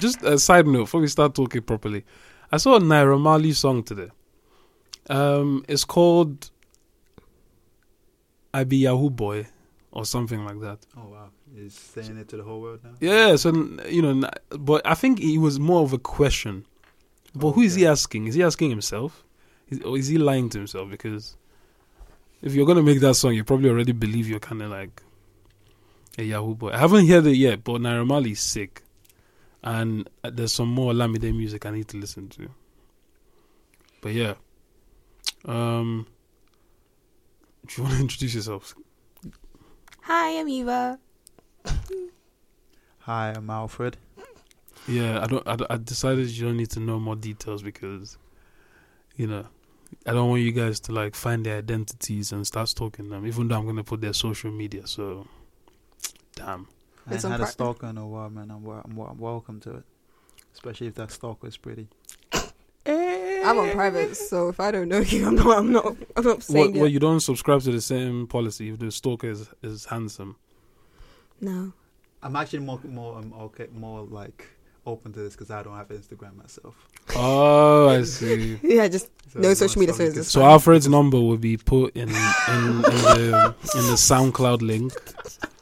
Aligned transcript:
just 0.00 0.22
a 0.22 0.38
side 0.38 0.66
note 0.66 0.84
before 0.84 1.00
we 1.00 1.08
start 1.08 1.34
talking 1.34 1.62
properly, 1.62 2.04
I 2.50 2.56
saw 2.56 2.76
a 2.76 2.80
Naira 2.80 3.20
Marley 3.20 3.52
song 3.52 3.82
today. 3.82 4.10
Um, 5.08 5.64
it's 5.68 5.84
called 5.84 6.50
"I 8.52 8.64
Be 8.64 8.78
Yahoo 8.78 9.10
Boy" 9.10 9.46
or 9.92 10.04
something 10.04 10.44
like 10.44 10.60
that. 10.60 10.78
Oh 10.96 11.08
wow, 11.08 11.30
he's 11.54 11.74
saying 11.74 12.16
it 12.16 12.28
to 12.28 12.36
the 12.36 12.42
whole 12.42 12.60
world 12.60 12.80
now. 12.82 12.94
Yeah, 13.00 13.36
so 13.36 13.52
you 13.88 14.02
know, 14.02 14.28
but 14.50 14.86
I 14.86 14.94
think 14.94 15.18
he 15.18 15.38
was 15.38 15.60
more 15.60 15.82
of 15.82 15.92
a 15.92 15.98
question. 15.98 16.64
But 17.34 17.52
who 17.52 17.62
is 17.62 17.74
he 17.76 17.86
asking? 17.86 18.26
Is 18.26 18.34
he 18.34 18.42
asking 18.42 18.70
himself, 18.70 19.24
is, 19.68 19.80
or 19.82 19.96
is 19.96 20.08
he 20.08 20.18
lying 20.18 20.48
to 20.50 20.58
himself? 20.58 20.90
Because 20.90 21.36
if 22.42 22.54
you're 22.54 22.66
gonna 22.66 22.82
make 22.82 23.00
that 23.00 23.14
song, 23.14 23.34
you 23.34 23.44
probably 23.44 23.70
already 23.70 23.92
believe 23.92 24.28
you're 24.28 24.40
kind 24.40 24.62
of 24.62 24.70
like 24.70 25.02
a 26.18 26.22
Yahoo 26.24 26.54
boy. 26.54 26.70
I 26.70 26.78
haven't 26.78 27.06
heard 27.06 27.26
it 27.26 27.36
yet, 27.36 27.62
but 27.62 27.80
Naira 27.80 28.30
is 28.30 28.40
sick, 28.40 28.82
and 29.62 30.08
there's 30.22 30.52
some 30.52 30.68
more 30.68 30.92
Lamide 30.92 31.34
music 31.34 31.66
I 31.66 31.70
need 31.70 31.88
to 31.88 31.96
listen 31.96 32.28
to. 32.30 32.48
But 34.00 34.12
yeah, 34.12 34.34
um, 35.44 36.06
do 37.66 37.74
you 37.76 37.82
want 37.82 37.96
to 37.96 38.00
introduce 38.02 38.34
yourselves? 38.34 38.74
Hi, 40.02 40.40
I'm 40.40 40.48
Eva. 40.48 40.98
Hi, 43.00 43.32
I'm 43.36 43.50
Alfred. 43.50 43.96
Yeah, 44.88 45.22
I 45.22 45.26
don't, 45.26 45.46
I 45.46 45.56
don't. 45.56 45.70
I 45.70 45.76
decided 45.76 46.30
you 46.30 46.46
don't 46.46 46.56
need 46.56 46.70
to 46.70 46.80
know 46.80 46.98
more 46.98 47.16
details 47.16 47.62
because, 47.62 48.16
you 49.16 49.26
know, 49.26 49.46
I 50.06 50.12
don't 50.12 50.30
want 50.30 50.42
you 50.42 50.52
guys 50.52 50.80
to 50.80 50.92
like 50.92 51.14
find 51.14 51.44
their 51.44 51.58
identities 51.58 52.32
and 52.32 52.46
start 52.46 52.68
stalking 52.68 53.10
them. 53.10 53.26
Even 53.26 53.48
though 53.48 53.56
I'm 53.56 53.66
gonna 53.66 53.84
put 53.84 54.00
their 54.00 54.14
social 54.14 54.50
media. 54.50 54.86
So, 54.86 55.26
damn. 56.34 56.66
I 57.10 57.14
It's 57.14 57.24
ain't 57.24 57.34
on 57.34 57.40
had 57.40 57.48
a 57.48 57.50
stalker 57.50 57.86
in 57.86 57.98
a 57.98 58.06
while, 58.06 58.30
man. 58.30 58.50
I'm, 58.50 58.66
I'm, 58.66 58.98
I'm 58.98 59.18
welcome 59.18 59.60
to 59.60 59.76
it. 59.76 59.84
Especially 60.52 60.86
if 60.88 60.94
that 60.94 61.10
stalker 61.10 61.46
is 61.48 61.56
pretty. 61.56 61.88
I'm 62.86 63.58
on 63.58 63.70
private, 63.72 64.16
so 64.16 64.48
if 64.48 64.60
I 64.60 64.70
don't 64.70 64.88
know 64.88 64.98
you, 65.00 65.26
I'm 65.26 65.34
not. 65.34 65.58
I'm 65.58 65.72
not. 65.72 65.96
I'm 66.16 66.24
not 66.24 66.42
saying 66.42 66.68
What? 66.68 66.76
it. 66.76 66.80
What? 66.80 66.90
You 66.92 66.98
don't 66.98 67.20
subscribe 67.20 67.62
to 67.62 67.72
the 67.72 67.80
same 67.80 68.26
policy 68.26 68.68
if 68.70 68.78
the 68.78 68.90
stalker 68.90 69.30
is 69.30 69.48
is 69.62 69.86
handsome. 69.86 70.36
No. 71.40 71.72
I'm 72.22 72.36
actually 72.36 72.58
more, 72.58 72.78
more, 72.84 73.16
um, 73.16 73.32
okay, 73.32 73.66
more 73.74 74.02
like 74.02 74.46
open 74.84 75.12
to 75.14 75.20
this 75.20 75.32
because 75.34 75.50
I 75.50 75.62
don't 75.62 75.74
have 75.74 75.88
Instagram 75.88 76.36
myself. 76.36 76.74
Oh, 77.16 77.88
I 77.88 78.02
see. 78.02 78.58
Yeah, 78.62 78.88
just 78.88 79.08
So 79.32 79.38
No 79.40 79.54
social 79.54 79.80
media 79.80 79.94
something, 79.94 80.12
services. 80.12 80.32
So 80.32 80.42
Alfred's 80.42 80.86
number 80.86 81.18
will 81.18 81.38
be 81.38 81.56
put 81.56 81.96
in 81.96 82.10
in, 82.10 82.14
in 82.14 82.82
the 82.82 83.54
in 83.74 83.82
the 83.86 83.96
SoundCloud 83.96 84.60
link, 84.60 84.92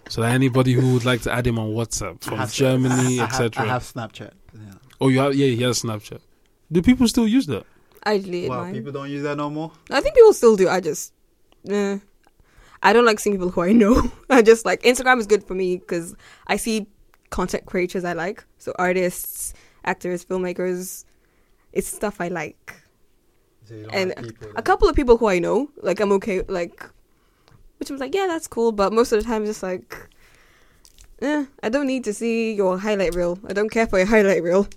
so 0.08 0.20
that 0.22 0.32
anybody 0.32 0.72
who 0.72 0.92
would 0.94 1.04
like 1.04 1.22
to 1.22 1.32
add 1.32 1.46
him 1.46 1.58
on 1.58 1.68
WhatsApp 1.70 2.22
from 2.22 2.38
have- 2.38 2.52
Germany, 2.52 3.20
etc. 3.20 3.64
I 3.64 3.66
have 3.68 3.82
Snapchat. 3.82 4.32
Yeah. 4.54 4.60
Oh, 5.00 5.08
you 5.08 5.18
have 5.20 5.34
yeah, 5.34 5.46
he 5.46 5.62
has 5.62 5.82
Snapchat. 5.82 6.20
Do 6.70 6.82
people 6.82 7.06
still 7.08 7.26
use 7.26 7.46
that? 7.46 7.64
I 8.04 8.18
deleted 8.18 8.50
Wow, 8.50 8.62
mine. 8.62 8.74
people 8.74 8.92
don't 8.92 9.10
use 9.10 9.22
that 9.22 9.36
no 9.36 9.50
more. 9.50 9.72
I 9.90 10.00
think 10.00 10.14
people 10.14 10.32
still 10.32 10.56
do. 10.56 10.68
I 10.68 10.80
just, 10.80 11.12
eh. 11.68 11.98
I 12.82 12.92
don't 12.92 13.04
like 13.04 13.18
seeing 13.18 13.34
people 13.36 13.50
who 13.50 13.60
I 13.62 13.72
know. 13.72 14.10
I 14.30 14.40
just 14.42 14.64
like 14.64 14.82
Instagram 14.82 15.18
is 15.18 15.26
good 15.26 15.44
for 15.44 15.54
me 15.54 15.76
because 15.78 16.14
I 16.46 16.56
see 16.56 16.86
content 17.30 17.66
creators 17.66 18.04
I 18.04 18.12
like. 18.12 18.44
So 18.58 18.72
artists, 18.78 19.52
actors, 19.84 20.24
filmmakers. 20.24 21.04
It's 21.72 21.88
stuff 21.88 22.20
I 22.20 22.28
like. 22.28 22.74
So 23.66 23.74
you 23.74 23.82
don't 23.82 23.94
And 23.94 24.14
have 24.16 24.24
people 24.26 24.48
A 24.56 24.62
couple 24.62 24.88
of 24.88 24.94
people 24.96 25.16
who 25.18 25.26
I 25.26 25.38
know, 25.38 25.68
like 25.82 26.00
I'm 26.00 26.12
okay, 26.12 26.42
like, 26.48 26.88
which 27.78 27.90
I 27.90 27.94
was 27.94 28.00
like, 28.00 28.14
yeah, 28.14 28.26
that's 28.26 28.46
cool. 28.46 28.72
But 28.72 28.92
most 28.92 29.12
of 29.12 29.18
the 29.22 29.24
time, 29.28 29.42
it's 29.42 29.50
just 29.50 29.62
like, 29.62 29.96
eh, 31.22 31.46
I 31.62 31.68
don't 31.68 31.86
need 31.86 32.04
to 32.04 32.12
see 32.14 32.52
your 32.54 32.78
highlight 32.78 33.14
reel. 33.14 33.38
I 33.48 33.52
don't 33.52 33.70
care 33.70 33.86
for 33.86 33.98
your 33.98 34.06
highlight 34.14 34.42
reel. 34.42 34.68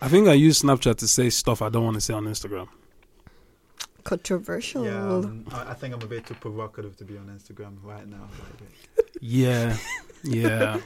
I 0.00 0.08
think 0.08 0.28
I 0.28 0.32
use 0.34 0.62
Snapchat 0.62 0.96
to 0.98 1.08
say 1.08 1.28
stuff 1.30 1.60
I 1.62 1.68
don't 1.68 1.84
want 1.84 1.94
to 1.96 2.00
say 2.00 2.14
on 2.14 2.24
Instagram. 2.26 2.68
Controversial. 4.04 4.84
Yeah, 4.84 5.06
um, 5.16 5.44
I, 5.52 5.70
I 5.70 5.74
think 5.74 5.94
I'm 5.94 6.00
a 6.00 6.06
bit 6.06 6.24
too 6.24 6.34
provocative 6.34 6.96
to 6.98 7.04
be 7.04 7.18
on 7.18 7.26
Instagram 7.26 7.76
right 7.82 8.06
now. 8.08 8.28
Yeah, 9.20 9.76
yeah, 10.22 10.78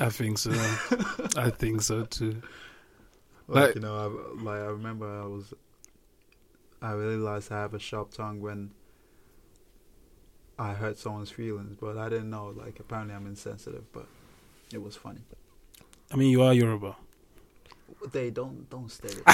I 0.00 0.08
think 0.08 0.38
so. 0.38 0.52
I 1.36 1.50
think 1.50 1.82
so 1.82 2.04
too. 2.06 2.40
like 3.46 3.66
Like- 3.66 3.74
you 3.74 3.82
know, 3.82 3.94
I, 3.94 4.42
like 4.42 4.60
I 4.60 4.66
remember 4.70 5.06
I 5.06 5.26
was, 5.26 5.52
I 6.80 6.92
realized 6.92 7.52
I 7.52 7.56
have 7.60 7.74
a 7.74 7.78
sharp 7.78 8.14
tongue 8.14 8.40
when 8.40 8.70
I 10.58 10.72
hurt 10.72 10.98
someone's 10.98 11.30
feelings, 11.30 11.76
but 11.80 11.96
I 11.96 12.08
didn't 12.08 12.30
know. 12.30 12.48
Like 12.56 12.80
apparently 12.80 13.14
I'm 13.14 13.26
insensitive, 13.26 13.84
but 13.92 14.06
it 14.72 14.82
was 14.82 14.96
funny. 14.96 15.20
I 16.10 16.16
mean, 16.16 16.30
you 16.30 16.42
are 16.42 16.52
Yoruba. 16.52 16.96
They 18.12 18.30
don't 18.30 18.68
don't 18.70 18.90
stay. 18.90 19.14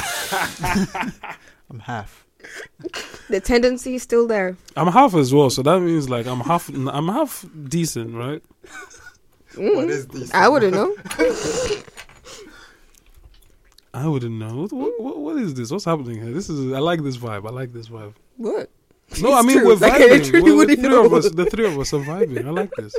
I'm 1.70 1.80
half. 1.80 2.26
The 3.28 3.40
tendency 3.40 3.94
is 3.94 4.02
still 4.02 4.26
there. 4.26 4.56
I'm 4.76 4.88
half 4.88 5.14
as 5.14 5.32
well, 5.32 5.48
so 5.50 5.62
that 5.62 5.80
means 5.80 6.10
like 6.10 6.26
I'm 6.26 6.40
half. 6.40 6.68
I'm 6.68 7.08
half 7.08 7.46
decent, 7.68 8.14
right? 8.14 8.42
Mm. 9.54 9.88
is 9.88 10.06
this? 10.08 10.34
I 10.34 10.48
wouldn't 10.48 10.74
know. 10.74 10.94
I 13.94 14.08
wouldn't 14.08 14.34
know. 14.34 14.62
What, 14.62 14.72
what, 14.72 15.00
what, 15.00 15.18
what 15.18 15.36
is 15.36 15.54
this? 15.54 15.70
What's 15.70 15.84
happening 15.84 16.20
here? 16.20 16.32
This 16.32 16.50
is. 16.50 16.72
I 16.72 16.80
like 16.80 17.02
this 17.02 17.16
vibe. 17.16 17.46
I 17.46 17.50
like 17.50 17.72
this 17.72 17.88
vibe. 17.88 18.14
What? 18.36 18.68
No, 19.22 19.32
I 19.34 19.42
mean 19.42 19.58
true. 19.58 19.66
we're 19.69 19.75
Like, 19.76 19.92
I 19.94 20.00
vibing. 20.08 20.30
truly 20.30 20.52
We're- 20.52 20.75
the 20.76 20.82
three 20.82 20.97
of 21.06 21.12
us. 21.12 21.30
The 21.30 21.47
three 21.47 21.66
of 21.66 21.78
us 21.78 21.92
are 21.94 22.00
vibing. 22.00 22.47
I 22.47 22.50
like 22.50 22.70
this. 22.76 22.94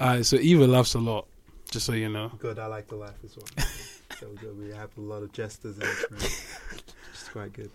Alright, 0.00 0.26
so 0.26 0.36
Eva 0.36 0.66
laughs 0.66 0.94
a 0.94 0.98
lot. 0.98 1.26
Just 1.70 1.86
so 1.86 1.92
you 1.92 2.08
know. 2.08 2.30
Good. 2.38 2.58
I 2.58 2.66
like 2.66 2.88
to 2.88 2.96
laugh 2.96 3.14
as 3.24 3.36
well. 3.36 3.46
so 4.20 4.28
good. 4.40 4.58
We 4.58 4.70
have 4.70 4.90
a 4.96 5.00
lot 5.00 5.22
of 5.22 5.32
jesters 5.32 5.74
in 5.76 5.80
this 5.80 6.06
room. 6.10 6.20
It's 7.12 7.28
quite 7.30 7.52
good. 7.52 7.70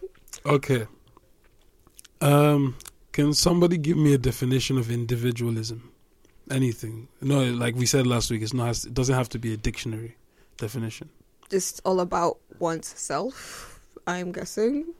Okay. 0.45 0.85
Um, 2.21 2.75
can 3.11 3.33
somebody 3.33 3.77
give 3.77 3.97
me 3.97 4.13
a 4.13 4.17
definition 4.17 4.77
of 4.77 4.91
individualism? 4.91 5.91
Anything? 6.51 7.07
No, 7.21 7.43
like 7.45 7.75
we 7.75 7.85
said 7.85 8.07
last 8.07 8.31
week, 8.31 8.41
it's 8.41 8.53
not. 8.53 8.83
It 8.85 8.93
doesn't 8.93 9.15
have 9.15 9.29
to 9.29 9.39
be 9.39 9.53
a 9.53 9.57
dictionary 9.57 10.17
definition. 10.57 11.09
Just 11.49 11.81
all 11.85 11.99
about 11.99 12.37
one's 12.59 12.87
self. 12.87 13.79
I'm 14.07 14.31
guessing. 14.31 14.93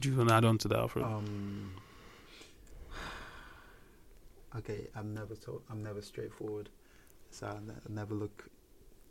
Do 0.00 0.10
you 0.10 0.16
want 0.16 0.28
to 0.28 0.34
add 0.34 0.44
on 0.44 0.58
to 0.58 0.68
that, 0.68 0.78
Alfred? 0.78 1.04
Um. 1.04 1.72
Okay, 4.56 4.88
I'm 4.96 5.14
never 5.14 5.34
so 5.34 5.62
I'm 5.70 5.82
never 5.82 6.00
straightforward. 6.02 6.68
So 7.30 7.46
I, 7.46 7.54
ne- 7.66 7.72
I 7.74 7.92
never 7.92 8.14
look. 8.14 8.48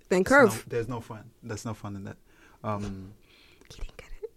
Then 0.10 0.24
curve. 0.24 0.50
No, 0.50 0.62
there's 0.68 0.88
no 0.88 1.00
fun. 1.02 1.30
There's 1.44 1.66
no 1.66 1.74
fun 1.74 1.96
in 1.96 2.04
that. 2.06 2.18
Um. 2.64 3.14
You 3.62 3.66
didn't 3.70 3.98
get 3.98 4.10
it. 4.24 4.32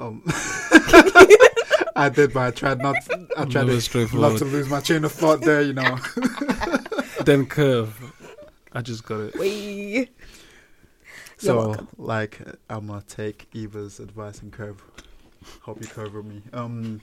Um. 0.00 0.22
I 1.94 2.08
did, 2.08 2.32
but 2.32 2.40
I 2.40 2.50
tried 2.50 2.78
not. 2.78 2.96
I 3.36 3.44
tried 3.44 3.66
Never 3.66 3.72
to, 3.72 3.80
straightforward. 3.80 4.32
not 4.32 4.38
to 4.38 4.44
lose 4.46 4.68
my 4.68 4.80
chain 4.80 5.04
of 5.04 5.12
thought 5.12 5.40
there. 5.42 5.62
You 5.62 5.74
know. 5.74 5.98
then 7.24 7.46
curve. 7.46 8.12
I 8.72 8.80
just 8.80 9.04
got 9.04 9.20
it. 9.20 9.38
Wee. 9.38 10.08
So, 11.36 11.88
like, 11.98 12.40
I'm 12.70 12.86
gonna 12.86 13.02
take 13.06 13.48
Eva's 13.52 13.98
advice 14.00 14.40
and 14.40 14.52
curve. 14.52 14.82
Hope 15.62 15.80
you 15.80 15.88
cover 15.88 16.22
me. 16.22 16.42
Um. 16.52 17.00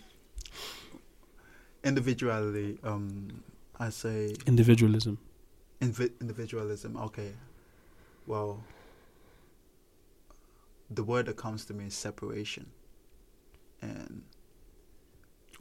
Individuality. 1.84 2.78
Um. 2.84 3.44
I 3.80 3.90
say 3.90 4.36
Individualism. 4.46 5.18
Invi- 5.82 6.12
individualism. 6.20 6.98
Okay. 6.98 7.32
Well, 8.28 8.62
the 10.90 11.04
word 11.04 11.28
that 11.28 11.38
comes 11.38 11.66
to 11.66 11.74
me 11.74 11.86
is 11.86 11.94
separation, 11.94 12.66
and 13.82 14.24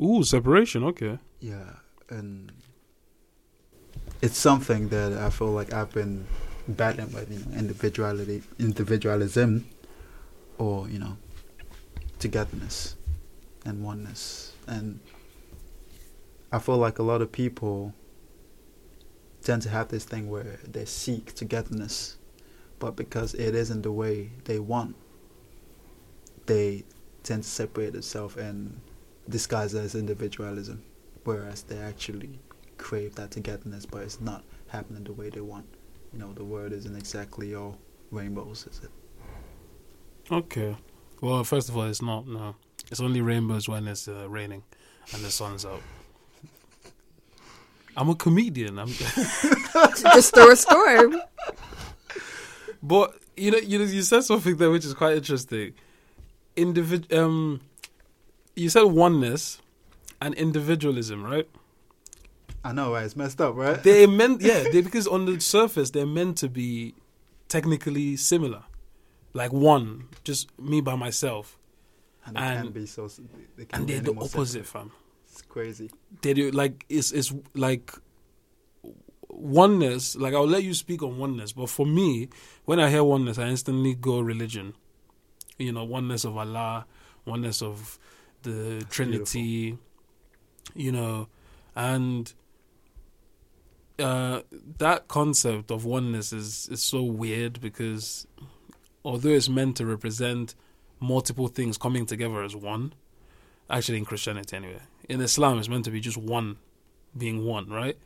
Ooh, 0.01 0.23
separation. 0.25 0.83
Okay. 0.85 1.19
yeah, 1.41 1.77
and 2.11 2.51
it's 4.21 4.37
something 4.37 4.89
that 4.89 5.13
I 5.13 5.31
feel 5.31 5.53
like 5.53 5.73
I've 5.73 5.93
been 5.93 6.27
battling 6.67 7.13
with. 7.13 7.31
You 7.31 7.39
know, 7.39 7.59
individuality, 7.59 8.43
individualism, 8.59 9.67
or 10.59 10.89
you 10.89 10.99
know, 10.99 11.17
togetherness 12.19 12.97
and 13.65 13.83
oneness, 13.83 14.53
and 14.67 15.01
I 16.53 16.59
feel 16.59 16.79
like 16.79 16.99
a 16.99 17.03
lot 17.03 17.23
of 17.23 17.33
people 17.33 17.95
tend 19.43 19.63
to 19.63 19.69
have 19.69 19.89
this 19.89 20.05
thing 20.05 20.29
where 20.29 20.59
they 20.67 20.85
seek 20.85 21.35
togetherness 21.35 22.19
but 22.79 22.97
because 22.97 23.35
it 23.35 23.55
isn't 23.55 23.83
the 23.83 23.93
way 23.93 24.31
they 24.45 24.59
want, 24.59 24.95
they 26.47 26.85
tend 27.23 27.43
to 27.43 27.49
separate 27.49 27.95
itself 27.95 28.37
and 28.37 28.81
disguise 29.29 29.75
it 29.75 29.81
as 29.81 29.95
individualism, 29.95 30.83
whereas 31.25 31.63
they 31.63 31.79
actually 31.79 32.39
crave 32.77 33.15
that 33.17 33.33
togetherness, 33.33 33.85
but 33.85 34.03
it's 34.03 34.21
not 34.21 34.45
happening 34.69 35.05
the 35.05 35.13
way 35.13 35.29
they 35.29 35.41
want. 35.41 35.67
You 36.13 36.21
know, 36.21 36.33
the 36.33 36.45
world 36.45 36.73
isn't 36.73 36.97
exactly 36.97 37.55
all 37.55 37.79
rainbows, 38.11 38.67
is 38.71 38.81
it? 38.85 38.91
Okay. 40.33 40.77
Well, 41.21 41.45
first 41.45 41.69
of 41.69 41.77
all, 41.77 41.85
it's 41.85 42.03
not. 42.03 42.27
No, 42.27 42.55
it's 42.91 43.01
only 43.01 43.21
rainbows 43.21 43.69
when 43.69 43.89
it's 43.89 44.09
uh, 44.09 44.29
raining 44.29 44.63
and 45.13 45.23
the 45.23 45.31
sun's 45.31 45.65
out. 45.65 45.83
I'm 47.97 48.09
a 48.09 48.15
comedian. 48.15 48.79
I'm, 48.79 48.89
Just 50.15 50.35
throw 50.35 50.51
a 50.51 50.57
storm. 50.57 51.21
but 52.83 53.15
you 53.37 53.51
know, 53.51 53.59
you 53.59 53.79
know, 53.79 53.85
you 53.85 54.03
said 54.03 54.23
something 54.23 54.57
there 54.57 54.71
which 54.71 54.85
is 54.85 54.95
quite 54.95 55.17
interesting. 55.17 55.75
Individ, 56.57 57.13
um, 57.17 57.61
you 58.55 58.69
said 58.69 58.83
oneness 58.83 59.61
and 60.21 60.35
individualism, 60.35 61.25
right? 61.25 61.49
I 62.65 62.73
know, 62.73 62.93
right? 62.93 63.05
It's 63.05 63.17
messed 63.17 63.41
up, 63.41 63.55
right? 63.57 63.83
They 63.83 64.07
meant, 64.21 64.43
yeah, 64.43 64.65
they, 64.65 64.83
because 64.83 65.07
on 65.07 65.27
the 65.27 65.41
surface 65.41 65.91
they're 65.91 66.07
meant 66.07 66.39
to 66.39 66.49
be 66.49 66.95
technically 67.49 68.17
similar, 68.17 68.65
like 69.33 69.53
one, 69.53 70.09
just 70.25 70.57
me 70.59 70.81
by 70.81 70.95
myself, 70.97 71.59
and 72.27 72.37
they 72.37 72.41
and- 72.41 72.63
can 72.65 72.73
be 72.73 72.87
so. 72.87 73.09
They 73.57 73.65
can 73.67 73.79
and 73.81 73.87
be 73.87 73.93
they're 73.95 74.03
the 74.15 74.21
opposite, 74.21 74.67
separate. 74.67 74.67
fam. 74.67 74.93
It's 75.31 75.43
crazy. 75.43 75.91
they 76.23 76.35
do 76.35 76.51
like 76.51 76.85
it's 76.89 77.13
it's 77.13 77.33
like 77.55 77.93
oneness 79.31 80.17
like 80.17 80.35
i'll 80.35 80.47
let 80.49 80.65
you 80.65 80.75
speak 80.75 81.03
on 81.03 81.17
oneness 81.19 81.53
but 81.53 81.69
for 81.69 81.87
me 81.87 82.29
when 82.65 82.81
i 82.81 82.89
hear 82.91 83.05
oneness 83.05 83.39
i 83.39 83.47
instantly 83.47 83.95
go 83.95 84.19
religion 84.21 84.75
you 85.59 85.71
know 85.71 85.85
oneness 85.85 86.25
of 86.25 86.37
allah 86.37 86.87
oneness 87.25 87.63
of 87.63 87.99
the 88.43 88.85
trinity 88.91 89.79
you 90.75 90.91
know 90.91 91.29
and 91.77 92.33
uh 94.01 94.41
that 94.79 95.07
concept 95.09 95.71
of 95.71 95.85
oneness 95.85 96.33
is 96.33 96.69
is 96.73 96.83
so 96.83 97.03
weird 97.03 97.61
because 97.61 98.27
although 99.09 99.31
it's 99.31 99.49
meant 99.49 99.75
to 99.77 99.87
represent 99.87 100.55
multiple 101.01 101.49
things 101.49 101.79
coming 101.79 102.05
together 102.05 102.43
as 102.43 102.55
one 102.55 102.93
actually 103.71 103.99
in 103.99 104.05
christianity 104.05 104.55
anyway 104.57 104.81
in 105.09 105.21
islam 105.21 105.59
it's 105.59 105.69
meant 105.69 105.85
to 105.85 105.91
be 105.91 106.01
just 106.01 106.19
one 106.19 106.57
being 107.17 107.45
one 107.45 107.67
right 107.69 107.97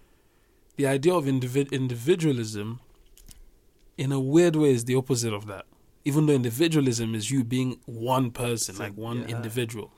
the 0.76 0.86
idea 0.86 1.12
of 1.12 1.24
individ- 1.24 1.72
individualism 1.72 2.80
in 3.98 4.12
a 4.12 4.20
weird 4.20 4.56
way 4.56 4.70
is 4.70 4.84
the 4.84 4.94
opposite 4.94 5.32
of 5.32 5.46
that 5.46 5.64
even 6.04 6.26
though 6.26 6.34
individualism 6.34 7.14
is 7.14 7.30
you 7.30 7.44
being 7.44 7.78
one 7.86 8.30
person 8.30 8.74
So, 8.74 8.82
like 8.84 8.94
one 8.94 9.18
yeah. 9.22 9.36
individual 9.36 9.90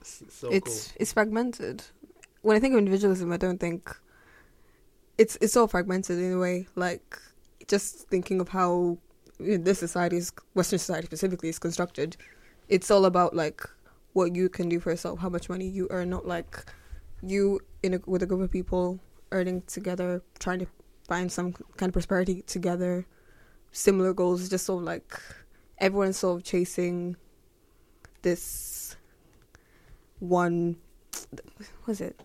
It's 0.00 0.22
so 0.28 0.50
it's 0.50 0.92
it's 1.00 1.12
fragmented. 1.12 1.76
When 2.42 2.56
I 2.56 2.60
think 2.60 2.72
of 2.74 2.78
individualism, 2.78 3.32
I 3.32 3.38
don't 3.44 3.58
think 3.58 3.80
it's 5.16 5.34
it's 5.40 5.56
all 5.56 5.66
fragmented 5.66 6.18
in 6.18 6.32
a 6.32 6.38
way. 6.38 6.66
Like 6.74 7.18
just 7.72 8.08
thinking 8.12 8.38
of 8.40 8.48
how 8.50 8.72
you 8.72 8.98
know, 8.98 9.13
this 9.38 9.78
society 9.78 10.16
is 10.16 10.32
Western 10.54 10.78
society 10.78 11.06
specifically 11.06 11.48
is 11.48 11.58
constructed. 11.58 12.16
It's 12.68 12.90
all 12.90 13.04
about 13.04 13.34
like 13.34 13.62
what 14.12 14.34
you 14.34 14.48
can 14.48 14.68
do 14.68 14.80
for 14.80 14.90
yourself, 14.90 15.18
how 15.18 15.28
much 15.28 15.48
money 15.48 15.66
you 15.66 15.88
earn, 15.90 16.10
not 16.10 16.26
like 16.26 16.64
you 17.22 17.60
in 17.82 17.94
a, 17.94 18.00
with 18.06 18.22
a 18.22 18.26
group 18.26 18.40
of 18.40 18.50
people 18.50 19.00
earning 19.32 19.62
together, 19.62 20.22
trying 20.38 20.60
to 20.60 20.66
find 21.08 21.30
some 21.30 21.52
kind 21.76 21.90
of 21.90 21.92
prosperity 21.92 22.42
together, 22.42 23.06
similar 23.72 24.12
goals. 24.12 24.48
Just 24.48 24.66
sort 24.66 24.82
of 24.82 24.86
like 24.86 25.18
everyone's 25.78 26.16
sort 26.16 26.40
of 26.40 26.44
chasing 26.44 27.16
this 28.22 28.96
one 30.20 30.76
Was 31.86 32.00
it 32.00 32.20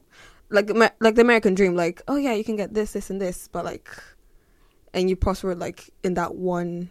like 0.50 0.70
like 1.00 1.16
the 1.16 1.22
american 1.22 1.54
dream 1.54 1.76
like 1.76 2.02
oh 2.08 2.16
yeah 2.16 2.34
you 2.34 2.44
can 2.44 2.56
get 2.56 2.74
this 2.74 2.94
this 2.94 3.10
and 3.10 3.22
this 3.22 3.48
but 3.48 3.64
like 3.64 3.88
and 4.94 5.10
you 5.10 5.16
prosper 5.16 5.54
like 5.54 5.92
in 6.04 6.16
that 6.16 6.34
one 6.34 6.90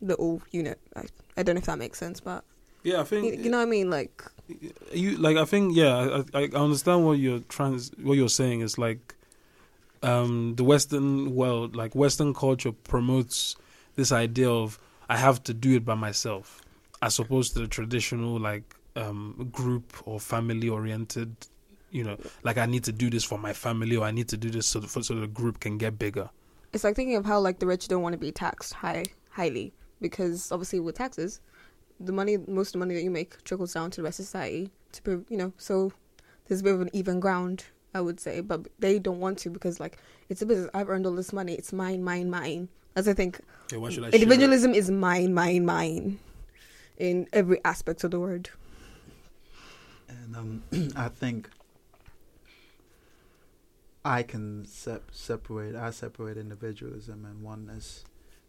little 0.00 0.40
unit 0.50 0.78
i, 0.96 1.02
I 1.36 1.42
don't 1.42 1.54
know 1.54 1.60
if 1.60 1.66
that 1.66 1.78
makes 1.78 1.98
sense 1.98 2.20
but 2.20 2.44
yeah 2.82 3.00
i 3.00 3.04
think 3.04 3.44
you 3.44 3.50
know 3.50 3.58
what 3.58 3.64
i 3.64 3.70
mean? 3.70 3.90
Like 3.90 4.22
you 4.92 5.16
like 5.18 5.36
i 5.36 5.44
think 5.44 5.76
yeah 5.76 6.22
I, 6.34 6.38
I 6.38 6.42
I 6.54 6.56
understand 6.56 7.04
what 7.04 7.18
you're 7.18 7.40
trans 7.40 7.90
what 8.02 8.16
you're 8.16 8.30
saying 8.30 8.60
is 8.60 8.78
like 8.78 9.14
um 10.02 10.54
the 10.56 10.64
western 10.64 11.34
world 11.34 11.76
like 11.76 11.94
western 11.94 12.32
culture 12.32 12.72
promotes 12.72 13.56
this 13.96 14.10
idea 14.10 14.48
of 14.48 14.78
i 15.08 15.16
have 15.16 15.42
to 15.44 15.54
do 15.54 15.76
it 15.76 15.84
by 15.84 15.94
myself 15.94 16.62
as 17.02 17.18
opposed 17.18 17.52
to 17.54 17.60
the 17.60 17.66
traditional 17.66 18.38
like 18.38 18.74
um 18.96 19.50
group 19.52 19.92
or 20.06 20.18
family 20.18 20.68
oriented 20.68 21.34
you 21.90 22.04
know 22.04 22.16
like 22.42 22.58
i 22.58 22.66
need 22.66 22.84
to 22.84 22.92
do 22.92 23.10
this 23.10 23.24
for 23.24 23.38
my 23.38 23.52
family 23.52 23.96
or 23.96 24.04
i 24.04 24.10
need 24.10 24.28
to 24.28 24.36
do 24.36 24.50
this 24.50 24.66
so, 24.66 24.80
so 24.80 25.14
the 25.14 25.26
group 25.26 25.60
can 25.60 25.78
get 25.78 25.98
bigger. 25.98 26.28
It's 26.72 26.84
like 26.84 26.96
thinking 26.96 27.16
of 27.16 27.24
how 27.24 27.40
like 27.40 27.60
the 27.60 27.66
rich 27.66 27.88
don't 27.88 28.02
want 28.02 28.12
to 28.12 28.18
be 28.18 28.30
taxed 28.30 28.74
high 28.74 29.04
highly 29.30 29.72
because 30.00 30.50
obviously 30.52 30.80
with 30.80 30.96
taxes 30.96 31.40
the 32.00 32.12
money 32.12 32.36
most 32.46 32.68
of 32.68 32.72
the 32.74 32.78
money 32.78 32.94
that 32.94 33.02
you 33.02 33.10
make 33.10 33.42
trickles 33.44 33.74
down 33.74 33.90
to 33.90 33.96
the 33.96 34.04
rest 34.04 34.20
of 34.20 34.26
society 34.26 34.70
to 34.92 35.02
prove 35.02 35.24
you 35.28 35.36
know 35.36 35.52
so 35.58 35.92
there's 36.46 36.60
a 36.60 36.64
bit 36.64 36.74
of 36.74 36.80
an 36.80 36.90
even 36.92 37.18
ground 37.18 37.64
i 37.94 38.00
would 38.00 38.20
say 38.20 38.40
but 38.40 38.66
they 38.78 38.98
don't 38.98 39.20
want 39.20 39.38
to 39.38 39.50
because 39.50 39.80
like 39.80 39.98
it's 40.28 40.42
a 40.42 40.46
business. 40.46 40.70
I've 40.74 40.88
earned 40.88 41.06
all 41.06 41.14
this 41.14 41.32
money. 41.32 41.54
It's 41.54 41.72
mine 41.72 42.04
mine 42.04 42.30
mine. 42.30 42.68
As 42.94 43.08
i 43.08 43.14
think 43.14 43.40
yeah, 43.72 43.78
why 43.78 43.90
should 43.90 44.04
I 44.04 44.10
share 44.10 44.20
individualism 44.20 44.74
is 44.74 44.90
mine 44.90 45.34
mine 45.34 45.64
mine 45.64 46.18
in 46.96 47.28
every 47.32 47.64
aspect 47.64 48.02
of 48.04 48.10
the 48.10 48.20
word. 48.20 48.50
And 50.08 50.36
um, 50.36 50.62
I 50.96 51.08
think 51.08 51.48
I 54.04 54.22
can 54.22 54.64
sep- 54.66 55.10
separate. 55.12 55.76
I 55.76 55.90
separate 55.90 56.36
individualism 56.36 57.24
and 57.24 57.42
oneness 57.42 58.04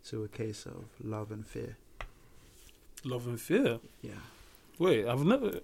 to 0.06 0.24
a 0.24 0.28
case 0.28 0.66
of 0.66 0.86
love 1.04 1.31
and 1.31 1.46
fear. 1.48 1.78
love 3.04 3.28
and 3.28 3.40
fear 3.40 3.80
Yeah, 4.02 4.12
wait 4.78 5.06
i've 5.07 5.24
never 5.26 5.59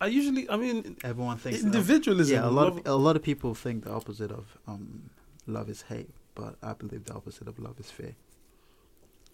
i 0.00 0.06
usually 0.06 0.48
i 0.50 0.56
mean 0.56 0.96
everyone 1.04 1.36
thinks 1.38 1.62
individualism 1.62 2.34
yeah, 2.36 2.46
a 2.48 2.50
lot 2.50 2.66
of 2.68 2.80
a 2.86 2.94
lot 2.94 3.16
of 3.16 3.22
people 3.22 3.54
think 3.54 3.84
the 3.84 3.92
opposite 3.92 4.30
of 4.30 4.56
um, 4.66 5.10
love 5.46 5.68
is 5.68 5.82
hate, 5.82 6.10
but 6.34 6.54
I 6.62 6.72
believe 6.74 7.04
the 7.04 7.14
opposite 7.14 7.48
of 7.48 7.58
love 7.58 7.78
is 7.80 7.90
fear. 7.90 8.14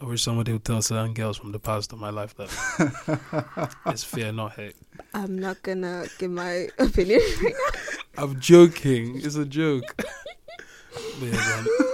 I 0.00 0.04
wish 0.06 0.22
somebody 0.22 0.52
would 0.52 0.64
tell 0.64 0.80
certain 0.82 1.14
girls 1.14 1.36
from 1.38 1.52
the 1.52 1.58
past 1.58 1.92
of 1.92 1.98
my 1.98 2.10
life 2.10 2.34
that 2.36 3.70
it's 3.86 4.04
fear, 4.04 4.32
not 4.32 4.52
hate. 4.52 4.76
i'm 5.14 5.38
not 5.38 5.62
gonna 5.62 6.04
give 6.18 6.30
my 6.30 6.68
opinion 6.78 7.20
I'm 8.18 8.40
joking. 8.40 9.20
It's 9.26 9.36
a 9.36 9.44
joke. 9.44 9.88
Yeah, 11.20 11.30
go 11.32 11.38
on. 11.58 11.85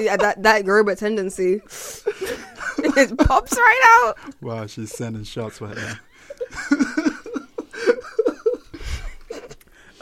Yeah 0.00 0.16
that 0.16 0.42
that 0.42 0.64
Yoruba 0.64 0.96
tendency 0.96 1.54
it 2.78 3.18
pops 3.18 3.56
right 3.56 4.04
out 4.04 4.18
Wow, 4.42 4.66
she's 4.66 4.92
sending 4.94 5.24
shots 5.24 5.60
right 5.60 5.76
now. 5.76 5.94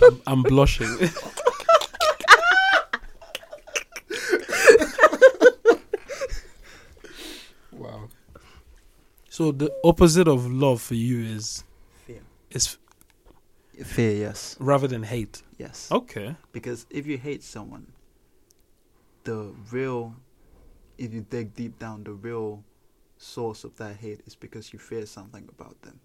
I'm, 0.03 0.21
I'm 0.27 0.43
blushing. 0.43 0.89
Wow, 7.73 8.09
so 9.29 9.51
the 9.51 9.73
opposite 9.83 10.29
of 10.29 10.51
love 10.51 10.81
for 10.81 10.95
you 10.95 11.21
is 11.23 11.65
fear. 12.07 12.21
is 12.51 12.77
Fear, 13.83 14.13
yes, 14.13 14.57
rather 14.61 14.87
than 14.87 15.03
hate. 15.03 15.43
yes. 15.59 15.91
Okay. 15.91 16.37
Because 16.53 16.87
if 16.91 17.07
you 17.09 17.19
hate 17.19 17.43
someone, 17.43 17.89
the 19.25 19.53
real, 19.71 20.15
if 20.99 21.13
you 21.13 21.23
dig 21.29 21.55
deep 21.55 21.79
down, 21.79 22.05
the 22.05 22.13
real 22.13 22.63
source 23.17 23.65
of 23.65 23.77
that 23.77 23.97
hate 23.97 24.21
is 24.27 24.35
because 24.35 24.73
you 24.73 24.79
fear 24.79 25.07
something 25.07 25.49
about 25.49 25.81
them. 25.83 25.99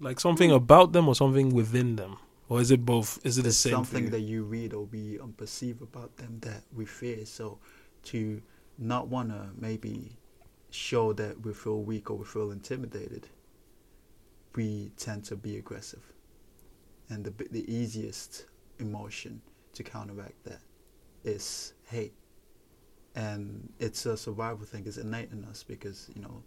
Like 0.00 0.18
something 0.18 0.50
about 0.50 0.92
them 0.92 1.08
or 1.08 1.14
something 1.14 1.50
within 1.54 1.96
them, 1.96 2.16
or 2.48 2.60
is 2.60 2.70
it 2.70 2.84
both? 2.86 3.20
Is 3.24 3.36
it 3.36 3.42
the 3.42 3.52
same? 3.52 3.72
something 3.72 4.04
you? 4.04 4.10
that 4.10 4.20
you 4.20 4.44
read 4.44 4.72
or 4.72 4.84
we 4.84 5.18
perceive 5.36 5.82
about 5.82 6.16
them 6.16 6.38
that 6.40 6.62
we 6.74 6.86
fear. 6.86 7.26
So 7.26 7.58
to 8.04 8.40
not 8.78 9.08
want 9.08 9.28
to 9.28 9.48
maybe 9.58 10.16
show 10.70 11.12
that 11.12 11.44
we 11.44 11.52
feel 11.52 11.82
weak 11.82 12.10
or 12.10 12.16
we 12.16 12.24
feel 12.24 12.50
intimidated, 12.50 13.28
we 14.54 14.90
tend 14.96 15.24
to 15.24 15.36
be 15.36 15.58
aggressive. 15.58 16.02
And 17.10 17.24
the, 17.24 17.34
the 17.50 17.70
easiest 17.70 18.46
emotion 18.78 19.42
to 19.74 19.82
counteract 19.82 20.44
that 20.44 20.60
is 21.24 21.74
hate. 21.88 22.14
And 23.14 23.72
it's 23.78 24.06
a 24.06 24.16
survival 24.16 24.64
thing, 24.66 24.84
it's 24.86 24.96
innate 24.98 25.32
in 25.32 25.44
us 25.44 25.62
because, 25.64 26.10
you 26.14 26.22
know, 26.22 26.42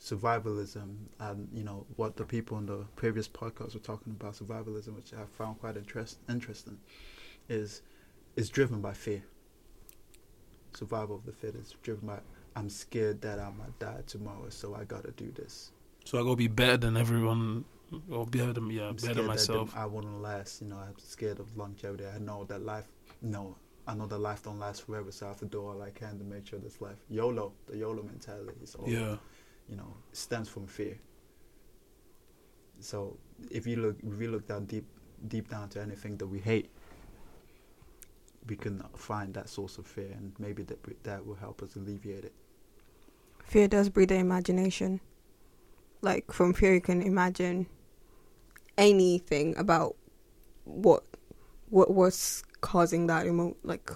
survivalism 0.00 0.96
and, 1.20 1.48
you 1.52 1.64
know, 1.64 1.86
what 1.96 2.16
the 2.16 2.24
people 2.24 2.58
in 2.58 2.66
the 2.66 2.86
previous 2.96 3.28
podcast 3.28 3.74
were 3.74 3.80
talking 3.80 4.12
about, 4.12 4.34
survivalism, 4.34 4.94
which 4.94 5.12
I 5.14 5.24
found 5.38 5.60
quite 5.60 5.76
interest, 5.76 6.18
interesting, 6.28 6.78
is 7.48 7.82
is 8.36 8.48
driven 8.50 8.80
by 8.80 8.92
fear. 8.94 9.22
survival 10.74 11.16
of 11.16 11.24
the 11.26 11.32
fittest, 11.32 11.80
driven 11.82 12.06
by 12.06 12.18
I'm 12.54 12.68
scared 12.68 13.22
that 13.22 13.38
I 13.38 13.50
might 13.50 13.78
die 13.78 14.02
tomorrow, 14.06 14.48
so 14.50 14.74
I 14.74 14.84
gotta 14.84 15.12
do 15.12 15.30
this. 15.32 15.72
So 16.04 16.18
I 16.18 16.22
gotta 16.22 16.36
be 16.36 16.48
better 16.48 16.76
than 16.76 16.96
everyone, 16.96 17.64
or 18.10 18.26
better 18.26 18.52
yeah, 18.70 18.88
I'm 18.88 18.96
better 18.96 18.98
scared 18.98 19.16
than 19.16 19.16
that 19.16 19.22
myself. 19.28 19.76
I 19.76 19.86
wouldn't 19.86 20.20
last. 20.20 20.62
You 20.62 20.68
know, 20.68 20.76
I'm 20.76 20.98
scared 20.98 21.40
of 21.40 21.56
longevity. 21.56 22.04
I 22.06 22.18
know 22.18 22.44
that 22.44 22.64
life. 22.64 22.86
No, 23.20 23.56
I 23.86 23.94
know 23.94 24.06
that 24.06 24.18
life 24.18 24.42
don't 24.42 24.58
last 24.58 24.86
forever, 24.86 25.10
so 25.10 25.26
I 25.26 25.28
have 25.30 25.38
to 25.38 25.46
do 25.46 25.66
all 25.66 25.82
I 25.82 25.90
can 25.90 26.18
to 26.18 26.24
make 26.24 26.46
sure 26.46 26.58
this 26.58 26.80
life 26.80 26.98
YOLO, 27.08 27.52
the 27.66 27.76
YOLO 27.76 28.02
mentality 28.02 28.58
is 28.62 28.74
all. 28.74 28.88
Yeah, 28.88 29.16
You 29.68 29.76
know, 29.76 29.96
stems 30.12 30.48
from 30.48 30.66
fear. 30.66 30.98
So 32.80 33.16
if 33.50 33.66
you 33.66 33.76
look, 33.76 33.96
if 34.02 34.20
you 34.20 34.30
look 34.30 34.46
down 34.46 34.66
deep, 34.66 34.86
deep 35.28 35.48
down 35.48 35.68
to 35.70 35.80
anything 35.80 36.16
that 36.18 36.26
we 36.26 36.38
hate, 36.38 36.70
we 38.48 38.56
can 38.56 38.82
find 38.96 39.32
that 39.34 39.48
source 39.48 39.78
of 39.78 39.86
fear, 39.86 40.12
and 40.16 40.32
maybe 40.38 40.62
that 40.64 40.78
that 41.04 41.24
will 41.24 41.36
help 41.36 41.62
us 41.62 41.76
alleviate 41.76 42.24
it. 42.24 42.34
Fear 43.44 43.68
does 43.68 43.88
breed 43.88 44.08
the 44.08 44.16
imagination. 44.16 45.00
Like 46.00 46.32
from 46.32 46.52
fear, 46.52 46.74
you 46.74 46.80
can 46.80 47.02
imagine 47.02 47.66
anything 48.78 49.56
about 49.56 49.96
what 50.64 51.04
what 51.70 51.90
was 51.90 52.44
causing 52.60 53.06
that 53.06 53.26
emo 53.26 53.56
like 53.62 53.90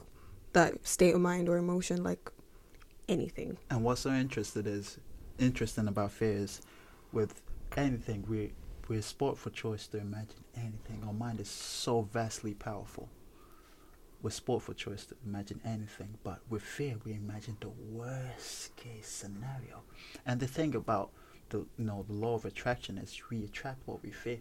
that 0.53 0.87
state 0.87 1.15
of 1.15 1.21
mind 1.21 1.49
or 1.49 1.59
emotion, 1.59 2.03
like 2.03 2.31
anything. 3.09 3.59
And 3.71 3.85
what's 3.85 4.01
so 4.01 4.11
interested 4.11 4.67
is 4.67 4.99
interesting 5.39 5.87
about 5.87 6.13
fear 6.13 6.33
is 6.33 6.63
with 7.13 7.43
anything 7.77 8.25
we 8.29 8.53
we're 8.89 9.03
sport 9.03 9.37
for 9.37 9.51
choice 9.51 9.87
to 9.89 9.99
imagine 9.99 10.45
anything. 10.57 11.03
Our 11.07 11.13
mind 11.13 11.41
is 11.41 11.49
so 11.49 12.03
vastly 12.03 12.55
powerful. 12.55 13.09
We're 14.23 14.31
sport 14.31 14.63
for 14.63 14.75
choice 14.75 15.05
to 15.07 15.17
imagine 15.27 15.61
anything, 15.65 16.19
but 16.25 16.41
with 16.49 16.63
fear 16.63 16.97
we 17.05 17.13
imagine 17.13 17.57
the 17.61 17.69
worst 17.69 18.75
case 18.77 19.09
scenario. 19.09 19.83
And 20.25 20.41
the 20.41 20.47
thing 20.47 20.75
about 20.75 21.11
the 21.51 21.59
you 21.77 21.85
know 21.85 22.05
the 22.07 22.15
law 22.15 22.35
of 22.35 22.45
attraction 22.45 22.99
is 22.99 23.21
we 23.31 23.45
attract 23.45 23.87
what 23.87 24.03
we 24.03 24.11
fear. 24.11 24.39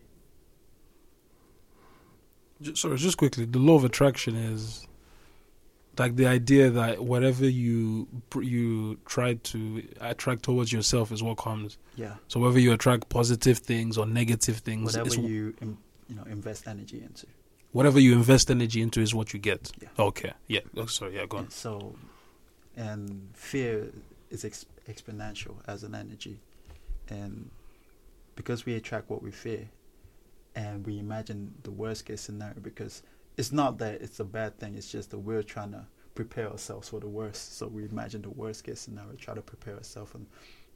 Ju- 2.61 2.75
sorry, 2.75 2.97
just 2.97 3.17
quickly, 3.17 3.45
the 3.45 3.59
law 3.59 3.75
of 3.75 3.83
attraction 3.83 4.35
is 4.35 4.87
like 5.97 6.15
the 6.17 6.25
idea 6.27 6.69
that 6.69 7.03
whatever 7.03 7.47
you 7.47 8.07
you 8.41 8.97
try 9.05 9.35
to 9.35 9.83
attract 10.01 10.43
towards 10.43 10.71
yourself 10.71 11.11
is 11.11 11.23
what 11.23 11.37
comes. 11.37 11.77
Yeah. 11.95 12.15
So 12.27 12.39
whether 12.39 12.59
you 12.59 12.73
attract 12.73 13.09
positive 13.09 13.59
things 13.59 13.97
or 13.97 14.05
negative 14.05 14.57
things, 14.57 14.95
Whatever 14.97 15.15
you 15.21 15.53
you 15.61 16.15
know 16.15 16.23
invest 16.23 16.67
energy 16.67 17.01
into. 17.01 17.27
whatever 17.71 17.99
you 17.99 18.13
invest 18.13 18.49
energy 18.51 18.81
into 18.81 19.01
is 19.01 19.13
what 19.15 19.33
you 19.33 19.39
get. 19.39 19.71
Yeah. 19.81 19.87
Okay. 19.99 20.33
Yeah. 20.47 20.61
Oh, 20.77 20.85
sorry. 20.85 21.15
Yeah. 21.15 21.25
Go 21.27 21.37
on. 21.37 21.43
And 21.45 21.53
so, 21.53 21.95
and 22.77 23.29
fear 23.33 23.87
is 24.29 24.43
ex- 24.45 24.65
exponential 24.89 25.55
as 25.67 25.83
an 25.83 25.95
energy, 25.95 26.39
and 27.09 27.49
because 28.35 28.65
we 28.65 28.75
attract 28.75 29.09
what 29.09 29.23
we 29.23 29.31
fear, 29.31 29.69
and 30.55 30.85
we 30.85 30.99
imagine 30.99 31.53
the 31.63 31.71
worst 31.71 32.05
case 32.05 32.21
scenario, 32.21 32.59
because 32.61 33.03
it's 33.37 33.51
not 33.51 33.77
that 33.79 34.01
it's 34.01 34.19
a 34.19 34.23
bad 34.23 34.57
thing. 34.59 34.75
It's 34.75 34.91
just 34.91 35.11
that 35.11 35.19
we're 35.19 35.43
trying 35.43 35.71
to 35.71 35.85
prepare 36.15 36.49
ourselves 36.49 36.89
for 36.89 36.99
the 36.99 37.07
worst. 37.07 37.57
So 37.57 37.67
we 37.67 37.83
imagine 37.83 38.21
the 38.21 38.29
worst 38.29 38.63
case 38.63 38.79
scenario, 38.79 39.13
try 39.13 39.33
to 39.33 39.41
prepare 39.41 39.75
ourselves, 39.75 40.15
and 40.15 40.25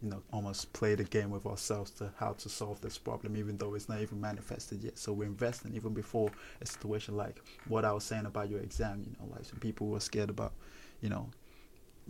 you 0.02 0.10
know, 0.10 0.22
almost 0.32 0.72
play 0.72 0.96
the 0.96 1.04
game 1.04 1.30
with 1.30 1.46
ourselves 1.46 1.92
to 1.92 2.10
how 2.18 2.32
to 2.32 2.48
solve 2.48 2.80
this 2.80 2.98
problem, 2.98 3.36
even 3.36 3.58
though 3.58 3.74
it's 3.76 3.90
not 3.90 4.00
even 4.00 4.22
manifested 4.22 4.82
yet. 4.82 4.98
So 4.98 5.12
we're 5.12 5.26
investing 5.26 5.74
even 5.76 5.94
before 5.94 6.32
a 6.62 6.66
situation 6.66 7.18
like 7.18 7.42
what 7.68 7.84
I 7.84 7.92
was 7.92 8.06
saying 8.06 8.26
about 8.26 8.50
your 8.50 8.62
exam. 8.62 9.04
You 9.06 9.16
know, 9.20 9.34
like 9.34 9.44
some 9.44 9.60
people 9.60 9.88
were 9.88 10.00
scared 10.00 10.30
about, 10.30 10.54
you 11.02 11.10
know, 11.10 11.30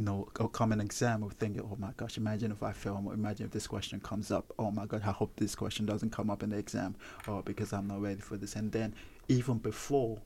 know, 0.05 0.27
a 0.39 0.47
common 0.47 0.79
exam 0.79 1.23
of 1.23 1.33
thinking, 1.33 1.61
oh 1.61 1.75
my 1.77 1.91
gosh, 1.97 2.17
imagine 2.17 2.51
if 2.51 2.63
I 2.63 2.71
fail. 2.71 2.97
Imagine 3.13 3.47
if 3.47 3.51
this 3.51 3.67
question 3.67 3.99
comes 3.99 4.31
up. 4.31 4.53
Oh 4.57 4.71
my 4.71 4.85
god, 4.85 5.01
I 5.05 5.11
hope 5.11 5.35
this 5.35 5.55
question 5.55 5.85
doesn't 5.85 6.11
come 6.11 6.29
up 6.29 6.41
in 6.41 6.49
the 6.49 6.57
exam. 6.57 6.95
Oh, 7.27 7.41
because 7.41 7.73
I'm 7.73 7.87
not 7.87 8.01
ready 8.01 8.21
for 8.21 8.37
this. 8.37 8.55
And 8.55 8.71
then 8.71 8.95
even 9.27 9.57
before, 9.57 10.21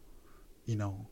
you 0.65 0.75
know, 0.75 1.08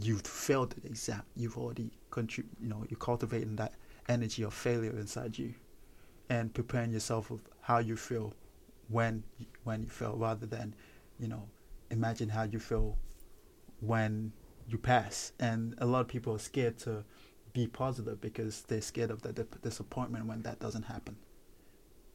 you've 0.00 0.22
failed 0.22 0.70
the 0.70 0.86
exam, 0.86 1.22
you've 1.34 1.58
already 1.58 1.90
contrib- 2.10 2.46
you 2.60 2.68
know, 2.68 2.84
you're 2.88 2.98
cultivating 2.98 3.56
that 3.56 3.74
energy 4.08 4.42
of 4.42 4.54
failure 4.54 4.90
inside 4.98 5.38
you, 5.38 5.54
and 6.30 6.52
preparing 6.54 6.92
yourself 6.92 7.30
of 7.30 7.40
how 7.60 7.78
you 7.78 7.96
feel 7.96 8.32
when 8.88 9.24
when 9.64 9.82
you 9.82 9.88
fail, 9.88 10.16
rather 10.16 10.46
than, 10.46 10.74
you 11.18 11.28
know, 11.28 11.48
imagine 11.90 12.28
how 12.28 12.44
you 12.44 12.58
feel 12.58 12.96
when 13.80 14.32
you 14.68 14.78
pass. 14.78 15.32
And 15.40 15.74
a 15.78 15.86
lot 15.86 16.00
of 16.00 16.08
people 16.08 16.34
are 16.34 16.38
scared 16.38 16.78
to 16.78 17.04
be 17.54 17.66
positive 17.68 18.20
because 18.20 18.62
they're 18.62 18.82
scared 18.82 19.10
of 19.10 19.22
the 19.22 19.32
disappointment 19.62 20.26
when 20.26 20.42
that 20.42 20.58
doesn't 20.60 20.82
happen. 20.82 21.16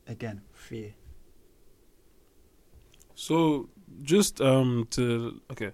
Again, 0.05 0.41
fear. 0.53 0.93
So 3.15 3.69
just 4.03 4.39
um 4.41 4.87
to 4.91 5.41
okay, 5.51 5.71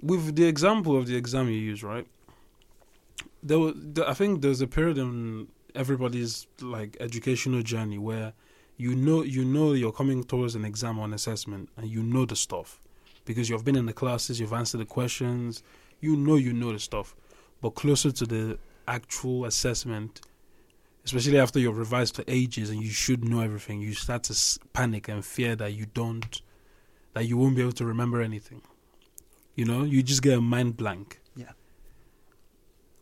with 0.00 0.34
the 0.36 0.46
example 0.46 0.96
of 0.96 1.06
the 1.06 1.16
exam 1.16 1.48
you 1.48 1.54
use, 1.54 1.82
right? 1.82 2.06
There, 3.42 3.58
was, 3.58 3.74
I 4.06 4.14
think 4.14 4.40
there's 4.40 4.60
a 4.60 4.68
period 4.68 4.98
in 4.98 5.48
everybody's 5.74 6.46
like 6.60 6.96
educational 7.00 7.62
journey 7.62 7.98
where 7.98 8.32
you 8.76 8.94
know 8.94 9.22
you 9.22 9.44
know 9.44 9.72
you're 9.72 9.92
coming 9.92 10.22
towards 10.22 10.54
an 10.54 10.64
exam 10.64 10.98
or 10.98 11.06
an 11.06 11.12
assessment 11.12 11.70
and 11.76 11.88
you 11.88 12.02
know 12.02 12.24
the 12.24 12.36
stuff 12.36 12.80
because 13.24 13.48
you've 13.48 13.64
been 13.64 13.76
in 13.76 13.86
the 13.86 13.92
classes, 13.92 14.40
you've 14.40 14.52
answered 14.52 14.78
the 14.78 14.84
questions, 14.84 15.62
you 16.00 16.16
know 16.16 16.36
you 16.36 16.52
know 16.52 16.72
the 16.72 16.78
stuff, 16.78 17.14
but 17.62 17.76
closer 17.76 18.10
to 18.10 18.26
the 18.26 18.58
actual 18.86 19.46
assessment, 19.46 20.20
especially 21.04 21.38
after 21.38 21.58
you've 21.58 21.78
revised 21.78 22.16
for 22.16 22.24
ages 22.26 22.68
and 22.68 22.82
you 22.82 22.90
should 22.90 23.24
know 23.24 23.40
everything, 23.40 23.80
you 23.80 23.94
start 23.94 24.24
to 24.24 24.60
panic 24.72 25.08
and 25.08 25.24
fear 25.24 25.56
that 25.56 25.72
you 25.72 25.86
don't, 25.86 26.42
that 27.14 27.24
you 27.24 27.38
won't 27.38 27.56
be 27.56 27.62
able 27.62 27.72
to 27.72 27.86
remember 27.86 28.20
anything. 28.20 28.60
You 29.54 29.64
know, 29.64 29.84
you 29.84 30.02
just 30.02 30.22
get 30.22 30.36
a 30.36 30.40
mind 30.40 30.76
blank. 30.76 31.20
Yeah. 31.36 31.52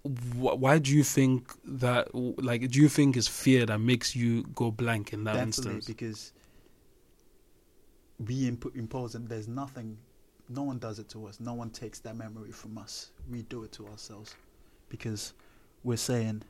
Why 0.02 0.78
do 0.78 0.94
you 0.94 1.04
think 1.04 1.52
that? 1.64 2.14
Like, 2.14 2.68
do 2.70 2.80
you 2.80 2.88
think 2.88 3.16
it's 3.16 3.28
fear 3.28 3.64
that 3.66 3.78
makes 3.78 4.14
you 4.14 4.44
go 4.54 4.70
blank 4.70 5.12
in 5.12 5.24
that 5.24 5.34
Definitely, 5.34 5.74
instance? 5.76 5.86
because 5.86 6.32
we 8.18 8.46
imp- 8.48 8.76
impose 8.76 9.14
and 9.14 9.26
there's 9.28 9.48
nothing, 9.48 9.96
no 10.50 10.64
one 10.64 10.78
does 10.78 10.98
it 10.98 11.08
to 11.10 11.26
us. 11.26 11.40
No 11.40 11.54
one 11.54 11.70
takes 11.70 12.00
that 12.00 12.16
memory 12.16 12.50
from 12.50 12.76
us. 12.76 13.12
We 13.30 13.42
do 13.42 13.62
it 13.64 13.72
to 13.72 13.86
ourselves 13.86 14.34
because 14.90 15.32
we're 15.82 15.96
saying 15.96 16.42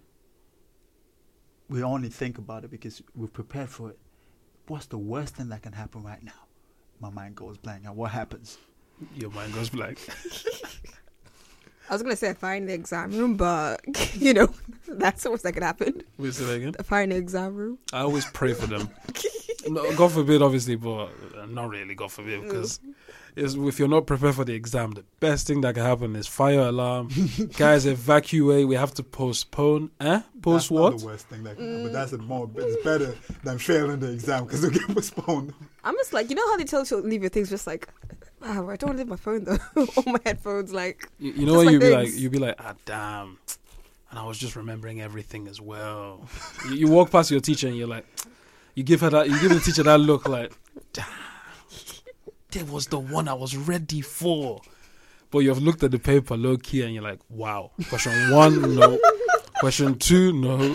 we 1.68 1.84
only 1.84 2.08
think 2.08 2.36
about 2.38 2.64
it 2.64 2.70
because 2.70 3.00
we've 3.14 3.32
prepared 3.32 3.68
for 3.68 3.90
it. 3.90 3.98
What's 4.66 4.86
the 4.86 4.98
worst 4.98 5.36
thing 5.36 5.48
that 5.50 5.62
can 5.62 5.72
happen 5.72 6.02
right 6.02 6.22
now? 6.22 6.32
My 6.98 7.10
mind 7.10 7.36
goes 7.36 7.56
blank. 7.56 7.84
And 7.86 7.96
what 7.96 8.10
happens? 8.10 8.58
Your 9.14 9.30
mind 9.30 9.54
goes 9.54 9.70
blank. 9.70 9.98
I 11.90 11.94
was 11.94 12.02
gonna 12.02 12.16
say 12.16 12.30
a 12.30 12.34
fire 12.34 12.56
in 12.56 12.66
the 12.66 12.74
exam 12.74 13.10
room, 13.10 13.36
but 13.36 13.80
you 14.14 14.32
know 14.32 14.48
that's 14.86 15.24
what's 15.24 15.42
that 15.42 15.52
could 15.52 15.62
happen. 15.62 16.02
Wait, 16.18 16.34
say 16.34 16.44
that 16.44 16.52
again. 16.52 16.74
A 16.78 16.84
fire 16.84 17.02
in 17.02 17.10
the 17.10 17.16
exam 17.16 17.54
room. 17.54 17.78
I 17.92 18.00
always 18.00 18.26
pray 18.26 18.52
for 18.52 18.66
them. 18.66 18.88
no, 19.68 19.92
God 19.96 20.12
forbid, 20.12 20.40
obviously, 20.40 20.76
but 20.76 21.10
uh, 21.36 21.46
not 21.48 21.68
really. 21.68 21.96
God 21.96 22.12
forbid, 22.12 22.42
because 22.42 22.78
it's, 23.36 23.54
if 23.54 23.78
you're 23.78 23.88
not 23.88 24.06
prepared 24.06 24.34
for 24.34 24.44
the 24.44 24.54
exam, 24.54 24.92
the 24.92 25.04
best 25.20 25.46
thing 25.46 25.60
that 25.62 25.74
can 25.74 25.84
happen 25.84 26.16
is 26.16 26.26
fire 26.26 26.60
alarm. 26.60 27.10
Guys, 27.56 27.86
evacuate. 27.86 28.66
We 28.66 28.74
have 28.74 28.92
to 28.94 29.02
postpone. 29.02 29.90
Eh? 30.00 30.20
Post 30.42 30.68
That's 30.68 30.70
not 30.70 30.80
what? 30.80 30.98
the 30.98 31.06
worst 31.06 31.26
thing 31.28 31.42
that 31.44 31.56
can 31.56 31.66
happen. 31.66 31.82
But 31.84 31.92
that's 31.92 32.12
a 32.12 32.18
more. 32.18 32.50
It's 32.56 32.84
better 32.84 33.14
than 33.44 33.58
failing 33.58 34.00
the 34.00 34.12
exam 34.12 34.44
because 34.44 34.64
it 34.64 34.72
get 34.72 34.88
postponed. 34.88 35.54
I'm 35.84 35.94
just 35.96 36.12
like, 36.12 36.30
you 36.30 36.36
know 36.36 36.46
how 36.48 36.56
they 36.56 36.64
tell 36.64 36.80
you 36.80 36.86
to 36.86 36.96
leave 36.98 37.22
your 37.22 37.30
things 37.30 37.50
just 37.50 37.66
like, 37.66 37.88
wow, 38.40 38.68
I 38.68 38.76
don't 38.76 38.90
want 38.90 38.98
to 38.98 39.04
leave 39.04 39.08
my 39.08 39.16
phone 39.16 39.44
though. 39.44 39.58
All 39.96 40.04
my 40.12 40.20
headphones, 40.24 40.72
like, 40.72 41.08
You, 41.18 41.32
you 41.32 41.46
know 41.46 41.54
what 41.54 41.70
you'd 41.70 41.80
be 41.80 41.90
like? 41.94 42.08
You'd 42.14 42.32
be 42.32 42.38
like, 42.38 42.56
ah, 42.58 42.74
damn. 42.84 43.38
And 44.10 44.18
I 44.18 44.24
was 44.24 44.38
just 44.38 44.56
remembering 44.56 45.00
everything 45.00 45.46
as 45.46 45.60
well. 45.60 46.26
you, 46.68 46.74
you 46.76 46.88
walk 46.88 47.10
past 47.10 47.30
your 47.30 47.40
teacher 47.40 47.68
and 47.68 47.76
you're 47.76 47.86
like, 47.88 48.06
you 48.74 48.82
give 48.82 49.00
her 49.02 49.10
that, 49.10 49.28
you 49.28 49.38
give 49.40 49.50
the 49.50 49.60
teacher 49.60 49.82
that 49.84 49.98
look 49.98 50.28
like, 50.28 50.52
damn, 50.92 51.06
that 52.52 52.68
was 52.68 52.86
the 52.86 52.98
one 52.98 53.28
I 53.28 53.34
was 53.34 53.56
ready 53.56 54.00
for. 54.00 54.60
But 55.30 55.40
you've 55.40 55.62
looked 55.62 55.82
at 55.82 55.90
the 55.92 55.98
paper 55.98 56.36
low 56.36 56.56
key 56.56 56.82
and 56.82 56.92
you're 56.92 57.02
like, 57.02 57.20
wow. 57.28 57.70
Question 57.88 58.30
one, 58.32 58.74
no. 58.76 58.98
Question 59.60 59.98
two, 59.98 60.32
no. 60.32 60.74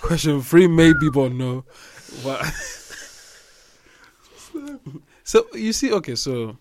Question 0.00 0.42
three, 0.42 0.66
maybe, 0.66 1.08
but 1.12 1.32
no. 1.32 1.64
Well, 2.24 2.42
so 5.24 5.46
you 5.54 5.72
see, 5.72 5.92
okay, 5.92 6.14
so 6.14 6.56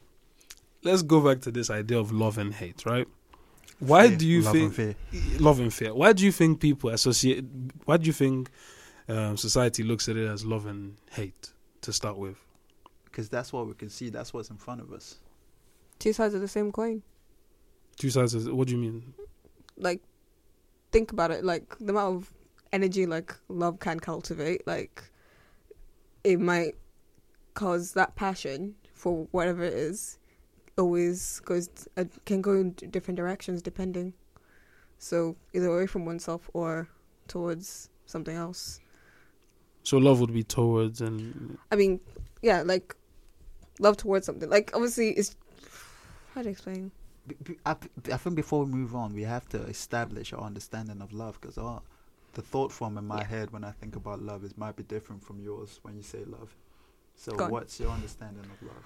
let's 0.84 1.01
go 1.01 1.20
back 1.22 1.41
to 1.41 1.51
this 1.51 1.70
idea 1.70 2.00
of 2.00 2.12
love 2.12 2.38
and 2.38 2.53
hate, 2.53 2.86
right? 2.86 3.08
Why 3.79 4.08
Fear, 4.08 4.17
do 4.17 4.27
you 4.27 4.41
love 4.41 4.53
think 4.53 4.77
and 4.77 4.96
fear. 5.12 5.39
love 5.39 5.60
and 5.60 5.74
fear? 5.74 5.93
Why 5.93 6.13
do 6.13 6.24
you 6.24 6.32
think 6.32 6.62
people 6.62 6.89
associate? 6.91 7.43
Why 7.84 7.98
do 7.98 8.05
you 8.08 8.13
think 8.13 8.50
um, 9.10 9.36
society 9.36 9.84
looks 9.84 10.08
at 10.08 10.15
it 10.15 10.27
as 10.27 10.46
love 10.46 10.65
and 10.65 10.96
hate 11.12 11.51
to 11.82 11.91
start 11.91 12.17
with? 12.17 12.38
Because 13.13 13.29
that's 13.29 13.53
what 13.53 13.67
we 13.67 13.75
can 13.75 13.89
see. 13.89 14.10
That's 14.10 14.34
what's 14.34 14.50
in 14.50 14.58
front 14.58 14.82
of 14.82 14.91
us. 14.91 15.17
two 16.00 16.13
sides 16.13 16.34
of 16.34 16.41
the 16.41 16.48
same 16.48 16.72
coin. 16.72 17.03
Two 17.98 18.10
sides. 18.10 18.34
Of, 18.34 18.48
what 18.48 18.67
do 18.67 18.74
you 18.74 18.79
mean? 18.79 19.13
Like, 19.77 20.01
think 20.91 21.12
about 21.12 21.29
it, 21.29 21.43
like 21.43 21.77
the 21.79 21.91
amount 21.91 22.15
of 22.15 22.34
energy 22.72 23.05
like 23.05 23.36
love 23.50 23.79
can 23.79 24.00
cultivate, 24.00 24.65
like 24.65 25.03
it 26.24 26.39
might 26.39 26.74
cause 27.53 27.91
that 27.93 28.15
passion 28.15 28.74
for 28.96 29.27
whatever 29.29 29.63
it 29.63 29.74
is 29.74 30.17
always 30.75 31.39
goes 31.41 31.70
uh, 31.98 32.05
can 32.25 32.41
go 32.41 32.53
in 32.53 32.72
different 32.72 33.15
directions 33.15 33.62
depending. 33.62 34.12
So 34.98 35.36
either 35.53 35.67
away 35.67 35.86
from 35.86 36.05
oneself 36.05 36.50
or 36.53 36.89
towards 37.27 37.89
something 38.08 38.36
else. 38.36 38.79
So 39.84 39.98
love 39.98 40.20
would 40.20 40.34
be 40.34 40.43
towards 40.43 41.01
and 41.01 41.60
I 41.72 41.75
mean, 41.75 42.00
yeah, 42.41 42.63
like 42.63 42.96
love 43.80 43.98
towards 43.98 44.25
something. 44.25 44.50
Like 44.50 44.72
obviously, 44.74 45.10
it's 45.12 45.36
how 46.36 46.42
to 46.42 46.50
explain. 46.50 46.92
I 47.65 47.75
think 47.75 48.36
before 48.36 48.65
we 48.65 48.72
move 48.72 48.96
on, 48.96 49.13
we 49.13 49.24
have 49.24 49.48
to 49.50 49.60
establish 49.63 50.34
our 50.34 50.42
understanding 50.42 51.01
of 51.01 51.13
love 51.13 51.39
because 51.39 51.56
the 52.34 52.42
thought 52.42 52.72
form 52.72 52.98
in 52.98 53.06
my 53.06 53.20
Yeah. 53.20 53.27
head 53.27 53.51
when 53.51 53.63
I 53.63 53.72
think 53.72 53.96
about 53.96 54.22
love 54.22 54.44
is 54.44 54.58
might 54.58 54.75
be 54.75 54.84
different 54.84 55.24
from 55.24 55.39
yours 55.39 55.80
when 55.84 55.96
you 55.96 56.01
say 56.03 56.24
love. 56.25 56.53
So, 57.15 57.32
what's 57.48 57.80
your 57.80 57.92
understanding 57.92 58.44
of 58.44 58.62
love? 58.68 58.84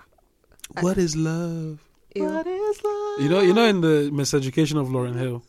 I- 0.75 0.81
what 0.83 0.97
is 0.97 1.15
love? 1.15 1.81
Ew. 2.15 2.25
is 2.25 2.83
love? 2.83 3.21
You 3.21 3.29
know, 3.29 3.39
you 3.41 3.53
know, 3.53 3.65
in 3.65 3.81
the 3.81 4.09
miseducation 4.13 4.79
of 4.79 4.87
Lauryn 4.89 5.15
Hill, 5.15 5.43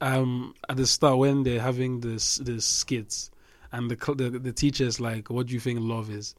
um, 0.00 0.54
at 0.68 0.76
the 0.76 0.86
start 0.86 1.18
when 1.18 1.42
they're 1.42 1.60
having 1.60 2.00
this 2.00 2.36
this 2.36 2.64
skits, 2.64 3.30
and 3.72 3.90
the 3.90 3.96
cl- 3.96 4.16
the, 4.16 4.30
the 4.30 4.52
teacher's 4.52 5.00
like, 5.00 5.30
"What 5.30 5.46
do 5.48 5.54
you 5.54 5.60
think 5.60 5.80
love 5.80 6.10
is?" 6.10 6.34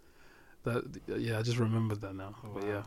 That 0.63 0.84
yeah, 1.08 1.39
I 1.39 1.41
just 1.41 1.58
remembered 1.58 2.01
that 2.01 2.15
now. 2.15 2.36
But 2.53 2.65
yeah, 2.65 2.84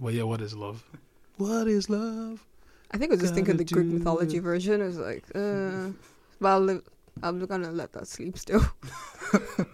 but 0.00 0.14
yeah, 0.14 0.22
what 0.22 0.40
is 0.40 0.54
love? 0.54 0.84
What 1.36 1.66
is 1.66 1.90
love? 1.90 2.46
I 2.92 2.96
think 2.96 3.10
I 3.10 3.14
was 3.14 3.22
just 3.22 3.34
thinking 3.34 3.56
the 3.56 3.64
Greek 3.64 3.86
mythology 3.86 4.36
it. 4.36 4.42
version. 4.42 4.80
It 4.80 4.84
was 4.84 4.98
like, 4.98 5.24
uh, 5.34 5.90
but 6.40 6.48
I'll 6.48 6.60
live, 6.60 6.82
I'm 7.24 7.44
gonna 7.44 7.72
let 7.72 7.92
that 7.94 8.06
sleep 8.06 8.38
still. 8.38 8.64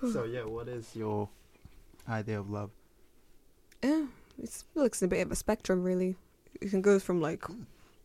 so 0.12 0.24
yeah, 0.24 0.44
what 0.44 0.66
is 0.66 0.96
your 0.96 1.28
idea 2.08 2.40
of 2.40 2.48
love? 2.48 2.70
Yeah, 3.82 4.06
it's 4.42 4.64
looks 4.74 5.02
a 5.02 5.08
bit 5.08 5.20
of 5.20 5.30
a 5.30 5.36
spectrum, 5.36 5.82
really. 5.82 6.16
It 6.60 6.70
can 6.70 6.80
go 6.80 6.98
from 6.98 7.20
like 7.20 7.44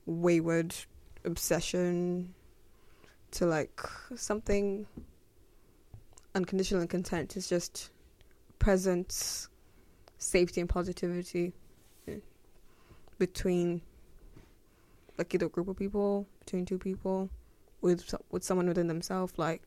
wayward 0.05 0.75
obsession 1.23 2.33
to 3.31 3.45
like 3.45 3.81
something 4.15 4.85
unconditional 6.35 6.81
and 6.81 6.89
content. 6.89 7.37
It's 7.37 7.49
just 7.49 7.91
presence, 8.59 9.49
safety, 10.17 10.61
and 10.61 10.69
positivity 10.69 11.53
eh, 12.07 12.15
between 13.17 13.81
like 15.17 15.33
either 15.33 15.45
a 15.45 15.49
group 15.49 15.67
of 15.67 15.77
people, 15.77 16.27
between 16.39 16.65
two 16.65 16.77
people, 16.77 17.29
with 17.81 18.13
with 18.31 18.43
someone 18.43 18.67
within 18.67 18.87
themselves. 18.87 19.33
Like 19.37 19.63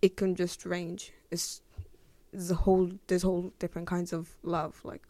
it 0.00 0.16
can 0.16 0.34
just 0.34 0.64
range. 0.64 1.12
It's 1.30 1.62
there's 2.32 2.50
a 2.50 2.54
whole 2.54 2.90
there's 3.08 3.22
whole 3.22 3.52
different 3.58 3.86
kinds 3.86 4.12
of 4.12 4.30
love 4.42 4.80
like 4.84 5.04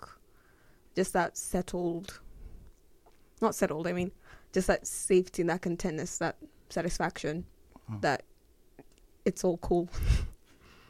just 0.97 1.13
that 1.13 1.39
settled 1.39 2.21
not 3.41 3.55
settled 3.55 3.87
i 3.87 3.93
mean 3.93 4.11
just 4.53 4.67
that 4.67 4.85
safety 4.85 5.41
and 5.43 5.49
that 5.49 5.63
contentness 5.63 6.19
that 6.19 6.37
satisfaction 6.69 7.45
Oh. 7.89 7.99
that 8.01 8.25
it's 9.25 9.45
all 9.45 9.57
cool 9.59 9.89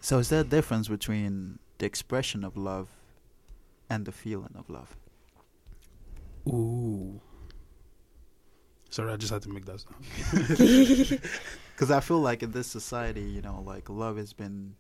So 0.03 0.19
is 0.19 0.29
there 0.31 0.41
a 0.41 0.45
difference 0.45 0.89
between 0.89 1.61
the 1.79 1.87
expression 1.87 2.43
of 2.43 2.57
love 2.57 2.89
and 3.89 4.05
the 4.05 4.11
feeling 4.11 4.55
of 4.57 4.69
love? 4.69 4.97
Ooh. 6.49 7.21
Sorry, 8.91 9.13
I 9.13 9.17
just 9.17 9.33
had 9.33 9.43
to 9.43 9.49
make 9.49 9.65
that 9.67 9.81
sound. 9.81 11.21
Because 11.75 11.91
I 11.91 12.01
feel 12.01 12.21
like 12.21 12.43
in 12.43 12.51
this 12.51 12.67
society, 12.67 13.23
you 13.23 13.41
know, 13.43 13.63
like 13.65 13.89
love 13.89 14.17
has 14.17 14.33
been 14.33 14.75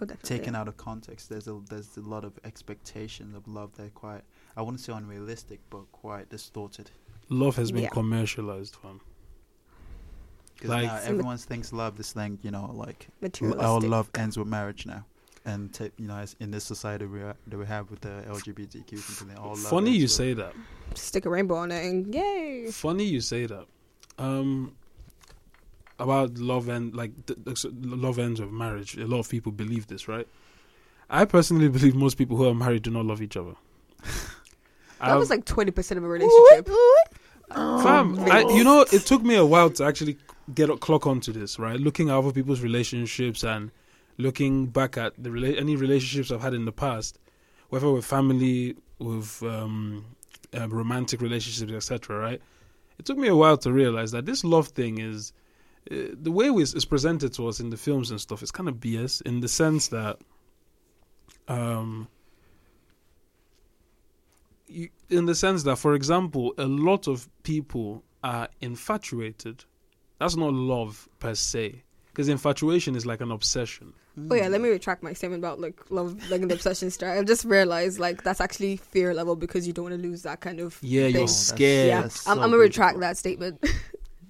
oh 0.00 0.06
taken 0.22 0.54
out 0.54 0.68
of 0.68 0.76
context. 0.76 1.28
There's 1.28 1.48
a 1.48 1.60
there's 1.68 1.96
a 1.96 2.00
lot 2.02 2.24
of 2.24 2.38
expectations 2.44 3.34
of 3.34 3.48
love 3.48 3.74
that 3.76 3.86
are 3.86 3.90
quite 3.90 4.22
I 4.56 4.62
wouldn't 4.62 4.80
say 4.80 4.92
unrealistic, 4.92 5.60
but 5.70 5.90
quite 5.90 6.28
distorted. 6.30 6.90
Love 7.30 7.56
has 7.56 7.72
been 7.72 7.82
Yeah. 7.84 7.88
commercialized, 7.90 8.76
fam. 8.76 9.00
Because 10.60 10.70
Like- 10.70 10.86
now 10.88 10.96
So 10.98 11.02
ma- 11.04 11.08
everyone 11.10 11.38
thinks 11.38 11.72
love 11.72 11.98
is 11.98 12.12
thing, 12.12 12.38
you 12.42 12.50
know 12.50 12.70
like 12.74 13.08
l- 13.42 13.60
our 13.60 13.80
love 13.80 14.10
ends 14.14 14.36
with 14.38 14.46
marriage 14.46 14.84
now, 14.86 15.04
and 15.46 15.72
ta 15.72 15.84
you 15.96 16.06
know 16.06 16.16
as 16.16 16.36
in 16.38 16.50
this 16.50 16.64
society 16.64 17.06
we 17.06 17.20
are, 17.22 17.34
that 17.46 17.56
we 17.58 17.64
have 17.66 17.90
with 17.90 18.00
the 18.02 18.22
LGBTQ 18.28 19.18
community, 19.18 19.40
all 19.42 19.50
love. 19.56 19.58
Funny 19.76 19.90
you 19.92 20.02
with- 20.04 20.10
say 20.10 20.34
that. 20.34 20.52
stick 20.94 21.24
a 21.24 21.30
rainbow 21.30 21.54
on 21.56 21.70
it 21.72 21.82
and 21.88 22.14
yay 22.14 22.70
Funny 22.70 23.04
you 23.04 23.20
say 23.22 23.46
that. 23.46 23.66
Um, 24.18 24.76
about 25.98 26.36
love 26.38 26.68
and 26.68 26.94
like 26.94 27.12
th- 27.26 27.38
th- 27.44 27.72
love 27.74 28.18
ends 28.18 28.40
with 28.40 28.50
marriage. 28.50 28.96
A 28.96 29.06
lot 29.06 29.20
of 29.20 29.28
people 29.28 29.52
believe 29.52 29.86
this, 29.86 30.08
right? 30.08 30.26
I 31.08 31.24
personally 31.24 31.68
believe 31.78 31.94
most 31.94 32.16
people 32.18 32.36
who 32.36 32.46
are 32.48 32.54
married 32.54 32.82
do 32.82 32.90
not 32.90 33.04
love 33.06 33.20
each 33.22 33.36
other. 33.36 33.54
that 35.00 35.14
was 35.16 35.30
I've- 35.30 35.38
like 35.40 35.44
20% 35.46 35.96
of 35.96 36.04
a 36.04 36.08
relationship 36.08 36.68
Fam, 37.52 38.16
I, 38.30 38.42
you 38.56 38.62
know, 38.62 38.82
it 38.92 39.02
took 39.06 39.22
me 39.24 39.34
a 39.34 39.44
while 39.44 39.70
to 39.70 39.84
actually 39.84 40.16
get 40.54 40.70
a 40.70 40.76
clock 40.76 41.06
onto 41.06 41.32
this, 41.32 41.58
right? 41.58 41.78
Looking 41.78 42.10
at 42.10 42.16
other 42.16 42.32
people's 42.32 42.60
relationships 42.60 43.42
and 43.42 43.70
looking 44.18 44.66
back 44.66 44.96
at 44.96 45.14
the 45.22 45.30
rela- 45.30 45.58
any 45.58 45.76
relationships 45.76 46.30
I've 46.30 46.42
had 46.42 46.54
in 46.54 46.64
the 46.64 46.72
past, 46.72 47.18
whether 47.68 47.90
with 47.90 48.04
family, 48.04 48.76
with 48.98 49.42
um, 49.42 50.04
uh, 50.56 50.68
romantic 50.68 51.20
relationships, 51.20 51.72
etc. 51.72 52.18
Right? 52.18 52.42
It 52.98 53.06
took 53.06 53.16
me 53.16 53.28
a 53.28 53.36
while 53.36 53.56
to 53.58 53.72
realize 53.72 54.10
that 54.12 54.26
this 54.26 54.44
love 54.44 54.68
thing 54.68 54.98
is 54.98 55.32
uh, 55.90 55.94
the 56.12 56.30
way 56.30 56.48
it's, 56.48 56.84
presented 56.84 57.32
to 57.34 57.48
us 57.48 57.60
in 57.60 57.70
the 57.70 57.76
films 57.76 58.10
and 58.10 58.20
stuff. 58.20 58.42
It's 58.42 58.50
kind 58.50 58.68
of 58.68 58.76
BS 58.76 59.22
in 59.22 59.40
the 59.40 59.48
sense 59.48 59.88
that, 59.88 60.18
um, 61.48 62.08
in 64.68 65.26
the 65.26 65.34
sense 65.34 65.62
that, 65.64 65.76
for 65.76 65.94
example, 65.94 66.54
a 66.58 66.66
lot 66.66 67.08
of 67.08 67.28
people 67.42 68.04
are 68.22 68.48
infatuated. 68.60 69.64
That's 70.20 70.36
not 70.36 70.52
love 70.52 71.08
per 71.18 71.34
se, 71.34 71.82
because 72.12 72.28
infatuation 72.28 72.94
is 72.94 73.04
like 73.06 73.20
an 73.20 73.32
obsession. 73.32 73.92
oh 74.30 74.34
yeah 74.34 74.48
let 74.48 74.60
me 74.60 74.68
retract 74.68 75.02
my 75.02 75.12
statement 75.14 75.40
about 75.42 75.58
like 75.60 75.80
love 75.90 76.14
like 76.30 76.42
an 76.42 76.50
obsession 76.50 76.90
start 76.90 77.16
i've 77.16 77.24
just 77.26 77.44
realized 77.46 77.98
like 77.98 78.22
that's 78.22 78.40
actually 78.40 78.76
fear 78.76 79.14
level 79.14 79.34
because 79.34 79.66
you 79.66 79.72
don't 79.72 79.84
want 79.88 79.96
to 79.96 80.08
lose 80.08 80.22
that 80.22 80.40
kind 80.40 80.60
of 80.60 80.76
Yeah, 80.82 81.04
thing. 81.06 81.14
you're 81.14 81.28
scared. 81.28 81.88
yeah 81.88 82.02
that's 82.02 82.26
I'm, 82.28 82.36
so 82.36 82.42
I'm 82.42 82.50
gonna 82.50 82.58
retract 82.62 83.00
that 83.00 83.16
statement 83.16 83.64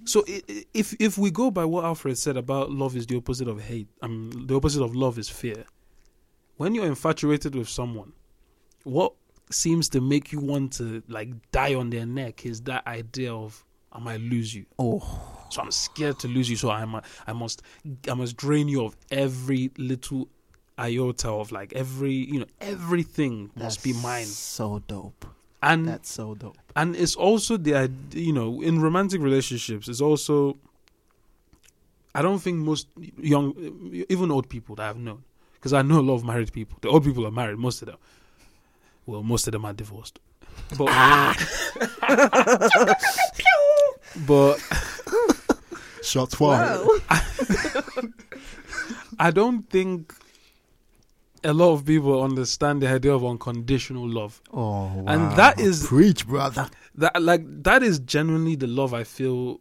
So 0.04 0.22
i- 0.28 0.42
i- 0.48 0.64
if 0.74 0.94
if 1.00 1.18
we 1.18 1.30
go 1.30 1.50
by 1.50 1.64
what 1.64 1.84
Alfred 1.84 2.16
said 2.18 2.36
about 2.36 2.70
love 2.70 2.94
is 2.96 3.06
the 3.06 3.16
opposite 3.16 3.48
of 3.48 3.60
hate, 3.60 3.88
um, 4.02 4.30
the 4.46 4.54
opposite 4.56 4.82
of 4.82 4.94
love 4.94 5.18
is 5.18 5.28
fear. 5.28 5.64
When 6.56 6.74
you're 6.74 6.86
infatuated 6.86 7.54
with 7.54 7.68
someone, 7.68 8.12
what 8.84 9.12
seems 9.50 9.88
to 9.90 10.00
make 10.00 10.30
you 10.32 10.40
want 10.40 10.72
to 10.74 11.02
like 11.08 11.30
die 11.52 11.74
on 11.74 11.90
their 11.90 12.06
neck 12.06 12.46
is 12.46 12.62
that 12.62 12.86
idea 12.86 13.34
of 13.34 13.64
I 13.92 13.98
might 13.98 14.20
lose 14.20 14.54
you. 14.54 14.64
Oh, 14.78 15.02
So 15.50 15.62
I'm 15.62 15.70
scared 15.70 16.18
to 16.20 16.28
lose 16.28 16.48
you. 16.48 16.56
So 16.56 16.70
I 16.70 16.84
mu- 16.84 17.00
I 17.26 17.32
must 17.32 17.62
I 18.08 18.14
must 18.14 18.36
drain 18.36 18.68
you 18.68 18.84
of 18.84 18.96
every 19.10 19.70
little 19.76 20.28
iota 20.78 21.28
of 21.28 21.52
like 21.52 21.72
every 21.74 22.12
you 22.14 22.40
know 22.40 22.46
everything 22.60 23.50
must 23.56 23.82
be 23.84 23.92
mine. 23.92 24.24
So 24.26 24.82
dope. 24.86 25.26
And 25.62 25.86
That's 25.86 26.10
so 26.10 26.34
dope. 26.34 26.56
and 26.74 26.96
it's 26.96 27.14
also 27.16 27.56
the 27.58 27.90
you 28.12 28.32
know 28.32 28.62
in 28.62 28.80
romantic 28.80 29.20
relationships 29.20 29.88
it's 29.88 30.00
also 30.00 30.56
i 32.14 32.22
don't 32.22 32.38
think 32.38 32.56
most 32.56 32.86
young 33.18 33.52
even 34.08 34.30
old 34.30 34.48
people 34.48 34.74
that 34.76 34.88
i've 34.88 34.96
known 34.96 35.22
because 35.54 35.74
i 35.74 35.82
know 35.82 35.98
a 36.00 36.06
lot 36.10 36.14
of 36.14 36.24
married 36.24 36.50
people 36.50 36.78
the 36.80 36.88
old 36.88 37.04
people 37.04 37.26
are 37.26 37.30
married 37.30 37.58
most 37.58 37.82
of 37.82 37.88
them 37.88 37.98
well 39.04 39.22
most 39.22 39.46
of 39.48 39.52
them 39.52 39.66
are 39.66 39.74
divorced 39.74 40.18
but 40.78 40.88
ah. 40.88 41.36
but 44.26 44.58
Shots 46.02 46.34
Whoa. 46.40 46.98
i 49.18 49.30
don't 49.30 49.68
think 49.70 50.14
a 51.44 51.52
lot 51.52 51.72
of 51.72 51.84
people 51.86 52.22
understand 52.22 52.82
the 52.82 52.88
idea 52.88 53.12
of 53.14 53.24
unconditional 53.24 54.06
love 54.08 54.40
Oh, 54.52 55.04
And 55.06 55.32
that 55.36 55.58
is- 55.58 55.86
preach, 55.86 56.26
brother. 56.26 56.68
that 56.96 57.20
like 57.22 57.42
that 57.62 57.82
is 57.82 57.98
genuinely 58.00 58.56
the 58.56 58.66
love 58.66 58.92
I 58.92 59.04
feel. 59.04 59.60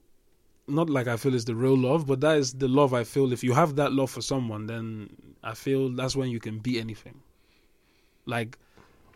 Not 0.67 0.89
like 0.89 1.07
I 1.07 1.15
feel 1.17 1.33
is 1.33 1.45
the 1.45 1.55
real 1.55 1.77
love, 1.77 2.05
but 2.05 2.19
that 2.21 2.37
is 2.37 2.53
the 2.53 2.67
love 2.67 2.93
I 2.93 3.03
feel. 3.05 3.31
If 3.31 3.43
you 3.45 3.53
have 3.53 3.75
that 3.77 3.93
love 3.93 4.11
for 4.11 4.21
someone, 4.21 4.67
then 4.67 5.09
I 5.41 5.53
feel 5.53 5.89
that's 5.89 6.15
when 6.17 6.29
you 6.29 6.39
can 6.41 6.59
be 6.59 6.79
anything. 6.81 7.21
Like 8.25 8.57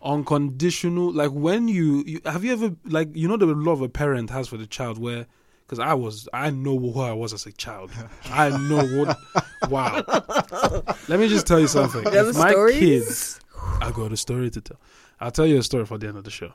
unconditional, 0.02 1.12
like 1.12 1.30
when 1.32 1.68
you, 1.68 2.02
you 2.06 2.20
have 2.24 2.44
you 2.44 2.52
ever 2.54 2.74
like 2.86 3.08
you 3.14 3.28
know 3.28 3.36
the 3.36 3.46
love 3.46 3.82
a 3.82 3.88
parent 3.90 4.30
has 4.30 4.48
for 4.48 4.56
the 4.56 4.66
child, 4.66 4.96
where 4.98 5.26
because 5.66 5.78
I 5.78 5.94
was 5.94 6.28
I 6.32 6.50
know 6.50 6.78
who 6.78 7.00
I 7.00 7.12
was 7.12 7.32
as 7.32 7.46
a 7.46 7.52
child. 7.52 7.90
I 8.26 8.50
know 8.50 8.84
what. 8.98 9.16
Wow. 9.70 10.02
Let 11.08 11.18
me 11.18 11.26
just 11.26 11.46
tell 11.46 11.58
you 11.58 11.68
something. 11.68 12.04
You 12.12 12.32
my 12.34 12.50
stories? 12.50 12.78
kids, 12.78 13.40
I 13.80 13.90
got 13.92 14.12
a 14.12 14.16
story 14.16 14.50
to 14.50 14.60
tell. 14.60 14.78
I'll 15.20 15.30
tell 15.30 15.46
you 15.46 15.56
a 15.56 15.62
story 15.62 15.86
for 15.86 15.96
the 15.96 16.06
end 16.06 16.18
of 16.18 16.24
the 16.24 16.30
show. 16.30 16.52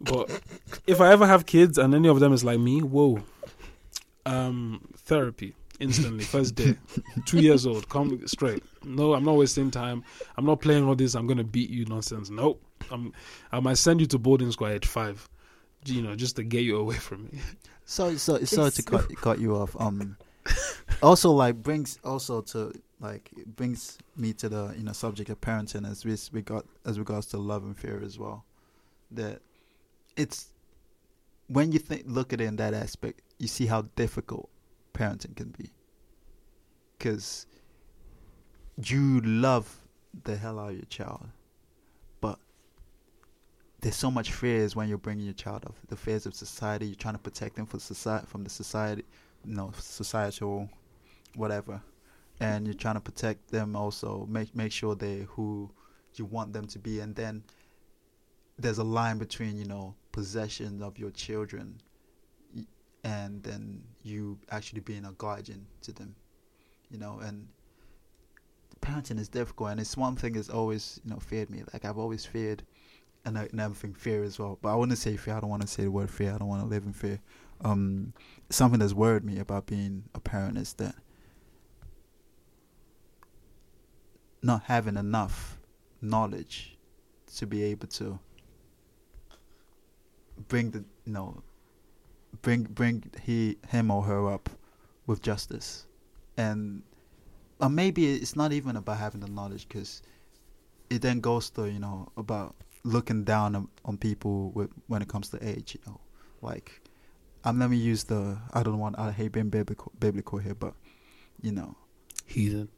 But 0.00 0.30
if 0.86 1.00
I 1.00 1.10
ever 1.10 1.26
have 1.26 1.44
kids 1.44 1.78
and 1.78 1.92
any 1.92 2.08
of 2.08 2.20
them 2.20 2.32
is 2.32 2.44
like 2.44 2.60
me, 2.60 2.80
whoa, 2.80 3.18
um, 4.26 4.80
therapy 4.96 5.56
instantly. 5.80 6.22
First 6.24 6.54
day, 6.54 6.76
two 7.26 7.40
years 7.40 7.66
old, 7.66 7.88
come 7.88 8.24
straight. 8.28 8.62
No, 8.84 9.14
I'm 9.14 9.24
not 9.24 9.36
wasting 9.36 9.72
time. 9.72 10.04
I'm 10.36 10.46
not 10.46 10.60
playing 10.60 10.84
all 10.84 10.94
this. 10.94 11.16
I'm 11.16 11.26
gonna 11.26 11.42
beat 11.44 11.70
you 11.70 11.84
nonsense. 11.86 12.30
Nope. 12.30 12.62
I'm, 12.90 13.12
I 13.50 13.60
might 13.60 13.78
send 13.78 14.00
you 14.00 14.06
to 14.06 14.18
boarding 14.18 14.50
school 14.52 14.68
at 14.68 14.84
five. 14.84 15.28
You 15.84 16.02
know, 16.02 16.14
just 16.14 16.36
to 16.36 16.44
get 16.44 16.62
you 16.62 16.78
away 16.78 16.96
from 16.96 17.24
me. 17.24 17.40
So 17.84 18.16
so 18.16 18.42
sorry 18.44 18.70
to 18.70 18.82
cut 18.82 19.16
cut 19.16 19.38
you 19.40 19.56
off. 19.56 19.76
Um, 19.78 20.16
also 21.02 21.30
like 21.30 21.56
brings 21.56 21.98
also 22.04 22.40
to 22.40 22.72
like 23.00 23.30
brings 23.56 23.98
me 24.16 24.32
to 24.34 24.48
the 24.48 24.74
you 24.76 24.84
know 24.84 24.92
subject 24.92 25.28
of 25.30 25.40
parenting 25.40 25.90
as 25.90 26.04
we 26.04 26.16
we 26.32 26.42
got 26.42 26.64
as 26.86 26.98
regards 26.98 27.26
to 27.26 27.38
love 27.38 27.64
and 27.64 27.76
fear 27.76 28.00
as 28.02 28.18
well. 28.18 28.44
That 29.10 29.42
it's 30.16 30.52
when 31.48 31.72
you 31.72 31.78
think 31.78 32.04
look 32.06 32.32
at 32.32 32.40
it 32.40 32.44
in 32.44 32.56
that 32.56 32.74
aspect, 32.74 33.20
you 33.38 33.48
see 33.48 33.66
how 33.66 33.82
difficult 33.96 34.48
parenting 34.94 35.36
can 35.36 35.50
be. 35.58 35.70
Because 36.96 37.46
you 38.84 39.20
love 39.20 39.80
the 40.24 40.36
hell 40.36 40.58
out 40.58 40.70
of 40.70 40.76
your 40.76 40.84
child, 40.84 41.28
there's 43.82 43.96
so 43.96 44.10
much 44.10 44.32
fears 44.32 44.76
when 44.76 44.88
you're 44.88 44.96
bringing 44.96 45.24
your 45.24 45.34
child 45.34 45.64
up. 45.66 45.74
The 45.88 45.96
fears 45.96 46.24
of 46.24 46.34
society. 46.34 46.86
You're 46.86 46.94
trying 46.94 47.14
to 47.14 47.20
protect 47.20 47.56
them 47.56 47.66
from 47.66 47.80
society, 47.80 48.26
from 48.28 48.44
the 48.44 48.50
society, 48.50 49.04
you 49.44 49.54
know, 49.54 49.72
societal, 49.76 50.70
whatever, 51.34 51.82
and 52.38 52.64
you're 52.64 52.74
trying 52.74 52.94
to 52.94 53.00
protect 53.00 53.48
them 53.50 53.74
also. 53.74 54.24
Make 54.30 54.54
make 54.54 54.70
sure 54.70 54.94
they 54.94 55.26
who 55.28 55.68
you 56.14 56.24
want 56.24 56.52
them 56.52 56.66
to 56.68 56.78
be, 56.78 57.00
and 57.00 57.14
then 57.14 57.42
there's 58.56 58.78
a 58.78 58.84
line 58.84 59.18
between 59.18 59.58
you 59.58 59.66
know 59.66 59.96
possession 60.12 60.80
of 60.80 60.96
your 60.96 61.10
children, 61.10 61.80
and 63.02 63.42
then 63.42 63.82
you 64.04 64.38
actually 64.52 64.80
being 64.80 65.04
a 65.06 65.12
guardian 65.12 65.66
to 65.82 65.92
them, 65.92 66.14
you 66.88 66.98
know, 66.98 67.18
and 67.18 67.48
parenting 68.80 69.18
is 69.18 69.28
difficult, 69.28 69.70
and 69.70 69.80
it's 69.80 69.96
one 69.96 70.14
thing 70.14 70.34
that's 70.34 70.50
always 70.50 71.00
you 71.04 71.10
know 71.10 71.18
feared 71.18 71.50
me. 71.50 71.64
Like 71.72 71.84
I've 71.84 71.98
always 71.98 72.24
feared 72.24 72.62
and 73.24 73.38
I- 73.38 73.48
and 73.52 73.60
everything 73.60 73.94
fear 73.94 74.22
as 74.24 74.38
well. 74.38 74.58
But 74.60 74.72
I 74.72 74.76
wouldn't 74.76 74.98
say 74.98 75.16
fear. 75.16 75.34
I 75.34 75.40
don't 75.40 75.50
want 75.50 75.62
to 75.62 75.68
say 75.68 75.84
the 75.84 75.90
word 75.90 76.10
fear. 76.10 76.34
I 76.34 76.38
don't 76.38 76.48
want 76.48 76.62
to 76.62 76.68
live 76.68 76.84
in 76.84 76.92
fear. 76.92 77.20
Um, 77.60 78.12
something 78.50 78.80
that's 78.80 78.92
worried 78.94 79.24
me 79.24 79.38
about 79.38 79.66
being 79.66 80.04
a 80.14 80.20
parent 80.20 80.58
is 80.58 80.72
that 80.74 80.96
not 84.42 84.64
having 84.64 84.96
enough 84.96 85.58
knowledge 86.00 86.76
to 87.36 87.46
be 87.46 87.62
able 87.62 87.86
to 87.86 88.18
bring 90.48 90.70
the 90.70 90.84
you 91.04 91.12
know 91.12 91.42
bring 92.42 92.64
bring 92.64 93.04
he 93.22 93.56
him 93.68 93.90
or 93.90 94.02
her 94.02 94.30
up 94.30 94.48
with 95.06 95.22
justice 95.22 95.86
and 96.36 96.82
or 97.60 97.68
maybe 97.68 98.12
it's 98.14 98.34
not 98.34 98.52
even 98.52 98.76
about 98.76 98.98
having 98.98 99.20
the 99.20 99.28
knowledge 99.28 99.68
because 99.68 100.02
it 100.90 101.00
then 101.02 101.20
goes 101.20 101.50
to 101.50 101.70
you 101.70 101.78
know 101.78 102.10
about 102.16 102.56
looking 102.84 103.24
down 103.24 103.54
on, 103.54 103.68
on 103.84 103.96
people 103.96 104.50
with 104.50 104.70
when 104.86 105.02
it 105.02 105.08
comes 105.08 105.28
to 105.30 105.48
age. 105.48 105.74
You 105.74 105.92
know, 105.92 106.00
like 106.40 106.80
um, 107.44 107.58
let 107.58 107.70
me 107.70 107.76
use 107.76 108.04
the 108.04 108.38
I 108.52 108.62
don't 108.62 108.78
want 108.78 108.98
I 108.98 109.10
hate 109.10 109.32
being 109.32 109.50
biblical 109.50 109.92
biblical 109.98 110.38
here, 110.38 110.54
but 110.54 110.74
you 111.40 111.52
know, 111.52 111.76
Heathen. 112.26 112.68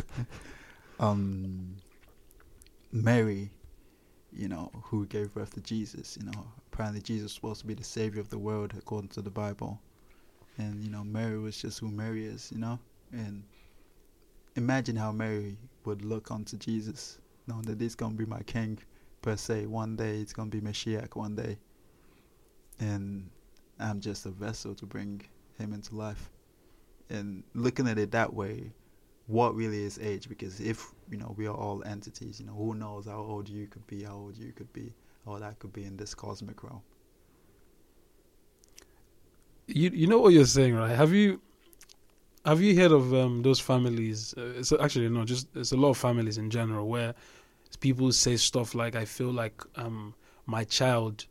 um, 1.00 1.76
Mary, 2.92 3.50
you 4.32 4.48
know, 4.48 4.70
who 4.84 5.06
gave 5.06 5.34
birth 5.34 5.54
to 5.54 5.60
Jesus. 5.60 6.16
You 6.20 6.26
know, 6.26 6.46
apparently 6.72 7.00
Jesus 7.00 7.24
was 7.24 7.34
supposed 7.34 7.60
to 7.62 7.66
be 7.66 7.74
the 7.74 7.84
savior 7.84 8.20
of 8.20 8.30
the 8.30 8.38
world 8.38 8.72
according 8.76 9.10
to 9.10 9.22
the 9.22 9.30
Bible, 9.30 9.80
and 10.58 10.82
you 10.82 10.90
know, 10.90 11.04
Mary 11.04 11.38
was 11.38 11.60
just 11.60 11.78
who 11.80 11.88
Mary 11.88 12.24
is. 12.24 12.50
You 12.52 12.58
know, 12.58 12.78
and 13.12 13.42
imagine 14.56 14.96
how 14.96 15.12
Mary 15.12 15.56
would 15.84 16.02
look 16.04 16.30
onto 16.30 16.56
Jesus, 16.56 17.18
knowing 17.46 17.62
that 17.62 17.80
he's 17.80 17.94
gonna 17.94 18.14
be 18.14 18.26
my 18.26 18.42
king 18.42 18.78
per 19.22 19.36
se. 19.36 19.66
One 19.66 19.96
day 19.96 20.18
it's 20.18 20.32
gonna 20.32 20.50
be 20.50 20.60
Mashiach. 20.60 21.16
One 21.16 21.34
day, 21.34 21.58
and 22.80 23.30
I'm 23.78 24.00
just 24.00 24.26
a 24.26 24.30
vessel 24.30 24.74
to 24.74 24.86
bring 24.86 25.22
him 25.58 25.72
into 25.72 25.94
life. 25.94 26.30
And 27.08 27.42
looking 27.54 27.88
at 27.88 27.98
it 27.98 28.10
that 28.12 28.32
way, 28.32 28.72
what 29.26 29.54
really 29.54 29.82
is 29.82 29.98
age? 29.98 30.28
Because 30.28 30.60
if 30.60 30.92
you 31.10 31.18
know 31.18 31.34
we 31.36 31.46
are 31.46 31.54
all 31.54 31.82
entities, 31.84 32.40
you 32.40 32.46
know 32.46 32.54
who 32.54 32.74
knows 32.74 33.06
how 33.06 33.18
old 33.18 33.48
you 33.48 33.66
could 33.66 33.86
be, 33.86 34.02
how 34.02 34.14
old 34.16 34.36
you 34.36 34.52
could 34.52 34.72
be, 34.72 34.92
or 35.26 35.38
that 35.40 35.58
could 35.58 35.72
be 35.72 35.84
in 35.84 35.96
this 35.96 36.14
cosmic 36.14 36.62
realm. 36.62 36.82
You 39.66 39.90
you 39.90 40.06
know 40.06 40.18
what 40.18 40.32
you're 40.32 40.44
saying, 40.44 40.74
right? 40.74 40.94
Have 40.96 41.12
you 41.12 41.40
have 42.44 42.60
you 42.60 42.74
heard 42.76 42.92
of 42.92 43.14
um, 43.14 43.42
those 43.42 43.60
families? 43.60 44.34
Uh, 44.36 44.54
it's 44.56 44.72
actually 44.72 45.08
no, 45.08 45.24
just 45.24 45.48
it's 45.54 45.72
a 45.72 45.76
lot 45.76 45.90
of 45.90 45.98
families 45.98 46.38
in 46.38 46.50
general 46.50 46.88
where 46.88 47.14
people 47.80 48.12
say 48.12 48.36
stuff 48.36 48.74
like, 48.74 48.94
"I 48.94 49.04
feel 49.04 49.32
like 49.32 49.62
um, 49.76 50.14
my 50.46 50.64
child 50.64 51.26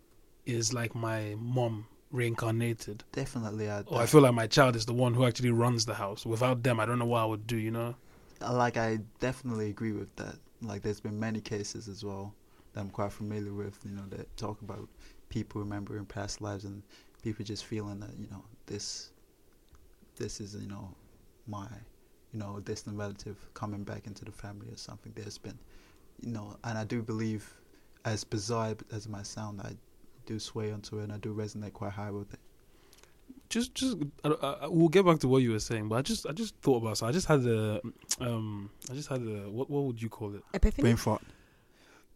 is 0.46 0.74
like 0.74 0.96
my 0.96 1.36
mom 1.40 1.88
reincarnated," 2.12 3.04
Definitely, 3.12 3.70
I, 3.70 3.82
or 3.82 4.02
"I 4.02 4.06
feel 4.06 4.22
like 4.22 4.34
my 4.34 4.48
child 4.48 4.76
is 4.76 4.86
the 4.86 4.94
one 4.94 5.14
who 5.14 5.26
actually 5.26 5.52
runs 5.52 5.86
the 5.86 5.94
house. 5.94 6.26
Without 6.26 6.64
them, 6.64 6.80
I 6.80 6.86
don't 6.86 7.00
know 7.00 7.06
what 7.06 7.22
I 7.22 7.26
would 7.26 7.48
do." 7.48 7.58
You 7.58 7.72
know? 7.72 7.96
Like 8.42 8.78
I 8.78 9.00
definitely 9.20 9.70
agree 9.70 9.92
with 9.92 10.16
that. 10.16 10.36
Like 10.62 10.82
there's 10.82 11.00
been 11.00 11.20
many 11.20 11.42
cases 11.42 11.88
as 11.88 12.04
well 12.04 12.34
that 12.74 12.82
I'm 12.82 12.90
quite 12.90 13.12
familiar 13.12 13.54
with, 13.54 13.78
you 13.86 13.92
know, 13.92 14.06
that 14.10 14.36
talk 14.38 14.62
about 14.62 14.88
people 15.30 15.62
remembering 15.62 16.06
past 16.06 16.42
lives 16.42 16.66
and 16.66 16.82
people 17.24 17.46
just 17.46 17.66
feeling 17.66 18.00
that, 18.00 18.12
you 18.18 18.28
know, 18.32 18.44
this 18.66 19.12
this 20.18 20.42
is, 20.42 20.56
you 20.56 20.68
know, 20.68 20.94
my 21.48 21.68
you 22.34 22.40
know, 22.40 22.60
distant 22.62 22.98
relative 22.98 23.38
coming 23.54 23.84
back 23.84 24.08
into 24.08 24.24
the 24.26 24.32
family 24.32 24.68
or 24.72 24.78
something. 24.78 25.12
There's 25.16 25.38
been 25.38 25.60
you 26.22 26.32
know, 26.32 26.58
and 26.64 26.78
I 26.78 26.84
do 26.84 27.02
believe 27.02 27.54
as 28.06 28.24
bizarre 28.24 28.76
as 28.92 29.06
it 29.06 29.10
might 29.12 29.28
sound, 29.28 29.62
I 29.62 29.74
do 30.26 30.40
sway 30.40 30.72
onto 30.72 31.00
it 31.00 31.04
and 31.04 31.12
I 31.14 31.18
do 31.18 31.34
resonate 31.34 31.74
quite 31.74 31.92
high 31.94 32.12
with 32.12 32.34
it. 32.34 32.40
Just 33.50 33.76
just 33.76 33.98
I, 34.24 34.30
I, 34.30 34.68
we'll 34.68 34.88
get 34.88 35.06
back 35.06 35.20
to 35.20 35.28
what 35.28 35.40
you 35.44 35.52
were 35.52 35.60
saying, 35.60 35.90
but 35.90 35.96
I 35.98 36.02
just 36.02 36.26
I 36.26 36.32
just 36.32 36.56
thought 36.62 36.82
about 36.82 36.98
so 36.98 37.06
I 37.08 37.12
just 37.12 37.28
had 37.28 37.44
the 37.44 37.82
um 38.22 38.70
I 38.90 38.94
just 38.94 39.10
had 39.10 39.24
the 39.26 39.50
what 39.50 39.70
what 39.70 39.84
would 39.84 40.02
you 40.02 40.08
call 40.10 40.34
it? 40.36 40.42
Epiphany. 40.54 40.84
Brain 40.84 40.96
fart. 40.96 41.22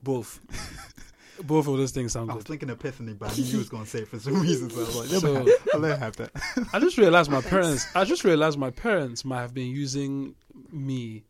Both. 0.02 0.40
Both 1.44 1.68
of 1.68 1.76
those 1.76 1.92
things 1.92 2.14
sound 2.14 2.32
I 2.32 2.36
was 2.36 2.46
good. 2.46 2.52
thinking 2.52 2.70
epiphany, 2.70 3.12
but 3.14 3.30
I 3.30 3.36
knew 3.36 3.44
you 3.44 3.58
was 3.58 3.68
gonna 3.68 3.86
say 3.86 4.00
it 4.00 4.08
for 4.08 4.18
some 4.20 4.40
reason, 4.42 4.70
so 4.70 4.78
I 4.78 4.86
was 4.86 4.96
like, 4.96 5.12
let 5.12 5.22
So- 5.22 5.44
me 5.44 5.52
have, 5.52 5.68
I'll 5.74 5.80
let 5.82 6.00
have 6.00 6.16
that. 6.16 6.32
I 6.72 6.80
just 6.80 6.98
realized 6.98 7.30
my 7.30 7.42
parents. 7.42 7.86
I 7.94 8.06
just 8.06 8.24
realized 8.24 8.58
my 8.58 8.70
parents 8.72 9.26
might 9.26 9.42
have 9.42 9.54
been 9.54 9.68
using 9.68 10.36
me 10.72 11.26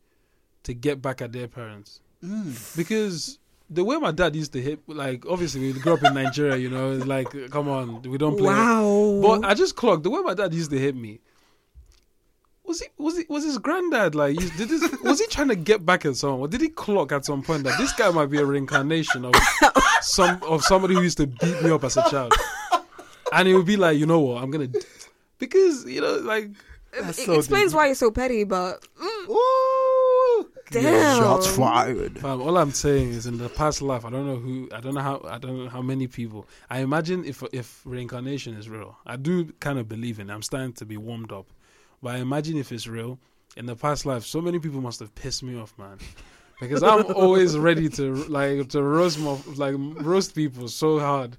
to 0.62 0.74
get 0.74 1.02
back 1.02 1.20
at 1.20 1.32
their 1.32 1.48
parents 1.48 2.00
Mm. 2.24 2.76
because 2.76 3.38
the 3.68 3.84
way 3.84 3.96
my 3.98 4.10
dad 4.12 4.34
used 4.36 4.52
to 4.54 4.60
hit, 4.62 4.80
like 4.88 5.26
obviously 5.26 5.72
we 5.72 5.78
grew 5.78 5.94
up 5.94 6.02
in 6.04 6.14
Nigeria, 6.14 6.56
you 6.56 6.70
know, 6.70 6.92
it's 6.92 7.04
like 7.06 7.28
come 7.50 7.68
on, 7.68 8.02
we 8.02 8.16
don't 8.18 8.36
play. 8.38 8.52
Wow. 8.54 9.20
But 9.22 9.44
I 9.44 9.54
just 9.54 9.76
clocked 9.76 10.02
the 10.02 10.10
way 10.10 10.20
my 10.20 10.34
dad 10.34 10.54
used 10.54 10.70
to 10.70 10.78
hit 10.78 10.94
me. 10.96 11.20
Was 12.64 12.80
he 12.80 12.86
was 12.98 13.16
he 13.18 13.24
was 13.28 13.44
his 13.44 13.58
granddad 13.58 14.14
like 14.16 14.40
used- 14.40 14.56
did 14.56 14.68
this, 14.68 14.90
was 15.02 15.20
he 15.20 15.26
trying 15.28 15.48
to 15.48 15.54
get 15.56 15.84
back 15.86 16.04
at 16.04 16.16
someone 16.16 16.40
or 16.40 16.48
did 16.48 16.60
he 16.60 16.68
clock 16.68 17.12
at 17.12 17.24
some 17.24 17.42
point 17.42 17.62
that 17.64 17.78
this 17.78 17.92
guy 17.92 18.10
might 18.10 18.26
be 18.26 18.38
a 18.38 18.44
reincarnation 18.44 19.24
of 19.24 19.34
some 20.00 20.42
of 20.42 20.64
somebody 20.64 20.94
who 20.94 21.02
used 21.02 21.18
to 21.18 21.28
beat 21.28 21.62
me 21.62 21.70
up 21.70 21.84
as 21.84 21.96
a 21.96 22.02
child 22.10 22.32
and 23.32 23.46
he 23.46 23.54
would 23.54 23.66
be 23.66 23.76
like 23.76 23.96
you 23.98 24.06
know 24.06 24.18
what 24.18 24.42
I'm 24.42 24.50
gonna 24.50 24.68
because 25.38 25.84
you 25.84 26.00
know 26.00 26.16
like 26.16 26.50
That's 27.00 27.20
it 27.20 27.26
so 27.26 27.34
explains 27.34 27.70
deep. 27.70 27.76
why 27.76 27.86
you're 27.86 27.94
so 27.94 28.10
petty, 28.10 28.42
but 28.42 28.80
mm, 29.00 29.28
Ooh! 29.28 29.95
Damn. 30.70 31.18
Shots 31.22 31.46
fired. 31.46 32.18
Fam, 32.18 32.40
all 32.42 32.56
I'm 32.58 32.72
saying 32.72 33.10
is 33.10 33.26
in 33.26 33.38
the 33.38 33.48
past 33.48 33.82
life, 33.82 34.04
I 34.04 34.10
don't 34.10 34.26
know 34.26 34.36
who, 34.36 34.68
I 34.74 34.80
don't 34.80 34.94
know 34.94 35.00
how, 35.00 35.20
I 35.28 35.38
don't 35.38 35.64
know 35.64 35.68
how 35.70 35.80
many 35.82 36.06
people. 36.08 36.46
I 36.68 36.80
imagine 36.80 37.24
if 37.24 37.42
if 37.52 37.82
reincarnation 37.84 38.54
is 38.54 38.68
real, 38.68 38.96
I 39.06 39.16
do 39.16 39.52
kind 39.60 39.78
of 39.78 39.88
believe 39.88 40.18
in. 40.18 40.28
it. 40.28 40.32
I'm 40.34 40.42
starting 40.42 40.72
to 40.74 40.84
be 40.84 40.96
warmed 40.96 41.30
up, 41.32 41.46
but 42.02 42.16
I 42.16 42.18
imagine 42.18 42.56
if 42.56 42.72
it's 42.72 42.88
real, 42.88 43.18
in 43.56 43.66
the 43.66 43.76
past 43.76 44.06
life, 44.06 44.24
so 44.24 44.40
many 44.40 44.58
people 44.58 44.80
must 44.80 44.98
have 45.00 45.14
pissed 45.14 45.42
me 45.42 45.56
off, 45.58 45.72
man. 45.78 45.98
Because 46.60 46.82
I'm 46.82 47.04
always 47.14 47.56
ready 47.56 47.88
to 47.90 48.14
like 48.24 48.68
to 48.70 48.82
roast 48.82 49.18
mo- 49.20 49.40
like 49.56 49.74
roast 49.78 50.34
people 50.34 50.68
so 50.68 50.98
hard 50.98 51.36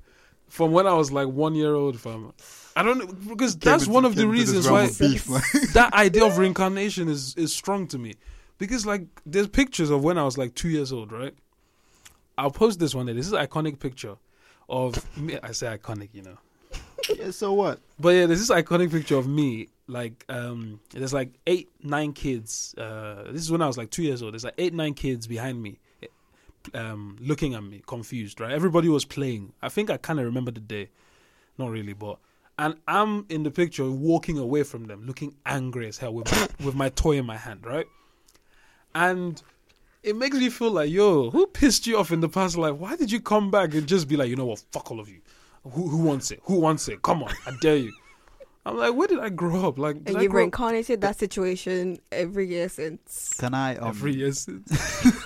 from 0.47 0.71
when 0.71 0.87
I 0.87 0.93
was 0.93 1.11
like 1.11 1.27
one 1.27 1.53
year 1.53 1.73
old, 1.75 1.99
fam. 1.99 2.31
I 2.77 2.83
don't 2.83 2.99
know 2.99 3.07
because 3.33 3.57
that's 3.57 3.85
Came 3.85 3.93
one 3.93 4.05
of 4.05 4.15
the 4.15 4.21
came 4.21 4.29
into 4.31 4.39
this 4.39 4.55
reasons 4.55 4.69
why 4.69 4.87
beef, 4.87 5.29
man. 5.29 5.41
that 5.73 5.93
idea 5.93 6.23
of 6.25 6.37
reincarnation 6.43 7.09
is 7.09 7.35
is 7.35 7.51
strong 7.53 7.87
to 7.87 7.97
me 7.97 8.13
because 8.57 8.85
like 8.85 9.07
there's 9.25 9.47
pictures 9.47 9.89
of 9.89 10.03
when 10.03 10.17
I 10.17 10.23
was 10.23 10.37
like 10.37 10.55
two 10.55 10.69
years 10.69 10.91
old, 10.91 11.11
right? 11.11 11.33
I'll 12.37 12.51
post 12.51 12.79
this 12.79 12.93
one 12.93 13.05
day. 13.07 13.13
This 13.13 13.27
is 13.27 13.33
an 13.33 13.45
iconic 13.45 13.79
picture 13.79 14.15
of 14.69 15.17
me. 15.17 15.39
I 15.41 15.51
say 15.51 15.75
iconic, 15.77 16.09
you 16.13 16.21
know, 16.21 16.37
yeah, 17.17 17.31
so 17.31 17.53
what? 17.53 17.79
but 17.99 18.09
yeah, 18.09 18.25
there's 18.25 18.39
this 18.39 18.51
iconic 18.51 18.91
picture 18.91 19.17
of 19.17 19.27
me. 19.27 19.69
Like, 19.89 20.25
um, 20.27 20.81
there's 20.91 21.13
like 21.13 21.31
eight, 21.47 21.69
nine 21.81 22.11
kids. 22.11 22.75
Uh, 22.77 23.31
this 23.31 23.41
is 23.41 23.51
when 23.51 23.61
I 23.61 23.67
was 23.67 23.77
like 23.77 23.89
two 23.89 24.03
years 24.03 24.21
old. 24.21 24.33
There's 24.33 24.43
like 24.43 24.55
eight, 24.57 24.73
nine 24.73 24.93
kids 24.93 25.27
behind 25.27 25.61
me, 25.63 25.79
um, 26.73 27.17
looking 27.21 27.53
at 27.53 27.63
me, 27.63 27.81
confused. 27.87 28.41
Right? 28.41 28.51
Everybody 28.51 28.89
was 28.89 29.05
playing. 29.05 29.53
I 29.61 29.69
think 29.69 29.89
I 29.89 29.97
kind 29.97 30.19
of 30.19 30.25
remember 30.25 30.51
the 30.51 30.59
day, 30.59 30.89
not 31.57 31.69
really, 31.69 31.93
but 31.93 32.19
and 32.59 32.75
I'm 32.87 33.25
in 33.29 33.43
the 33.43 33.51
picture 33.51 33.89
walking 33.89 34.37
away 34.37 34.63
from 34.63 34.85
them, 34.85 35.05
looking 35.05 35.35
angry 35.45 35.87
as 35.87 35.97
hell 35.97 36.13
with 36.13 36.27
with 36.63 36.75
my 36.75 36.89
toy 36.89 37.17
in 37.17 37.25
my 37.25 37.37
hand, 37.37 37.65
right? 37.65 37.85
And 38.97 39.41
it 40.01 40.15
makes 40.15 40.37
me 40.37 40.49
feel 40.49 40.71
like, 40.71 40.89
yo, 40.89 41.29
who 41.29 41.45
pissed 41.45 41.85
you 41.85 41.97
off 41.99 42.11
in 42.11 42.19
the 42.19 42.29
past 42.29 42.57
life? 42.57 42.73
Why 42.75 42.95
did 42.95 43.11
you 43.11 43.19
come 43.21 43.51
back 43.51 43.73
and 43.75 43.87
just 43.87 44.07
be 44.07 44.17
like, 44.17 44.29
you 44.29 44.35
know 44.35 44.45
what, 44.47 44.63
fuck 44.71 44.89
all 44.89 44.99
of 44.99 45.07
you? 45.07 45.21
Who, 45.63 45.87
who 45.87 45.97
wants 45.97 46.31
it? 46.31 46.39
Who 46.43 46.59
wants 46.59 46.87
it? 46.87 47.01
Come 47.03 47.21
on, 47.23 47.31
I 47.45 47.51
dare 47.61 47.75
you. 47.77 47.93
I'm 48.65 48.77
like, 48.77 48.93
where 48.95 49.07
did 49.07 49.19
I 49.19 49.29
grow 49.29 49.67
up? 49.67 49.77
Like, 49.77 50.03
did 50.03 50.15
And 50.15 50.23
you've 50.23 50.31
grow 50.31 50.41
up 50.41 50.45
reincarnated 50.45 51.01
that 51.01 51.19
situation 51.19 51.99
every 52.11 52.47
year 52.47 52.69
since. 52.69 53.35
Can 53.37 53.53
I? 53.53 53.75
Um, 53.75 53.89
every 53.89 54.15
year 54.15 54.31
since? 54.33 54.67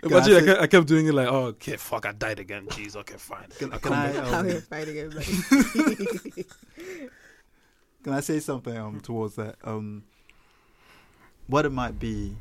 Can 0.00 0.12
Imagine 0.12 0.34
I 0.34 0.38
I, 0.38 0.44
kept, 0.44 0.60
I 0.60 0.66
kept 0.68 0.86
doing 0.86 1.06
it 1.08 1.12
like, 1.12 1.26
oh, 1.28 1.46
okay, 1.46 1.76
fuck, 1.76 2.06
I 2.06 2.12
died 2.12 2.38
again. 2.38 2.66
Jeez, 2.68 2.94
okay, 2.94 3.16
fine. 3.16 3.48
Can, 3.58 3.72
I'll 3.72 3.80
can 3.80 3.92
I? 3.92 4.12
back. 4.12 4.24
How 4.26 4.38
Um, 4.38 4.48
you're 4.48 4.60
fighting. 4.60 5.10
Can 8.04 8.12
I 8.12 8.20
say 8.20 8.38
something 8.38 8.76
um 8.76 9.00
towards 9.00 9.34
that? 9.34 9.56
Um, 9.64 10.04
what 11.48 11.64
it 11.64 11.72
might 11.72 11.98
be, 11.98 12.36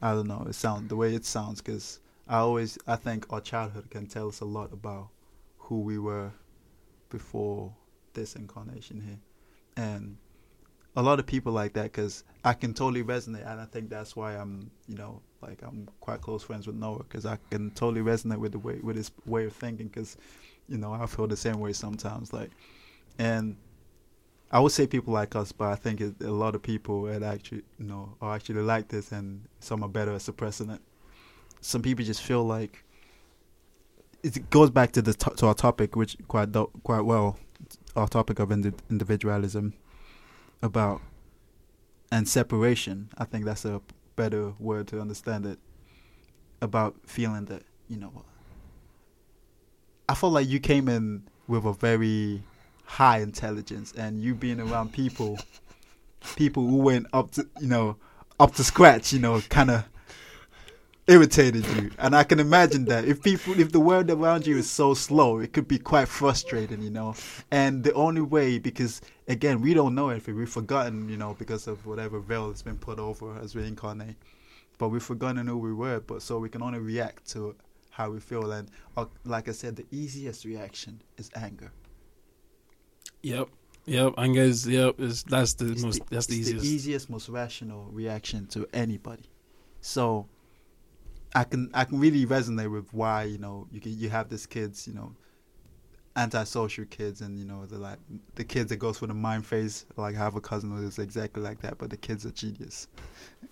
I 0.00 0.12
don't 0.12 0.28
know. 0.28 0.46
It 0.48 0.54
sound 0.54 0.88
the 0.88 0.96
way 0.96 1.14
it 1.14 1.24
sounds 1.24 1.60
because 1.60 1.98
I 2.28 2.38
always 2.38 2.78
I 2.86 2.96
think 2.96 3.26
our 3.30 3.40
childhood 3.40 3.90
can 3.90 4.06
tell 4.06 4.28
us 4.28 4.40
a 4.40 4.44
lot 4.44 4.72
about 4.72 5.08
who 5.58 5.80
we 5.80 5.98
were 5.98 6.30
before 7.08 7.74
this 8.12 8.36
incarnation 8.36 9.00
here, 9.00 9.18
and 9.76 10.16
a 10.96 11.02
lot 11.02 11.18
of 11.18 11.26
people 11.26 11.52
like 11.52 11.72
that 11.72 11.84
because 11.84 12.24
I 12.44 12.52
can 12.52 12.74
totally 12.74 13.02
resonate, 13.02 13.50
and 13.50 13.60
I 13.60 13.64
think 13.64 13.90
that's 13.90 14.14
why 14.14 14.36
I'm 14.36 14.70
you 14.86 14.96
know 14.96 15.20
like 15.42 15.62
I'm 15.62 15.88
quite 16.00 16.20
close 16.20 16.42
friends 16.42 16.66
with 16.66 16.76
Noah 16.76 16.98
because 16.98 17.26
I 17.26 17.38
can 17.50 17.70
totally 17.72 18.02
resonate 18.02 18.38
with 18.38 18.52
the 18.52 18.58
way 18.58 18.78
with 18.82 18.96
his 18.96 19.10
way 19.26 19.46
of 19.46 19.54
thinking 19.54 19.88
because 19.88 20.16
you 20.68 20.76
know 20.78 20.92
I 20.92 21.06
feel 21.06 21.26
the 21.26 21.36
same 21.36 21.60
way 21.60 21.72
sometimes 21.72 22.32
like 22.32 22.50
and 23.18 23.56
I 24.52 24.58
would 24.58 24.72
say 24.72 24.86
people 24.86 25.14
like 25.14 25.36
us, 25.36 25.52
but 25.52 25.68
I 25.68 25.76
think 25.76 26.00
it, 26.00 26.14
a 26.22 26.30
lot 26.30 26.54
of 26.54 26.62
people 26.62 27.08
actually, 27.24 27.62
you 27.78 27.86
know, 27.86 28.16
are 28.20 28.34
actually 28.34 28.62
like 28.62 28.88
this, 28.88 29.12
and 29.12 29.46
some 29.60 29.82
are 29.84 29.88
better 29.88 30.12
at 30.12 30.22
suppressing 30.22 30.70
it. 30.70 30.80
Some 31.60 31.82
people 31.82 32.04
just 32.04 32.22
feel 32.22 32.44
like 32.44 32.84
it 34.22 34.50
goes 34.50 34.70
back 34.70 34.92
to 34.92 35.02
the 35.02 35.14
to, 35.14 35.30
to 35.30 35.46
our 35.46 35.54
topic, 35.54 35.94
which 35.94 36.16
quite 36.26 36.48
quite 36.82 37.02
well, 37.02 37.38
our 37.94 38.08
topic 38.08 38.40
of 38.40 38.50
indi- 38.50 38.72
individualism, 38.90 39.74
about 40.62 41.00
and 42.10 42.28
separation. 42.28 43.08
I 43.16 43.26
think 43.26 43.44
that's 43.44 43.64
a 43.64 43.80
better 44.16 44.52
word 44.58 44.88
to 44.88 45.00
understand 45.00 45.46
it. 45.46 45.58
About 46.62 46.96
feeling 47.06 47.46
that 47.46 47.62
you 47.88 47.96
know, 47.96 48.24
I 50.08 50.14
felt 50.14 50.32
like 50.32 50.48
you 50.48 50.58
came 50.60 50.88
in 50.88 51.22
with 51.46 51.64
a 51.64 51.72
very 51.72 52.42
high 52.90 53.18
intelligence 53.18 53.92
and 53.96 54.20
you 54.20 54.34
being 54.34 54.58
around 54.58 54.92
people 54.92 55.38
people 56.34 56.66
who 56.66 56.78
went 56.78 57.06
up 57.12 57.30
to 57.30 57.46
you 57.60 57.68
know 57.68 57.96
up 58.40 58.52
to 58.52 58.64
scratch 58.64 59.12
you 59.12 59.20
know 59.20 59.40
kind 59.48 59.70
of 59.70 59.84
irritated 61.06 61.64
you. 61.76 61.92
And 61.98 62.16
i 62.16 62.24
can 62.24 62.40
imagine 62.40 62.86
that 62.86 63.04
if 63.04 63.22
people 63.22 63.58
if 63.60 63.70
the 63.70 63.78
world 63.78 64.10
around 64.10 64.44
you 64.44 64.58
is 64.58 64.68
so 64.68 64.94
slow 64.94 65.38
it 65.38 65.52
could 65.52 65.68
be 65.68 65.78
quite 65.78 66.08
frustrating 66.08 66.82
you 66.82 66.90
know. 66.90 67.14
And 67.52 67.84
the 67.84 67.92
only 67.92 68.22
way 68.22 68.58
because 68.58 69.00
again 69.28 69.60
we 69.60 69.72
don't 69.72 69.94
know 69.94 70.08
everything. 70.08 70.34
We've 70.34 70.50
forgotten 70.50 71.08
you 71.08 71.16
know 71.16 71.36
because 71.38 71.68
of 71.68 71.86
whatever 71.86 72.18
veil 72.18 72.48
has 72.48 72.60
been 72.60 72.76
put 72.76 72.98
over 72.98 73.38
as 73.38 73.54
we 73.54 73.64
incarnate 73.66 74.16
but 74.78 74.88
we've 74.88 75.02
forgotten 75.02 75.46
who 75.46 75.58
we 75.58 75.72
were 75.72 76.00
but 76.00 76.22
so 76.22 76.40
we 76.40 76.48
can 76.48 76.60
only 76.60 76.80
react 76.80 77.30
to 77.30 77.54
how 77.90 78.10
we 78.10 78.18
feel. 78.18 78.50
And 78.50 78.68
uh, 78.96 79.04
like 79.24 79.48
i 79.48 79.52
said 79.52 79.76
the 79.76 79.86
easiest 79.92 80.44
reaction 80.44 81.00
is 81.18 81.30
anger 81.36 81.70
Yep, 83.22 83.48
yep. 83.86 84.14
Anger 84.18 84.42
is 84.42 84.66
yep. 84.66 84.98
Is 85.00 85.22
that's 85.24 85.54
the 85.54 85.72
It's 85.72 85.82
most. 85.82 86.00
that's 86.10 86.26
the 86.26 86.36
easiest. 86.36 86.64
the 86.64 86.70
easiest, 86.70 87.10
most 87.10 87.28
rational 87.28 87.86
reaction 87.90 88.46
to 88.48 88.66
anybody. 88.72 89.24
So, 89.82 90.26
I 91.34 91.44
can 91.44 91.70
I 91.74 91.84
can 91.84 91.98
really 92.00 92.26
resonate 92.26 92.70
with 92.70 92.92
why 92.92 93.24
you 93.24 93.38
know 93.38 93.66
you 93.70 93.80
can, 93.80 93.98
you 93.98 94.08
have 94.10 94.28
these 94.28 94.46
kids 94.46 94.86
you 94.86 94.94
know, 94.94 95.14
antisocial 96.16 96.84
kids 96.86 97.20
and 97.20 97.38
you 97.38 97.44
know 97.44 97.66
the 97.66 97.78
like 97.78 97.98
the 98.34 98.44
kids 98.44 98.70
that 98.70 98.76
goes 98.76 98.98
for 98.98 99.06
the 99.06 99.14
mind 99.14 99.46
phase. 99.46 99.86
Like 99.96 100.14
I 100.14 100.18
have 100.18 100.36
a 100.36 100.40
cousin 100.40 100.70
who 100.76 100.86
is 100.86 100.98
exactly 100.98 101.42
like 101.42 101.60
that, 101.62 101.78
but 101.78 101.90
the 101.90 101.96
kid's 101.96 102.24
are 102.26 102.30
genius. 102.30 102.88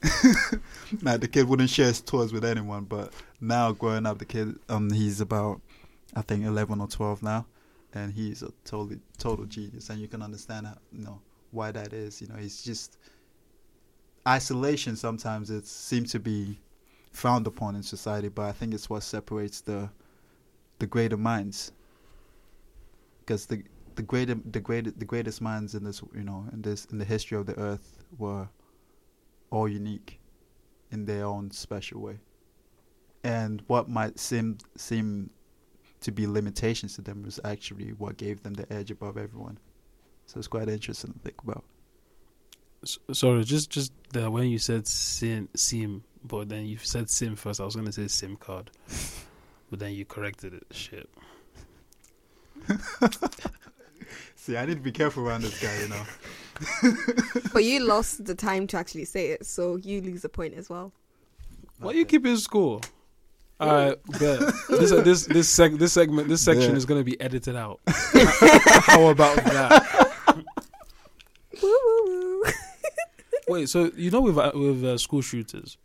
now 1.03 1.17
the 1.17 1.29
kid 1.29 1.49
wouldn't 1.49 1.71
share 1.71 1.87
his 1.87 2.01
toys 2.01 2.33
with 2.33 2.45
anyone, 2.45 2.85
but 2.85 3.13
now 3.41 3.73
growing 3.73 4.07
up, 4.07 4.19
the 4.19 4.25
kid 4.25 4.57
um 4.69 4.91
he's 4.91 5.21
about 5.21 5.61
I 6.17 6.23
think 6.23 6.45
eleven 6.45 6.81
or 6.81 6.89
twelve 6.89 7.23
now, 7.23 7.47
and 7.95 8.13
he's 8.13 8.43
a 8.43 8.53
totally 8.65 9.01
total 9.17 9.47
genius, 9.47 9.91
and 9.91 10.01
you 10.01 10.09
can 10.09 10.23
understand 10.23 10.67
how 10.67 10.77
you 10.93 11.03
know 11.05 11.21
why 11.51 11.73
that 11.73 11.93
is. 11.93 12.21
You 12.21 12.29
know, 12.29 12.37
he's 12.37 12.63
just 12.63 12.99
isolation. 14.27 14.97
Sometimes 14.97 15.51
it 15.51 15.67
seems 15.67 16.13
to 16.13 16.19
be 16.19 16.59
frowned 17.13 17.47
upon 17.47 17.77
in 17.77 17.83
society, 17.83 18.29
but 18.29 18.47
I 18.47 18.53
think 18.53 18.75
it's 18.75 18.91
what 18.91 19.03
separates 19.03 19.61
the 19.61 19.91
the 20.79 20.87
greater 20.87 21.17
minds. 21.17 21.73
Because 23.21 23.47
the 23.47 23.63
the 23.95 24.03
greater 24.03 24.35
the 24.35 24.61
greater 24.61 24.91
the 24.91 25.05
greatest 25.05 25.41
minds 25.41 25.75
in 25.75 25.85
this 25.85 26.03
you 26.15 26.23
know 26.23 26.47
in 26.53 26.63
this 26.63 26.85
in 26.87 26.99
the 26.99 27.05
history 27.05 27.37
of 27.37 27.47
the 27.47 27.59
earth 27.59 28.05
were 28.17 28.49
all 29.51 29.69
unique 29.69 30.21
in 30.91 31.05
their 31.05 31.25
own 31.25 31.51
special 31.51 32.01
way. 32.01 32.19
And 33.25 33.63
what 33.67 33.89
might 33.89 34.19
seem 34.19 34.59
seem 34.77 35.31
to 36.01 36.13
be 36.13 36.27
limitations 36.27 36.95
to 36.95 37.03
them 37.03 37.23
was 37.23 37.41
actually 37.45 37.91
what 37.91 38.17
gave 38.17 38.43
them 38.43 38.55
the 38.55 38.71
edge 38.73 38.91
above 38.91 39.17
everyone. 39.17 39.59
So 40.27 40.39
it's 40.39 40.49
quite 40.49 40.69
interesting 40.69 41.13
to 41.13 41.19
think 41.19 41.37
about. 41.43 41.65
S- 42.83 42.99
sorry, 43.13 43.45
just 43.45 43.71
just 43.71 43.93
the 44.13 44.31
when 44.31 44.49
you 44.49 44.59
said 44.59 44.87
sim 44.87 45.49
sim, 45.55 46.05
but 46.25 46.49
then 46.49 46.67
you 46.67 46.77
said 46.79 47.11
sim 47.11 47.35
first. 47.35 47.61
I 47.61 47.65
was 47.65 47.75
gonna 47.75 47.93
say 47.93 48.07
sim 48.09 48.37
card, 48.37 48.71
but 49.71 49.79
then 49.79 49.93
you 49.93 50.05
corrected 50.05 50.55
it. 50.55 50.67
Shit. 50.71 51.09
See, 54.37 54.57
I 54.57 54.65
need 54.65 54.77
to 54.77 54.81
be 54.81 54.93
careful 54.93 55.27
around 55.27 55.43
this 55.43 55.61
guy, 55.61 55.79
you 55.83 55.89
know. 55.89 56.05
but 57.53 57.65
you 57.65 57.81
lost 57.81 58.25
the 58.25 58.35
time 58.35 58.67
to 58.69 58.77
actually 58.77 59.05
say 59.05 59.29
it, 59.29 59.45
so 59.45 59.77
you 59.77 60.01
lose 60.01 60.25
a 60.25 60.29
point 60.29 60.55
as 60.55 60.71
well. 60.71 60.93
Why 61.79 61.91
are 61.91 61.95
you 61.95 62.05
keeping 62.05 62.37
score? 62.37 62.75
All 62.75 62.83
right, 63.61 63.97
bet. 64.21 64.41
this 64.69 64.93
uh, 64.93 65.01
this 65.03 65.27
this 65.27 65.53
seg- 65.59 65.79
this 65.79 65.93
segment 65.93 66.29
this 66.29 66.41
section 66.43 66.71
Yeah. 66.71 66.77
is 66.77 66.85
gonna 66.87 67.03
be 67.05 67.21
edited 67.21 67.57
out. 67.57 67.81
How 67.89 69.09
about 69.09 69.37
that? 69.37 70.45
Woo 71.63 71.69
woo 71.85 72.05
woo. 72.07 72.45
Wait, 73.49 73.69
so 73.69 73.91
you 73.97 74.11
know 74.11 74.21
with 74.21 74.39
uh, 74.39 74.53
with 74.55 74.85
uh, 74.85 74.99
school 74.99 75.23
shooters, 75.23 75.77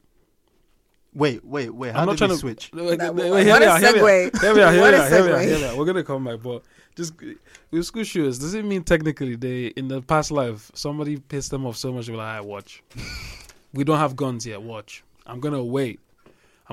Wait, 1.15 1.43
wait, 1.45 1.69
wait. 1.73 1.93
How 1.93 2.01
I'm 2.01 2.05
not 2.07 2.13
did 2.17 2.21
we 2.23 2.27
trying 2.27 2.29
to- 2.31 2.37
switch? 2.37 2.71
Wait, 2.73 2.99
That- 2.99 3.15
wait, 3.15 3.29
what 3.29 3.43
here 3.43 3.55
a 3.55 3.59
we 3.59 3.65
are, 3.65 3.79
here 3.79 3.93
we 3.93 3.99
are. 3.99 4.03
segue. 4.29 4.41
Here 4.41 4.53
we 4.55 4.61
are, 4.61 4.71
here 4.71 4.81
What 4.81 4.93
we 4.93 4.99
a 4.99 5.01
are, 5.03 5.09
here 5.09 5.23
we 5.23 5.29
are, 5.31 5.37
segue. 5.37 5.45
here 5.45 5.57
we 5.57 5.63
are. 5.65 5.75
We're 5.77 5.85
gonna 5.85 6.03
come 6.03 6.23
back, 6.25 6.41
but 6.43 6.63
just 6.95 7.13
with 7.71 7.85
school 7.85 8.03
shooters, 8.03 8.37
does 8.39 8.53
it 8.53 8.65
mean 8.65 8.83
technically 8.83 9.35
they 9.35 9.67
in 9.67 9.87
the 9.87 10.01
past 10.01 10.29
life 10.31 10.69
somebody 10.73 11.17
pissed 11.17 11.49
them 11.51 11.65
off 11.65 11.77
so 11.77 11.91
much 11.93 12.07
they're 12.07 12.15
like, 12.15 12.27
"I 12.37 12.41
watch, 12.41 12.83
we 13.73 13.83
don't 13.83 13.97
have 13.99 14.15
guns 14.15 14.45
yet. 14.45 14.61
Watch, 14.61 15.03
I'm 15.25 15.39
gonna 15.39 15.63
wait, 15.63 15.99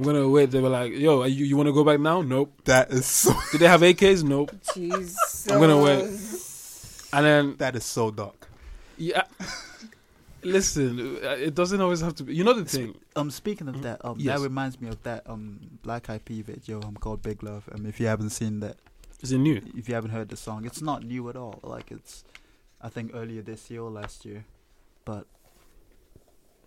I'm 0.00 0.06
gonna 0.06 0.26
wait." 0.28 0.50
They 0.50 0.60
were 0.60 0.70
like, 0.70 0.92
"Yo, 0.94 1.20
are 1.20 1.28
you 1.28 1.44
you 1.44 1.56
want 1.58 1.66
to 1.68 1.72
go 1.74 1.84
back 1.84 2.00
now? 2.00 2.22
Nope. 2.22 2.52
That 2.64 2.90
is 2.90 3.04
so. 3.04 3.34
Do 3.52 3.58
they 3.58 3.68
have 3.68 3.82
AKs? 3.82 4.22
Nope." 4.24 4.50
Jesus. 4.74 5.46
I'm 5.50 5.60
gonna 5.60 5.76
wait. 5.82 6.04
And 7.12 7.26
then 7.26 7.56
That 7.58 7.76
is 7.76 7.84
so 7.84 8.10
dark. 8.10 8.48
yeah, 8.96 9.24
listen, 10.42 11.18
uh, 11.24 11.30
it 11.30 11.54
doesn't 11.54 11.80
always 11.80 12.00
have 12.00 12.14
to 12.16 12.22
be. 12.24 12.34
You 12.34 12.44
know 12.44 12.54
the 12.54 12.64
thing. 12.64 12.94
Um, 13.16 13.30
speaking 13.30 13.68
of 13.68 13.82
that, 13.82 14.02
um, 14.04 14.16
Yes. 14.18 14.38
that 14.38 14.42
reminds 14.42 14.80
me 14.80 14.88
of 14.88 15.02
that 15.02 15.28
um 15.28 15.60
Black 15.82 16.08
Eyed 16.08 16.24
Pea 16.24 16.42
video 16.42 16.80
um 16.82 16.94
called 16.96 17.22
Big 17.22 17.42
Love. 17.42 17.68
Um, 17.72 17.84
if 17.86 18.00
you 18.00 18.06
haven't 18.06 18.30
seen 18.30 18.60
that, 18.60 18.76
Is 19.20 19.32
it 19.32 19.38
new? 19.38 19.60
if 19.76 19.88
you 19.88 19.94
haven't 19.94 20.10
heard 20.12 20.28
the 20.28 20.36
song, 20.36 20.64
it's 20.64 20.80
not 20.80 21.04
new 21.04 21.28
at 21.28 21.36
all. 21.36 21.60
Like 21.62 21.90
it's, 21.90 22.24
I 22.80 22.88
think 22.88 23.10
earlier 23.14 23.42
this 23.42 23.70
year 23.70 23.82
or 23.82 23.90
last 23.90 24.24
year, 24.24 24.44
but 25.04 25.26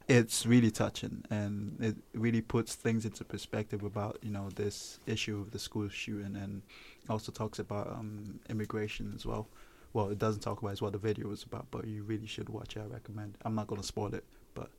it's 0.07 0.45
really 0.45 0.71
touching 0.71 1.23
and 1.29 1.77
it 1.79 1.95
really 2.13 2.41
puts 2.41 2.75
things 2.75 3.05
into 3.05 3.23
perspective 3.23 3.83
about 3.83 4.17
you 4.21 4.31
know 4.31 4.49
this 4.55 4.99
issue 5.05 5.39
of 5.39 5.51
the 5.51 5.59
school 5.59 5.87
shooting 5.87 6.35
and 6.35 6.61
also 7.09 7.31
talks 7.31 7.59
about 7.59 7.87
um 7.87 8.39
immigration 8.49 9.13
as 9.15 9.25
well. 9.25 9.47
Well, 9.93 10.09
it 10.09 10.17
doesn't 10.17 10.41
talk 10.41 10.61
about 10.61 10.71
it's 10.71 10.81
what 10.81 10.91
the 10.93 10.97
video 10.97 11.31
is 11.31 11.43
about, 11.43 11.67
but 11.69 11.85
you 11.85 12.03
really 12.03 12.25
should 12.25 12.49
watch 12.49 12.75
it. 12.75 12.81
I 12.81 12.85
recommend. 12.91 13.37
I'm 13.45 13.55
not 13.55 13.67
gonna 13.67 13.83
spoil 13.83 14.13
it, 14.13 14.23
but 14.55 14.69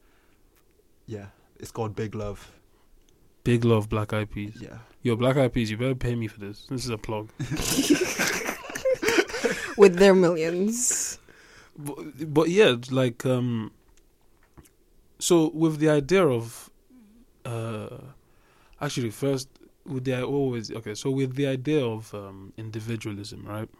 yeah, 1.06 1.26
it's 1.58 1.70
called 1.70 1.94
Big 1.94 2.14
Love. 2.14 2.50
Big 3.44 3.64
love, 3.64 3.88
Black 3.90 4.12
Eyed 4.14 4.30
Peas. 4.30 4.56
Yeah. 4.58 4.78
Yo, 5.02 5.16
Black 5.16 5.36
Eyed 5.36 5.52
Peas, 5.52 5.70
you 5.70 5.76
better 5.76 5.94
pay 5.94 6.14
me 6.14 6.28
for 6.28 6.40
this. 6.40 6.66
This 6.70 6.82
is 6.84 6.90
a 6.90 6.96
plug. 6.96 7.28
With 9.76 9.96
their 9.96 10.14
millions. 10.14 11.18
but, 11.76 12.32
but 12.32 12.48
yeah, 12.48 12.76
like 12.90 13.26
um 13.26 13.70
so 15.24 15.34
with 15.62 15.74
the 15.78 15.88
idea 16.00 16.24
of 16.38 16.70
uh 17.44 17.98
actually 18.80 19.10
first 19.10 19.48
with 19.86 20.04
the 20.04 20.22
always 20.22 20.70
okay, 20.78 20.94
so 20.94 21.10
with 21.10 21.32
the 21.34 21.46
idea 21.46 21.82
of 21.84 22.12
um 22.14 22.52
individualism, 22.56 23.40
right? 23.46 23.70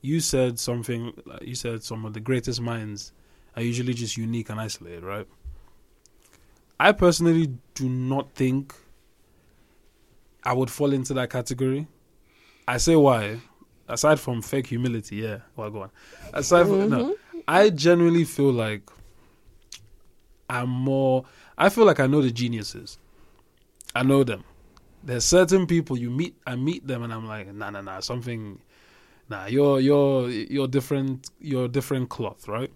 you 0.00 0.20
said 0.20 0.58
something. 0.58 1.12
You 1.42 1.54
said 1.54 1.82
some 1.82 2.04
of 2.06 2.12
the 2.14 2.20
greatest 2.20 2.60
minds 2.60 3.12
are 3.56 3.62
usually 3.62 3.94
just 3.94 4.16
unique 4.16 4.48
and 4.50 4.60
isolated, 4.60 5.02
right? 5.02 5.26
I 6.78 6.92
personally 6.92 7.46
do 7.74 7.88
not 7.88 8.30
think 8.34 8.74
I 10.44 10.52
would 10.52 10.70
fall 10.70 10.92
into 10.92 11.14
that 11.14 11.30
category. 11.30 11.88
I 12.66 12.76
say 12.78 12.94
why. 12.96 13.40
Aside 13.88 14.20
from 14.20 14.42
fake 14.42 14.68
humility, 14.68 15.16
yeah. 15.16 15.38
Well, 15.56 15.70
go 15.70 15.82
on. 15.82 15.90
Aside 16.32 16.66
from 16.68 16.88
no, 16.90 16.98
Mhm. 17.04 17.14
I 17.48 17.70
genuinely 17.70 18.24
feel 18.24 18.52
like 18.52 18.82
I'm 20.48 20.68
more. 20.68 21.24
I 21.56 21.68
feel 21.68 21.84
like 21.84 22.00
I 22.00 22.06
know 22.06 22.22
the 22.22 22.30
geniuses. 22.30 22.98
I 23.94 24.02
know 24.02 24.24
them. 24.24 24.44
There's 25.02 25.24
certain 25.24 25.66
people 25.66 25.96
you 25.96 26.10
meet. 26.10 26.36
I 26.46 26.56
meet 26.56 26.86
them, 26.86 27.02
and 27.02 27.12
I'm 27.12 27.26
like, 27.26 27.52
nah, 27.52 27.70
nah, 27.70 27.80
nah. 27.80 28.00
Something, 28.00 28.60
nah. 29.28 29.46
You're 29.46 29.80
you're 29.80 30.28
you're 30.30 30.68
different. 30.68 31.30
You're 31.40 31.68
different 31.68 32.08
cloth, 32.08 32.48
right? 32.48 32.72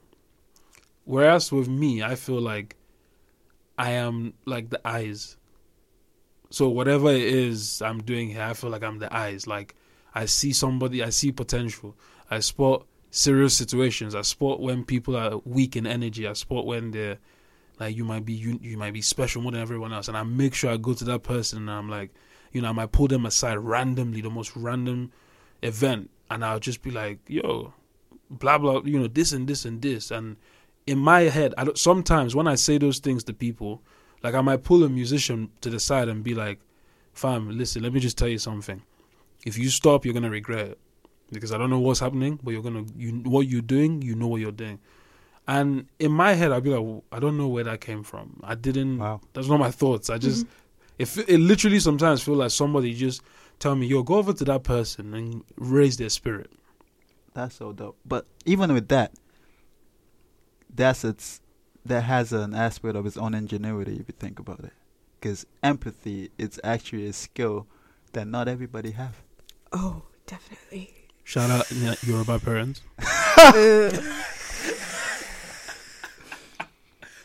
Whereas 1.05 1.51
with 1.51 1.69
me, 1.69 2.03
I 2.03 2.15
feel 2.15 2.41
like 2.41 2.77
I 3.79 3.93
am 3.93 4.35
like 4.45 4.71
the 4.71 4.81
eyes. 4.87 5.37
So 6.51 6.69
whatever 6.69 7.11
it 7.11 7.23
is 7.23 7.81
I'm 7.83 8.03
doing 8.03 8.29
here, 8.29 8.43
I 8.43 8.53
feel 8.53 8.71
like 8.71 8.85
I'm 8.85 8.99
the 8.99 9.15
eyes. 9.15 9.47
Like 9.47 9.75
I 10.15 10.27
see 10.27 10.53
somebody, 10.53 11.03
I 11.03 11.11
see 11.11 11.33
potential. 11.33 11.97
I 12.31 12.41
spot 12.41 12.87
serious 13.11 13.57
situations. 13.57 14.15
I 14.15 14.23
spot 14.23 14.61
when 14.61 14.85
people 14.85 15.17
are 15.17 15.39
weak 15.45 15.77
in 15.77 15.87
energy. 15.87 16.27
I 16.27 16.35
spot 16.35 16.67
when 16.67 16.91
they're 16.91 17.19
like 17.83 17.97
you 17.97 18.05
might 18.05 18.25
be 18.25 18.33
you, 18.33 18.59
you 18.63 18.77
might 18.79 18.93
be 18.93 19.03
special 19.03 19.43
more 19.43 19.53
than 19.53 19.61
everyone 19.61 19.93
else. 19.93 20.09
And 20.09 20.17
I 20.17 20.23
make 20.23 20.55
sure 20.55 20.71
I 20.71 20.77
go 20.77 20.95
to 20.95 21.05
that 21.05 21.23
person 21.23 21.59
and 21.59 21.71
I'm 21.71 21.89
like, 21.89 22.11
you 22.53 22.61
know, 22.63 22.69
I 22.69 22.73
might 22.73 22.93
pull 22.93 23.09
them 23.09 23.27
aside 23.27 23.59
randomly, 23.59 24.21
the 24.21 24.31
most 24.31 24.55
random 24.55 25.13
event, 25.63 26.11
and 26.31 26.45
I'll 26.45 26.61
just 26.61 26.83
be 26.83 26.91
like, 26.91 27.19
yo, 27.27 27.73
blah 28.31 28.59
blah, 28.59 28.83
you 28.85 28.99
know, 28.99 29.09
this 29.09 29.33
and 29.33 29.49
this 29.49 29.65
and 29.65 29.83
this. 29.83 30.11
And 30.11 30.37
in 30.87 30.99
my 30.99 31.23
head, 31.23 31.55
I 31.59 31.69
sometimes 31.75 32.35
when 32.35 32.47
I 32.47 32.55
say 32.55 32.79
those 32.79 32.99
things 32.99 33.25
to 33.25 33.33
people, 33.33 33.83
like 34.23 34.35
I 34.35 34.41
might 34.41 34.63
pull 34.63 34.85
a 34.85 34.89
musician 34.89 35.51
to 35.61 35.71
the 35.71 35.81
side 35.81 36.09
and 36.09 36.23
be 36.23 36.35
like, 36.35 36.61
fam, 37.13 37.59
listen, 37.59 37.83
let 37.83 37.93
me 37.93 38.01
just 38.01 38.17
tell 38.17 38.29
you 38.29 38.39
something. 38.39 38.83
If 39.45 39.59
you 39.59 39.69
stop, 39.71 40.05
you're 40.05 40.15
gonna 40.15 40.31
regret 40.31 40.69
it 40.69 40.79
because 41.33 41.53
I 41.53 41.59
don't 41.59 41.71
know 41.71 41.81
what's 41.81 42.01
happening, 42.01 42.39
but 42.43 42.53
you're 42.53 42.63
gonna 42.63 42.85
you 42.97 43.13
what 43.25 43.49
you're 43.49 43.61
doing, 43.61 44.03
you 44.03 44.15
know 44.15 44.29
what 44.29 44.41
you're 44.41 44.53
doing. 44.53 44.79
And 45.49 45.87
in 45.99 46.13
my 46.13 46.35
head, 46.35 46.53
I'd 46.53 46.63
be 46.63 46.71
like, 46.71 46.81
well, 46.81 47.05
I 47.11 47.19
don't 47.19 47.37
know 47.37 47.49
where 47.49 47.65
that 47.65 47.81
came 47.81 48.03
from. 48.03 48.41
I 48.45 48.55
didn't. 48.55 48.99
Wow. 48.99 49.21
That's 49.33 49.49
not 49.49 49.59
my 49.59 49.71
thoughts. 49.71 50.09
I 50.09 50.19
just 50.19 50.47
mm-hmm. 50.47 50.55
it 50.99 51.09
fe- 51.09 51.25
it 51.27 51.39
literally 51.39 51.81
sometimes 51.81 52.23
feel 52.23 52.37
like 52.37 52.51
somebody 52.51 52.95
just 52.95 53.23
tell 53.59 53.75
me, 53.75 53.87
yo, 53.87 54.03
go 54.03 54.15
over 54.15 54.33
to 54.33 54.45
that 54.45 54.63
person 54.63 55.15
and 55.15 55.45
raise 55.57 55.97
their 55.97 56.09
spirit. 56.09 56.53
That's 57.35 57.57
so 57.57 57.73
dope. 57.73 57.99
But 58.05 58.27
even 58.45 58.73
with 58.73 58.89
that, 58.89 59.13
that's 60.75 61.05
its 61.05 61.41
that 61.85 62.03
has 62.03 62.33
an 62.33 62.55
aspect 62.55 62.95
of 62.95 63.05
its 63.07 63.17
own 63.17 63.35
ingenuity 63.35 63.95
if 63.95 64.09
you 64.09 64.15
think 64.19 64.39
about 64.39 64.61
it. 64.61 64.73
Because 65.19 65.47
empathy, 65.63 66.31
it's 66.39 66.61
actually 66.63 67.07
a 67.07 67.13
skill 67.13 67.67
that 68.13 68.27
not 68.27 68.47
everybody 68.47 68.93
have. 68.93 69.23
Oh, 69.73 70.03
definitely. 70.27 70.95
Shout 71.25 71.51
out 71.51 71.71
yeah, 71.73 71.95
Yoruba 72.03 72.39
parents. 72.39 72.83
Uh, 73.45 73.91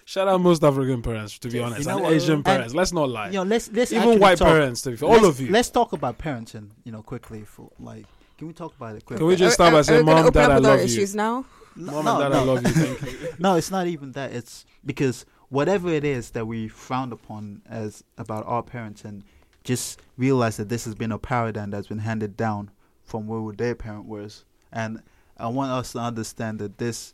Shout 0.07 0.29
out 0.29 0.39
most 0.39 0.63
African 0.63 1.01
parents, 1.01 1.37
to 1.39 1.49
be 1.49 1.57
You 1.57 1.65
honest, 1.65 1.85
know 1.85 1.95
and 1.97 2.03
what? 2.05 2.13
Asian 2.13 2.35
And- 2.35 2.45
parents. 2.45 2.73
Let's 2.73 2.93
not 2.93 3.09
lie. 3.09 3.27
You 3.27 3.33
know, 3.33 3.43
let's 3.43 3.69
let's 3.73 3.91
Even 3.91 4.19
white 4.21 4.37
talk- 4.37 4.47
parents, 4.47 4.81
to 4.83 4.91
be 4.91 4.95
fair, 4.95 5.09
all 5.09 5.25
of 5.25 5.37
you. 5.41 5.51
Let's 5.51 5.69
talk 5.69 5.91
about 5.91 6.17
parenting. 6.17 6.69
You 6.85 6.93
know, 6.93 7.01
quickly 7.03 7.43
for 7.43 7.69
like. 7.77 8.05
Can 8.37 8.47
we 8.47 8.53
talk 8.53 8.73
about 8.77 8.95
it 8.95 9.03
quickly? 9.03 9.17
Can 9.17 9.27
we 9.27 9.35
just 9.35 9.55
start 9.55 9.73
by 9.73 9.81
saying, 9.81 10.05
"Mom, 10.05 10.19
open 10.19 10.31
Dad, 10.31 10.51
I 10.51 10.59
love 10.59 10.79
you." 10.79 10.85
issues 10.85 11.13
now. 11.13 11.43
Mom 11.75 12.05
no, 12.05 12.21
and 12.21 12.21
Dad, 12.21 12.29
no. 12.29 12.39
I 12.39 12.43
love 12.45 12.63
you. 12.65 12.71
Thank 12.71 13.21
you. 13.21 13.29
no, 13.39 13.55
it's 13.55 13.69
not 13.69 13.87
even 13.87 14.13
that. 14.13 14.31
It's 14.31 14.65
because 14.85 15.25
whatever 15.49 15.89
it 15.89 16.05
is 16.05 16.29
that 16.31 16.45
we 16.47 16.69
frowned 16.69 17.11
upon 17.11 17.61
as 17.69 18.01
about 18.17 18.45
our 18.47 18.63
parents, 18.63 19.03
and 19.03 19.25
just 19.65 19.99
realize 20.17 20.55
that 20.55 20.69
this 20.69 20.85
has 20.85 20.95
been 20.95 21.11
a 21.11 21.19
paradigm 21.19 21.69
that's 21.71 21.87
been 21.87 21.99
handed 21.99 22.37
down 22.37 22.71
from 23.03 23.27
where 23.27 23.51
their 23.53 23.75
parent 23.75 24.05
was, 24.05 24.45
and 24.71 25.03
I 25.35 25.47
want 25.49 25.71
us 25.71 25.91
to 25.91 25.99
understand 25.99 26.59
that 26.59 26.77
this, 26.77 27.13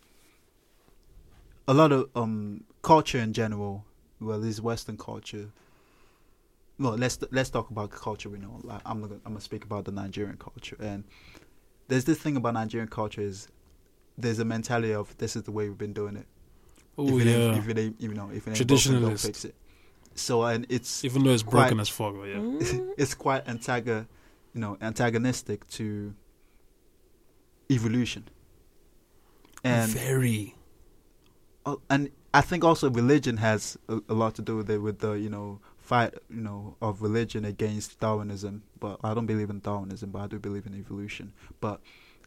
a 1.68 1.74
lot 1.74 1.92
of 1.92 2.08
um 2.16 2.66
culture 2.84 3.18
in 3.18 3.34
general, 3.34 3.84
well, 4.20 4.40
this 4.40 4.60
Western 4.62 4.98
culture. 4.98 5.50
Well, 6.80 6.96
let's 6.98 7.18
let's 7.32 7.50
talk 7.50 7.70
about 7.72 7.90
culture. 7.92 8.30
We 8.30 8.38
know. 8.38 8.60
Like, 8.64 8.82
I'm 8.86 9.02
gonna 9.02 9.16
I'm 9.26 9.34
gonna 9.34 9.42
speak 9.42 9.64
about 9.64 9.86
the 9.86 9.92
Nigerian 9.92 10.38
culture, 10.38 10.78
and 10.80 11.04
there's 11.88 12.06
this 12.06 12.20
thing 12.20 12.36
about 12.38 12.54
Nigerian 12.54 12.88
culture 12.90 13.22
is 13.22 13.48
there's 14.18 14.40
a 14.40 14.46
mentality 14.46 14.94
of 14.94 15.16
this 15.18 15.36
is 15.36 15.44
the 15.44 15.52
way 15.52 15.68
we've 15.70 15.78
been 15.78 15.94
doing 15.94 16.16
it. 16.16 16.28
Oh 16.98 17.08
if 17.18 17.26
it 17.26 17.30
ain't, 17.30 17.54
yeah. 17.56 17.58
if 17.60 17.68
it 17.70 17.78
ain't, 17.80 18.02
you 18.02 18.14
know, 18.14 18.30
if 18.30 18.48
it 18.48 18.52
ain't 18.52 18.68
broken, 18.68 18.94
Traditionalist. 18.94 19.26
fix 19.26 19.46
it. 19.46 19.56
So 20.16 20.44
and 20.44 20.66
it's 20.70 21.04
Even 21.04 21.24
though 21.24 21.32
it's 21.32 21.42
quite- 21.44 21.62
broken 21.64 21.80
as 21.80 21.90
fuck, 21.90 22.14
yeah. 22.26 22.40
It's 22.98 23.16
quite 23.16 23.46
antago, 23.46 24.06
you 24.54 24.62
know, 24.62 24.78
antagonistic 24.82 25.68
to 25.72 26.14
evolution. 27.72 28.28
And 29.64 29.90
Very. 29.92 30.56
uh, 31.66 31.78
and 31.90 32.12
I 32.34 32.42
think 32.42 32.64
also 32.64 32.90
religion 32.90 33.38
has 33.38 33.78
a, 33.88 34.00
a 34.10 34.14
lot 34.14 34.36
to 34.36 34.42
do 34.42 34.58
with 34.58 34.70
it, 34.70 34.80
with 34.80 35.00
the 35.00 35.12
you 35.14 35.30
know 35.30 35.60
fight 35.80 36.14
you 36.30 36.42
know 36.42 36.76
of 36.82 37.02
religion 37.02 37.46
against 37.46 38.00
Darwinism. 38.00 38.64
But 38.80 39.00
I 39.04 39.14
don't 39.14 39.26
believe 39.28 39.50
in 39.50 39.60
Darwinism, 39.60 40.12
but 40.12 40.20
I 40.20 40.28
do 40.28 40.40
believe 40.40 40.66
in 40.66 40.74
evolution. 40.76 41.34
But 41.62 41.80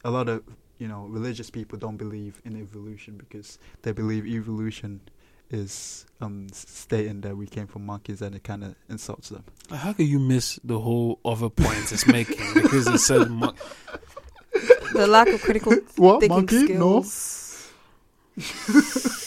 a 0.05 0.11
lot 0.11 0.29
of 0.29 0.43
you 0.79 0.89
know 0.89 1.07
religious 1.07 1.51
people 1.51 1.79
don't 1.79 1.97
believe 1.97 2.41
in 2.45 2.57
evolution 2.61 3.17
because 3.17 3.59
they 3.83 3.93
believe 3.93 4.27
evolution 4.27 5.01
is 5.49 6.07
um 6.21 6.49
stating 6.53 7.21
that 7.21 7.37
we 7.37 7.47
came 7.47 7.69
from 7.69 7.87
monkeys 7.87 8.21
and 8.21 8.35
it 8.35 8.43
kind 8.45 8.63
of 8.65 8.75
insults 8.89 9.29
them. 9.29 9.45
How 9.71 9.93
can 9.93 10.07
you 10.07 10.19
miss 10.19 10.59
the 10.65 10.79
whole 10.81 11.19
other 11.25 11.49
point 11.49 11.93
it's 11.93 12.07
making 12.07 12.55
because 12.55 12.87
it 12.89 12.99
said 12.99 13.31
mon- 13.31 13.55
The 14.93 15.07
lack 15.07 15.29
of 15.29 15.43
critical 15.43 15.75
What 15.97 16.21
thinking 16.21 16.65
skills. 16.67 17.73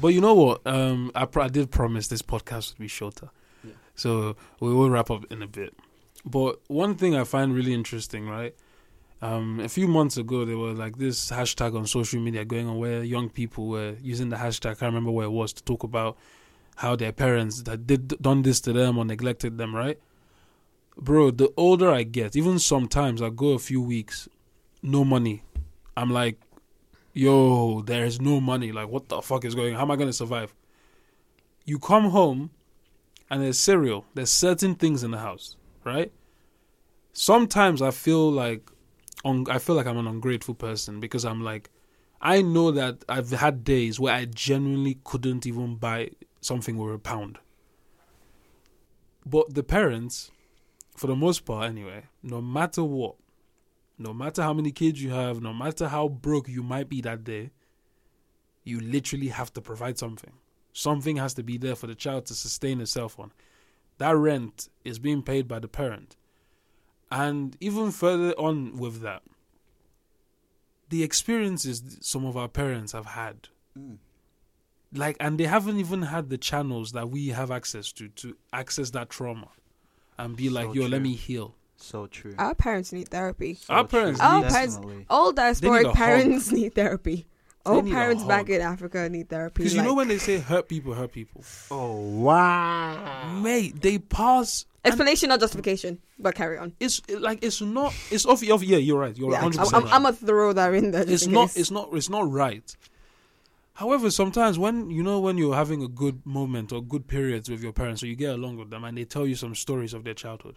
But 0.00 0.08
you 0.08 0.20
know 0.20 0.34
what? 0.34 0.60
Um, 0.66 1.10
I, 1.14 1.24
pr- 1.24 1.40
I 1.40 1.48
did 1.48 1.70
promise 1.70 2.08
this 2.08 2.22
podcast 2.22 2.72
would 2.72 2.78
be 2.78 2.88
shorter, 2.88 3.30
Yeah. 3.64 3.72
so 3.94 4.36
we 4.60 4.72
will 4.72 4.90
wrap 4.90 5.10
up 5.10 5.24
in 5.30 5.42
a 5.42 5.46
bit. 5.46 5.74
But 6.24 6.60
one 6.68 6.94
thing 6.94 7.16
I 7.16 7.24
find 7.24 7.54
really 7.54 7.74
interesting, 7.74 8.28
right? 8.28 8.54
Um, 9.20 9.58
a 9.60 9.68
few 9.68 9.88
months 9.88 10.16
ago, 10.16 10.44
there 10.44 10.56
was 10.58 10.78
like 10.78 10.98
this 10.98 11.30
hashtag 11.30 11.76
on 11.76 11.86
social 11.86 12.20
media 12.20 12.44
going 12.44 12.68
on 12.68 12.78
where 12.78 13.02
young 13.02 13.28
people 13.28 13.66
were 13.68 13.96
using 14.00 14.28
the 14.28 14.36
hashtag. 14.36 14.66
I 14.70 14.74
can't 14.74 14.82
remember 14.94 15.10
where 15.10 15.26
it 15.26 15.30
was 15.30 15.52
to 15.54 15.64
talk 15.64 15.82
about 15.82 16.16
how 16.76 16.94
their 16.94 17.10
parents 17.10 17.62
that 17.62 17.86
did 17.86 18.08
done 18.22 18.42
this 18.42 18.60
to 18.60 18.72
them 18.72 18.98
or 18.98 19.04
neglected 19.04 19.58
them, 19.58 19.74
right? 19.74 19.98
Bro, 20.96 21.32
the 21.32 21.52
older 21.56 21.90
I 21.90 22.04
get, 22.04 22.36
even 22.36 22.58
sometimes 22.60 23.20
I 23.22 23.30
go 23.30 23.48
a 23.50 23.58
few 23.58 23.80
weeks, 23.82 24.28
no 24.82 25.04
money. 25.04 25.42
I'm 25.96 26.10
like, 26.10 26.38
yo, 27.18 27.82
there 27.82 28.04
is 28.04 28.20
no 28.20 28.40
money. 28.40 28.70
Like, 28.70 28.88
what 28.88 29.08
the 29.08 29.20
fuck 29.20 29.44
is 29.44 29.54
going? 29.54 29.74
How 29.74 29.82
am 29.82 29.90
I 29.90 29.96
gonna 29.96 30.12
survive? 30.12 30.54
You 31.64 31.78
come 31.78 32.10
home, 32.10 32.50
and 33.28 33.42
there's 33.42 33.58
cereal. 33.58 34.06
There's 34.14 34.30
certain 34.30 34.76
things 34.76 35.02
in 35.02 35.10
the 35.10 35.18
house, 35.18 35.56
right? 35.84 36.12
Sometimes 37.12 37.82
I 37.82 37.90
feel 37.90 38.30
like, 38.30 38.70
un- 39.24 39.46
I 39.50 39.58
feel 39.58 39.74
like 39.74 39.86
I'm 39.86 39.98
an 39.98 40.06
ungrateful 40.06 40.54
person 40.54 41.00
because 41.00 41.24
I'm 41.24 41.42
like, 41.42 41.70
I 42.20 42.40
know 42.40 42.70
that 42.70 43.04
I've 43.08 43.30
had 43.30 43.64
days 43.64 43.98
where 43.98 44.14
I 44.14 44.24
genuinely 44.24 44.98
couldn't 45.02 45.44
even 45.44 45.74
buy 45.74 46.10
something 46.40 46.76
with 46.76 46.94
a 46.94 46.98
pound. 46.98 47.38
But 49.26 49.54
the 49.54 49.64
parents, 49.64 50.30
for 50.96 51.08
the 51.08 51.16
most 51.16 51.44
part 51.44 51.68
anyway, 51.68 52.04
no 52.22 52.40
matter 52.40 52.84
what, 52.84 53.16
no 53.98 54.12
matter 54.14 54.42
how 54.42 54.52
many 54.52 54.70
kids 54.70 55.02
you 55.02 55.10
have, 55.10 55.42
no 55.42 55.52
matter 55.52 55.88
how 55.88 56.08
broke 56.08 56.48
you 56.48 56.62
might 56.62 56.88
be 56.88 57.00
that 57.02 57.24
day, 57.24 57.50
you 58.64 58.80
literally 58.80 59.28
have 59.28 59.52
to 59.54 59.60
provide 59.60 59.98
something. 59.98 60.32
Something 60.72 61.16
has 61.16 61.34
to 61.34 61.42
be 61.42 61.58
there 61.58 61.74
for 61.74 61.86
the 61.86 61.94
child 61.94 62.26
to 62.26 62.34
sustain 62.34 62.80
itself 62.80 63.18
on. 63.18 63.32
That 63.98 64.16
rent 64.16 64.68
is 64.84 64.98
being 64.98 65.22
paid 65.22 65.48
by 65.48 65.58
the 65.58 65.68
parent. 65.68 66.16
And 67.10 67.56
even 67.60 67.90
further 67.90 68.32
on 68.32 68.76
with 68.76 69.00
that, 69.00 69.22
the 70.88 71.02
experiences 71.02 71.98
some 72.00 72.24
of 72.24 72.36
our 72.36 72.48
parents 72.48 72.92
have 72.92 73.06
had 73.06 73.48
mm. 73.78 73.98
like 74.94 75.16
and 75.20 75.38
they 75.38 75.44
haven't 75.44 75.78
even 75.78 76.02
had 76.02 76.30
the 76.30 76.38
channels 76.38 76.92
that 76.92 77.10
we 77.10 77.28
have 77.28 77.50
access 77.50 77.92
to 77.92 78.08
to 78.08 78.36
access 78.52 78.90
that 78.90 79.10
trauma 79.10 79.48
and 80.18 80.36
be 80.36 80.48
like 80.48 80.68
So 80.68 80.72
yo 80.72 80.86
let 80.86 81.02
me 81.02 81.14
heal 81.14 81.54
So 81.80 82.06
true. 82.08 82.34
Our 82.38 82.54
parents 82.54 82.92
need 82.92 83.08
therapy. 83.08 83.54
So 83.54 83.72
Our 83.72 83.84
parents 83.86 84.18
true. 84.20 84.28
Our 84.28 84.42
parents- 84.50 84.78
All 85.08 85.32
diasporic 85.32 85.84
a 85.84 85.86
hug. 85.88 85.94
parents 85.96 86.50
need 86.58 86.74
therapy. 86.74 87.26
All 87.64 87.82
need 87.82 87.92
parents 87.92 88.24
back 88.24 88.48
in 88.48 88.60
Africa 88.60 89.08
need 89.08 89.28
therapy. 89.28 89.62
Because 89.62 89.74
you 89.74 89.82
know 89.82 89.94
when 89.94 90.08
they 90.08 90.18
say 90.18 90.38
hurt 90.38 90.68
people, 90.68 90.94
hurt 90.94 91.12
people, 91.12 91.44
Oh 91.70 91.96
wow! 92.00 93.40
mate, 93.42 93.80
they 93.80 93.98
pass. 93.98 94.64
explanation, 94.84 95.28
not 95.28 95.38
justification, 95.40 95.98
but 96.18 96.34
carry 96.34 96.56
on. 96.58 96.72
It's 96.80 97.02
like 97.10 97.44
it's 97.44 97.60
not. 97.60 97.94
It's 98.10 98.24
off. 98.26 98.42
off 98.50 98.62
yeah, 98.62 98.78
you're 98.78 98.98
right. 98.98 99.16
You're 99.16 99.30
Yeah, 99.32 99.38
hundred 99.40 99.58
I'm, 99.60 99.64
percent. 99.66 99.84
I'm, 99.86 99.92
I'm 99.92 100.02
gonna 100.04 100.16
throw 100.16 100.52
that 100.54 100.72
in 100.74 100.90
there. 100.92 101.04
It's 101.06 101.26
not 101.26 101.48
case. 101.48 101.56
it's 101.58 101.70
not 101.70 101.90
it's 101.92 102.08
not 102.10 102.30
right 102.30 102.74
however 103.74 104.10
sometimes 104.10 104.58
when 104.58 104.90
you 104.90 105.02
know 105.04 105.20
when 105.20 105.38
you're 105.38 105.54
having 105.54 105.82
a 105.84 105.88
good 105.88 106.24
moment 106.26 106.72
or 106.72 106.82
good 106.82 107.06
periods 107.06 107.48
with 107.48 107.62
your 107.62 107.72
parents 107.72 108.02
or 108.02 108.06
you 108.06 108.16
get 108.16 108.34
along 108.34 108.56
with 108.56 108.70
them 108.70 108.82
and 108.82 108.98
they 108.98 109.04
tell 109.04 109.24
you 109.24 109.36
some 109.36 109.54
stories 109.54 109.94
of 109.94 110.02
their 110.02 110.14
childhood 110.14 110.56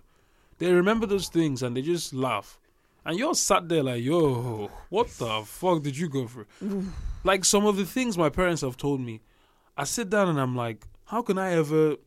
they 0.62 0.72
remember 0.72 1.05
those 1.05 1.28
things 1.28 1.64
and 1.64 1.76
they 1.76 1.82
just 1.82 2.14
laugh. 2.14 2.59
And 3.03 3.18
you're 3.18 3.34
sat 3.34 3.68
there 3.68 3.84
like 3.84 4.03
yo 4.03 4.70
what 4.89 5.07
the 5.09 5.41
fuck 5.43 5.82
did 5.82 5.97
you 5.97 6.07
go 6.09 6.28
through? 6.28 6.45
Like 7.24 7.45
some 7.45 7.68
of 7.68 7.78
the 7.78 7.86
things 7.86 8.18
my 8.18 8.30
parents 8.30 8.62
have 8.62 8.78
told 8.78 8.99
me 8.99 9.22
i 9.78 9.84
sit 9.84 10.09
down 10.09 10.28
and 10.28 10.41
i'm 10.41 10.55
like 10.55 10.88
how 11.05 11.22
can 11.22 11.38
i 11.38 11.53
ever 11.53 11.97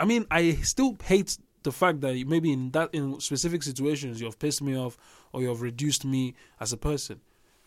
i 0.00 0.04
mean 0.04 0.26
i 0.32 0.50
still 0.72 0.96
hate 1.04 1.38
the 1.62 1.72
fact 1.72 2.00
that 2.00 2.24
maybe 2.26 2.52
in 2.52 2.70
that 2.70 2.90
in 2.92 3.20
specific 3.20 3.62
situations 3.62 4.20
you've 4.20 4.38
pissed 4.38 4.62
me 4.62 4.76
off 4.76 4.98
or 5.32 5.42
you've 5.42 5.62
reduced 5.62 6.04
me 6.04 6.34
as 6.60 6.72
a 6.72 6.76
person. 6.76 7.20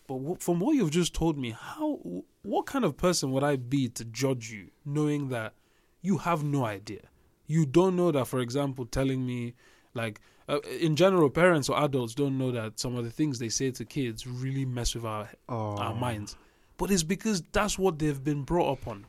But 0.06 0.40
from 0.40 0.60
what 0.60 0.76
you've 0.76 0.90
just 0.90 1.14
told 1.14 1.36
me, 1.36 1.50
how 1.50 1.98
what 2.42 2.66
kind 2.66 2.84
of 2.84 2.96
person 2.96 3.32
would 3.32 3.42
I 3.42 3.56
be 3.56 3.88
to 3.88 4.04
judge 4.04 4.50
you, 4.50 4.68
knowing 4.84 5.30
that 5.30 5.54
you 6.00 6.18
have 6.18 6.44
no 6.44 6.64
idea? 6.64 7.08
You 7.46 7.66
don't 7.66 7.96
know 7.96 8.12
that, 8.12 8.26
for 8.26 8.40
example, 8.40 8.86
telling 8.86 9.26
me 9.26 9.54
like 9.96 10.20
uh, 10.48 10.60
in 10.80 10.94
general, 10.94 11.28
parents 11.28 11.68
or 11.68 11.82
adults 11.82 12.14
don't 12.14 12.38
know 12.38 12.52
that 12.52 12.78
some 12.78 12.96
of 12.96 13.04
the 13.04 13.10
things 13.10 13.38
they 13.38 13.48
say 13.48 13.70
to 13.72 13.84
kids 13.84 14.26
really 14.26 14.64
mess 14.64 14.94
with 14.94 15.04
our 15.04 15.28
Oh, 15.48 15.76
our 15.76 15.94
minds. 15.94 16.36
But 16.76 16.90
it's 16.90 17.02
because 17.02 17.42
that's 17.52 17.78
what 17.78 17.98
they've 17.98 18.22
been 18.22 18.42
brought 18.42 18.72
up 18.72 18.86
on. 18.86 19.06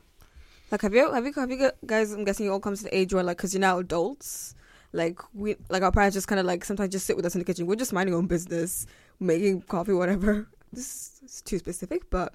Like, 0.72 0.82
have 0.82 0.94
you, 0.94 1.12
have 1.12 1.26
you, 1.26 1.34
have 1.34 1.52
you 1.52 1.72
guys? 1.86 2.12
I'm 2.12 2.24
guessing 2.24 2.46
you 2.46 2.54
all 2.54 2.60
come 2.60 2.76
to 2.76 2.84
the 2.84 2.98
age 2.98 3.14
where, 3.14 3.24
like, 3.24 3.38
because 3.38 3.54
you're 3.54 3.62
now 3.62 3.80
adults. 3.80 4.56
Like 4.94 5.20
we, 5.34 5.56
like 5.70 5.84
our 5.84 5.92
parents 5.92 6.16
just 6.16 6.28
kind 6.28 6.40
of 6.40 6.46
like 6.46 6.64
sometimes 6.64 6.92
just 6.92 7.06
sit 7.06 7.16
with 7.16 7.26
us 7.26 7.36
in 7.36 7.40
the 7.40 7.46
kitchen. 7.46 7.68
We're 7.68 7.76
just 7.76 7.94
minding 7.94 8.14
our 8.14 8.20
own 8.20 8.28
business, 8.28 8.88
making 9.20 9.62
coffee, 9.64 9.94
whatever. 9.94 10.48
This 10.74 11.22
is 11.24 11.42
too 11.44 11.60
specific, 11.60 12.10
but 12.10 12.34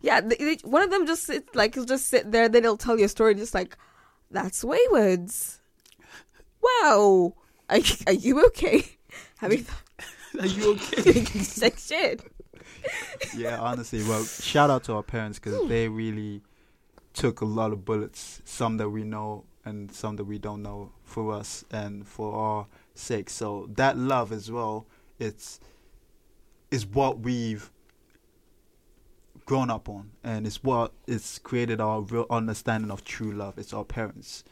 yeah, 0.00 0.20
they, 0.20 0.34
they, 0.34 0.54
one 0.64 0.82
of 0.82 0.90
them 0.90 1.06
just 1.06 1.22
sit 1.22 1.54
like 1.54 1.76
he'll 1.76 1.84
just 1.84 2.08
sit 2.08 2.32
there. 2.32 2.48
Then 2.48 2.64
he'll 2.64 2.76
tell 2.76 2.98
you 2.98 3.04
a 3.04 3.08
story, 3.08 3.36
just 3.36 3.54
like 3.54 3.78
that's 4.32 4.64
waywards. 4.64 5.60
Wow, 6.60 7.34
are, 7.68 7.78
you- 7.78 7.96
are 8.06 8.12
you 8.12 8.46
okay? 8.46 8.84
Having 9.38 9.66
Are 10.40 10.46
you 10.46 10.72
okay? 10.74 11.24
like 11.62 11.78
shit. 11.78 12.22
yeah, 13.36 13.58
honestly, 13.58 14.02
well, 14.04 14.22
shout 14.24 14.68
out 14.70 14.84
to 14.84 14.92
our 14.94 15.02
parents 15.02 15.38
because 15.38 15.66
they 15.68 15.88
really 15.88 16.42
took 17.14 17.40
a 17.40 17.44
lot 17.44 17.72
of 17.72 17.84
bullets, 17.84 18.42
some 18.44 18.76
that 18.76 18.90
we 18.90 19.04
know 19.04 19.44
and 19.64 19.90
some 19.92 20.16
that 20.16 20.24
we 20.24 20.38
don't 20.38 20.62
know, 20.62 20.92
for 21.02 21.32
us 21.32 21.64
and 21.70 22.06
for 22.06 22.34
our 22.34 22.66
sake. 22.94 23.30
So 23.30 23.68
that 23.74 23.96
love 23.96 24.30
as 24.32 24.50
well, 24.50 24.86
it's 25.18 25.60
is 26.70 26.86
what 26.86 27.20
we've 27.20 27.70
grown 29.46 29.70
up 29.70 29.88
on, 29.88 30.10
and 30.22 30.46
it's 30.46 30.62
what 30.62 30.92
it's 31.06 31.38
created 31.38 31.80
our 31.80 32.02
real 32.02 32.26
understanding 32.30 32.90
of 32.90 33.04
true 33.04 33.32
love. 33.32 33.56
It's 33.58 33.72
our 33.72 33.84
parents. 33.84 34.44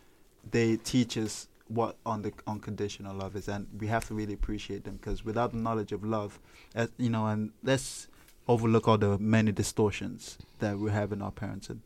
They 0.51 0.77
teach 0.77 1.17
us 1.19 1.49
what 1.69 1.97
on 2.07 2.23
the 2.23 2.33
unconditional 2.47 3.17
love 3.17 3.37
is, 3.37 3.49
and 3.49 3.67
we 3.79 3.87
have 3.89 4.07
to 4.07 4.15
really 4.15 4.35
appreciate 4.35 4.85
them 4.85 4.97
because 4.97 5.25
without 5.25 5.53
the 5.53 5.59
knowledge 5.59 5.93
of 5.93 6.05
love, 6.05 6.39
as, 6.75 6.91
you 6.97 7.11
know, 7.11 7.27
and 7.27 7.51
let's 7.63 8.09
overlook 8.49 8.87
all 8.87 8.99
the 8.99 9.19
many 9.19 9.53
distortions 9.53 10.39
that 10.61 10.79
we 10.79 10.91
have 10.91 11.13
in 11.13 11.23
our 11.23 11.33
parenting. 11.33 11.81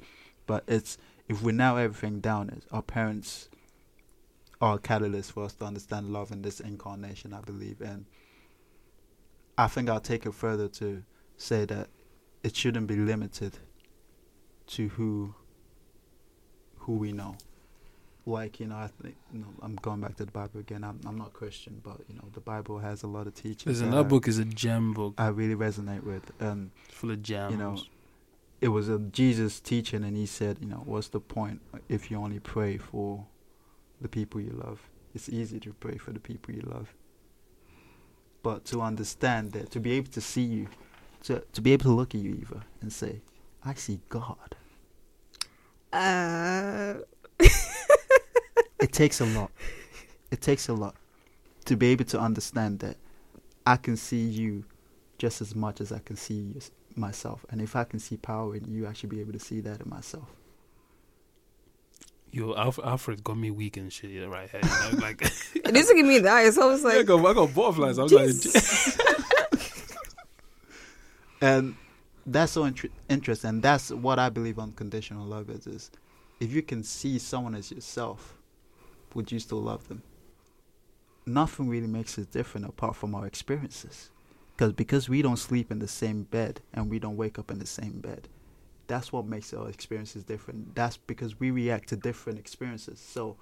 But 0.46 0.64
it's 0.66 0.98
if 1.28 1.42
we 1.42 1.52
now 1.52 1.76
everything 1.76 2.20
down, 2.20 2.50
it's 2.50 2.66
our 2.70 2.82
parents 2.82 3.48
are 4.60 4.74
a 4.74 4.78
catalyst 4.78 5.32
for 5.32 5.44
us 5.44 5.54
to 5.54 5.64
understand 5.64 6.12
love 6.12 6.30
in 6.32 6.42
this 6.42 6.60
incarnation, 6.60 7.32
I 7.32 7.40
believe. 7.40 7.80
And 7.80 8.04
I 9.56 9.66
think 9.68 9.88
I'll 9.88 10.00
take 10.00 10.26
it 10.26 10.34
further 10.34 10.68
to 10.68 11.02
say 11.36 11.64
that 11.64 11.88
it 12.42 12.54
shouldn't 12.56 12.86
be 12.86 12.96
limited 12.96 13.58
to 14.68 14.88
who 14.88 15.34
who 16.78 16.96
we 16.96 17.12
know. 17.12 17.36
Like 18.26 18.60
you 18.60 18.66
know, 18.66 18.76
I 18.76 18.88
think 19.02 19.16
you 19.32 19.40
know, 19.40 19.48
I'm 19.62 19.76
going 19.76 20.00
back 20.00 20.16
to 20.16 20.24
the 20.24 20.30
Bible 20.30 20.60
again. 20.60 20.84
I'm 20.84 21.00
I'm 21.06 21.16
not 21.16 21.32
Christian, 21.32 21.80
but 21.82 21.98
you 22.08 22.14
know, 22.16 22.24
the 22.32 22.40
Bible 22.40 22.78
has 22.78 23.02
a 23.02 23.06
lot 23.06 23.26
of 23.26 23.34
teachings. 23.34 23.66
Listen, 23.66 23.90
that 23.90 23.96
that 23.96 24.08
book 24.08 24.28
is 24.28 24.38
a 24.38 24.44
gem 24.44 24.92
book, 24.92 25.14
I 25.18 25.28
really 25.28 25.54
resonate 25.54 26.02
with. 26.04 26.30
Um, 26.40 26.70
full 26.90 27.10
of 27.10 27.22
gems. 27.22 27.52
you 27.52 27.58
know, 27.58 27.78
it 28.60 28.68
was 28.68 28.88
a 28.88 28.98
Jesus 28.98 29.58
teaching, 29.60 30.04
and 30.04 30.16
he 30.16 30.26
said, 30.26 30.58
you 30.60 30.66
know, 30.68 30.82
what's 30.84 31.08
the 31.08 31.20
point 31.20 31.60
if 31.88 32.10
you 32.10 32.18
only 32.18 32.40
pray 32.40 32.76
for 32.76 33.24
the 34.00 34.08
people 34.08 34.40
you 34.40 34.52
love? 34.52 34.80
It's 35.14 35.28
easy 35.28 35.58
to 35.60 35.72
pray 35.72 35.96
for 35.96 36.12
the 36.12 36.20
people 36.20 36.54
you 36.54 36.62
love, 36.62 36.94
but 38.42 38.64
to 38.66 38.80
understand 38.82 39.52
that, 39.52 39.70
to 39.72 39.80
be 39.80 39.92
able 39.92 40.10
to 40.12 40.20
see 40.20 40.42
you, 40.42 40.68
to 41.24 41.42
to 41.52 41.60
be 41.60 41.72
able 41.72 41.84
to 41.84 41.92
look 41.92 42.14
at 42.14 42.20
you, 42.20 42.34
Eva, 42.34 42.64
and 42.82 42.92
say, 42.92 43.22
I 43.64 43.74
see 43.74 44.00
God. 44.08 44.56
Uh, 45.92 46.94
It 48.80 48.92
takes 48.92 49.20
a 49.20 49.26
lot. 49.26 49.50
It 50.30 50.40
takes 50.40 50.68
a 50.68 50.74
lot 50.74 50.94
to 51.66 51.76
be 51.76 51.88
able 51.88 52.04
to 52.06 52.20
understand 52.20 52.80
that 52.80 52.96
I 53.66 53.76
can 53.76 53.96
see 53.96 54.22
you 54.22 54.64
just 55.18 55.40
as 55.40 55.54
much 55.54 55.80
as 55.80 55.92
I 55.92 55.98
can 55.98 56.16
see 56.16 56.34
you, 56.34 56.60
myself, 56.96 57.44
and 57.50 57.60
if 57.60 57.76
I 57.76 57.84
can 57.84 57.98
see 57.98 58.16
power 58.16 58.56
in 58.56 58.72
you, 58.72 58.88
I 58.88 58.92
should 58.92 59.10
be 59.10 59.20
able 59.20 59.32
to 59.32 59.38
see 59.38 59.60
that 59.60 59.80
in 59.80 59.88
myself. 59.88 60.28
Yo, 62.32 62.54
Alf- 62.54 62.78
Alfred 62.84 63.24
got 63.24 63.36
me 63.36 63.50
weak 63.50 63.76
and 63.76 63.92
shit 63.92 64.10
yeah, 64.10 64.24
right 64.24 64.48
here. 64.48 64.60
You 64.62 64.98
know, 64.98 64.98
like, 65.02 65.20
it 65.22 65.74
used 65.74 65.88
to 65.88 65.94
give 65.94 66.06
me 66.06 66.20
the 66.20 66.30
eyes. 66.30 66.56
I 66.56 66.66
was 66.66 66.84
I, 66.84 66.98
like, 66.98 67.06
got, 67.06 67.24
I 67.24 67.34
got 67.34 67.54
butterflies. 67.54 67.98
I 67.98 68.02
was 68.04 68.12
Jesus. 68.12 68.98
and 71.40 71.74
that's 72.24 72.52
so 72.52 72.64
inter- 72.64 72.88
interesting. 73.08 73.60
That's 73.60 73.90
what 73.90 74.20
I 74.20 74.28
believe 74.28 74.60
unconditional 74.60 75.26
love 75.26 75.50
is: 75.50 75.66
is 75.66 75.90
if 76.38 76.52
you 76.52 76.62
can 76.62 76.84
see 76.84 77.18
someone 77.18 77.56
as 77.56 77.72
yourself, 77.72 78.36
would 79.14 79.32
you 79.32 79.38
still 79.38 79.60
love 79.60 79.88
them? 79.88 80.02
Nothing 81.26 81.68
really 81.68 81.86
makes 81.86 82.18
us 82.18 82.26
different 82.26 82.66
apart 82.66 82.96
from 82.96 83.14
our 83.14 83.26
experiences, 83.26 84.10
because 84.56 84.72
because 84.72 85.08
we 85.08 85.22
don't 85.22 85.38
sleep 85.38 85.70
in 85.70 85.78
the 85.78 85.88
same 85.88 86.24
bed 86.24 86.60
and 86.72 86.90
we 86.90 86.98
don't 86.98 87.16
wake 87.16 87.38
up 87.38 87.50
in 87.50 87.58
the 87.58 87.66
same 87.66 88.00
bed. 88.00 88.28
That's 88.86 89.12
what 89.12 89.26
makes 89.26 89.54
our 89.54 89.68
experiences 89.68 90.24
different. 90.24 90.74
That's 90.74 90.96
because 90.96 91.38
we 91.38 91.50
react 91.50 91.90
to 91.90 91.96
different 91.96 92.38
experiences. 92.38 92.98
So, 92.98 93.36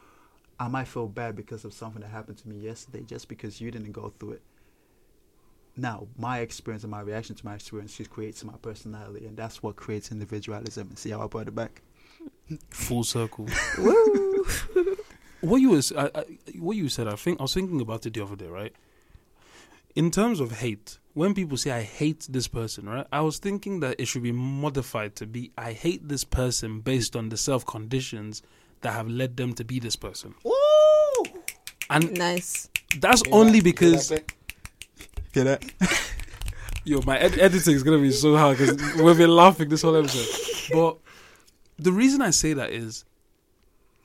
I 0.61 0.69
might 0.69 0.89
feel 0.89 1.07
bad 1.07 1.37
because 1.37 1.65
of 1.65 1.73
something 1.73 2.03
that 2.03 2.09
happened 2.09 2.39
to 2.39 2.49
me 2.49 2.57
yesterday, 2.59 3.05
just 3.05 3.29
because 3.29 3.61
you 3.61 3.71
didn't 3.71 3.93
go 3.93 4.13
through 4.19 4.33
it 4.33 4.43
now 5.77 6.09
my 6.17 6.41
experience 6.41 6.83
and 6.83 6.91
my 6.91 7.01
reaction 7.01 7.37
to 7.37 7.47
my 7.47 7.55
experiences 7.55 8.09
creates 8.09 8.43
my 8.43 8.55
personality 8.63 9.27
and 9.27 9.37
that's 9.37 9.63
what 9.63 9.77
creates 9.77 10.11
individualism 10.11 10.91
see 10.97 11.11
how 11.11 11.23
i 11.23 11.27
brought 11.29 11.47
it 11.47 11.55
back 11.55 11.83
full 12.71 13.05
circle. 13.05 13.47
woo. 15.43 15.51
what 15.51 15.61
you 15.61 15.71
was, 15.71 15.93
I, 15.93 16.11
I, 16.15 16.25
what 16.59 16.77
you 16.77 16.89
said, 16.89 17.09
I 17.09 17.17
think 17.17 17.41
I 17.41 17.45
was 17.45 17.55
thinking 17.55 17.81
about 17.81 18.07
it 18.07 18.15
the 18.15 18.23
other 18.23 18.37
day, 18.37 18.47
right? 18.47 18.73
In 19.95 20.11
terms 20.11 20.41
of 20.41 20.59
hate, 20.59 20.99
when 21.15 21.35
people 21.35 21.57
say 21.57 21.73
I 21.73 21.83
hate 21.83 22.27
this 22.31 22.47
person, 22.47 22.89
right? 22.89 23.07
I 23.11 23.21
was 23.21 23.39
thinking 23.39 23.81
that 23.81 23.97
it 23.99 24.07
should 24.07 24.23
be 24.23 24.33
modified 24.33 25.17
to 25.17 25.27
be 25.27 25.51
I 25.59 25.73
hate 25.73 26.09
this 26.09 26.25
person 26.25 26.81
based 26.81 27.17
on 27.17 27.31
the 27.31 27.37
self 27.37 27.67
conditions 27.67 28.43
that 28.83 28.93
have 28.93 29.09
led 29.09 29.37
them 29.37 29.53
to 29.55 29.65
be 29.65 29.81
this 29.81 29.97
person. 29.97 30.35
And 31.91 32.17
nice. 32.19 32.69
that's 33.01 33.23
only 33.33 33.61
because 33.61 34.13
Hear 35.33 35.45
that? 35.45 35.65
yo, 36.85 37.01
my 37.03 37.19
ed- 37.19 37.39
editing 37.39 37.75
is 37.75 37.83
gonna 37.83 37.99
be 37.99 38.11
so 38.13 38.37
hard 38.37 38.59
because 38.59 38.95
we've 38.97 39.19
been 39.19 39.35
laughing 39.35 39.69
this 39.69 39.83
whole 39.83 39.97
episode. 39.97 40.27
But 40.73 40.99
the 41.79 41.93
reason 41.93 42.23
I 42.23 42.31
say 42.31 42.55
that 42.55 42.71
is 42.71 43.05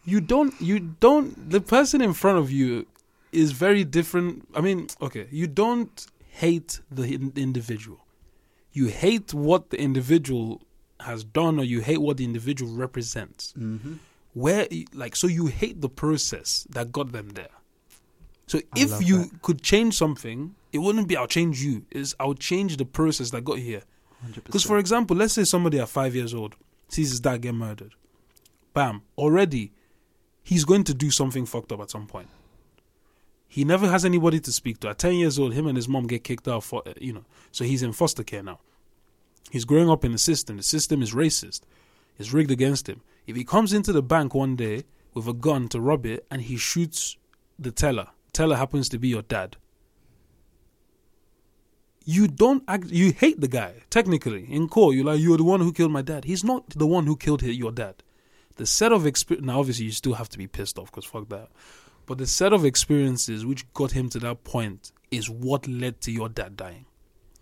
you 0.05 0.21
don't 0.21 0.53
you 0.59 0.79
don't 0.79 1.49
the 1.49 1.61
person 1.61 2.01
in 2.01 2.13
front 2.13 2.37
of 2.37 2.51
you 2.51 2.85
is 3.31 3.51
very 3.51 3.83
different. 3.83 4.47
I 4.55 4.61
mean, 4.61 4.87
okay, 5.01 5.27
you 5.31 5.47
don't 5.47 6.05
hate 6.29 6.81
the 6.91 7.13
individual. 7.35 8.05
You 8.71 8.87
hate 8.87 9.33
what 9.33 9.69
the 9.69 9.79
individual 9.79 10.61
has 10.99 11.23
done, 11.23 11.59
or 11.59 11.63
you 11.63 11.81
hate 11.81 11.99
what 11.99 12.17
the 12.17 12.25
individual 12.25 12.73
represents. 12.73 13.53
Mm-hmm. 13.57 13.95
Where, 14.33 14.67
like, 14.93 15.15
so 15.15 15.27
you 15.27 15.45
hate 15.45 15.81
the 15.81 15.89
process 15.89 16.65
that 16.71 16.91
got 16.91 17.11
them 17.11 17.29
there. 17.29 17.49
So 18.47 18.57
I 18.57 18.61
if 18.79 19.07
you 19.07 19.25
that. 19.25 19.41
could 19.43 19.61
change 19.61 19.95
something, 19.95 20.55
it 20.71 20.79
wouldn't 20.79 21.07
be 21.07 21.15
I'll 21.15 21.27
change 21.27 21.61
you. 21.63 21.85
Is 21.91 22.15
I'll 22.19 22.33
change 22.33 22.77
the 22.77 22.85
process 22.85 23.29
that 23.31 23.43
got 23.43 23.59
here. 23.59 23.83
Because, 24.43 24.63
for 24.63 24.77
example, 24.77 25.17
let's 25.17 25.33
say 25.33 25.43
somebody 25.43 25.79
at 25.79 25.89
five 25.89 26.15
years 26.15 26.33
old 26.33 26.55
sees 26.87 27.09
his 27.09 27.19
dad 27.19 27.41
get 27.41 27.53
murdered. 27.53 27.93
Bam. 28.73 29.01
Already, 29.17 29.71
he's 30.43 30.65
going 30.65 30.83
to 30.85 30.93
do 30.93 31.09
something 31.09 31.45
fucked 31.45 31.71
up 31.71 31.81
at 31.81 31.89
some 31.89 32.05
point. 32.05 32.29
He 33.47 33.63
never 33.63 33.87
has 33.87 34.03
anybody 34.03 34.39
to 34.39 34.51
speak 34.51 34.79
to. 34.79 34.89
At 34.89 34.97
10 34.99 35.13
years 35.13 35.37
old, 35.37 35.53
him 35.53 35.67
and 35.67 35.77
his 35.77 35.87
mom 35.87 36.07
get 36.07 36.23
kicked 36.23 36.47
out 36.47 36.63
for, 36.63 36.83
you 36.99 37.13
know, 37.13 37.25
so 37.51 37.63
he's 37.63 37.83
in 37.83 37.93
foster 37.93 38.23
care 38.23 38.43
now. 38.43 38.59
He's 39.51 39.65
growing 39.65 39.89
up 39.89 40.03
in 40.03 40.11
the 40.11 40.17
system. 40.17 40.57
The 40.57 40.63
system 40.63 41.01
is 41.01 41.13
racist. 41.13 41.61
It's 42.17 42.33
rigged 42.33 42.51
against 42.51 42.89
him. 42.89 43.01
If 43.27 43.35
he 43.35 43.43
comes 43.43 43.71
into 43.71 43.93
the 43.93 44.01
bank 44.01 44.33
one 44.33 44.55
day 44.55 44.83
with 45.13 45.27
a 45.27 45.33
gun 45.33 45.67
to 45.69 45.79
rob 45.79 46.05
it 46.05 46.25
and 46.31 46.41
he 46.41 46.57
shoots 46.57 47.17
the 47.59 47.71
teller, 47.71 48.07
teller 48.33 48.55
happens 48.55 48.89
to 48.89 48.97
be 48.97 49.09
your 49.09 49.21
dad. 49.21 49.57
You 52.05 52.27
don't 52.27 52.63
act. 52.67 52.87
You 52.87 53.13
hate 53.13 53.39
the 53.39 53.47
guy. 53.47 53.83
Technically, 53.89 54.45
in 54.51 54.67
court, 54.67 54.95
you're 54.95 55.05
like 55.05 55.21
you're 55.21 55.37
the 55.37 55.43
one 55.43 55.61
who 55.61 55.71
killed 55.71 55.91
my 55.91 56.01
dad. 56.01 56.25
He's 56.25 56.43
not 56.43 56.69
the 56.71 56.87
one 56.87 57.05
who 57.05 57.15
killed 57.15 57.41
your 57.43 57.71
dad. 57.71 58.03
The 58.55 58.65
set 58.65 58.91
of 58.91 59.05
experience. 59.05 59.45
Now, 59.47 59.59
obviously, 59.59 59.85
you 59.85 59.91
still 59.91 60.13
have 60.13 60.29
to 60.29 60.37
be 60.37 60.47
pissed 60.47 60.77
off 60.79 60.91
because 60.91 61.05
fuck 61.05 61.29
that. 61.29 61.49
But 62.05 62.17
the 62.17 62.27
set 62.27 62.53
of 62.53 62.65
experiences 62.65 63.45
which 63.45 63.71
got 63.73 63.91
him 63.91 64.09
to 64.09 64.19
that 64.19 64.43
point 64.43 64.91
is 65.11 65.29
what 65.29 65.67
led 65.67 66.01
to 66.01 66.11
your 66.11 66.29
dad 66.29 66.57
dying. 66.57 66.85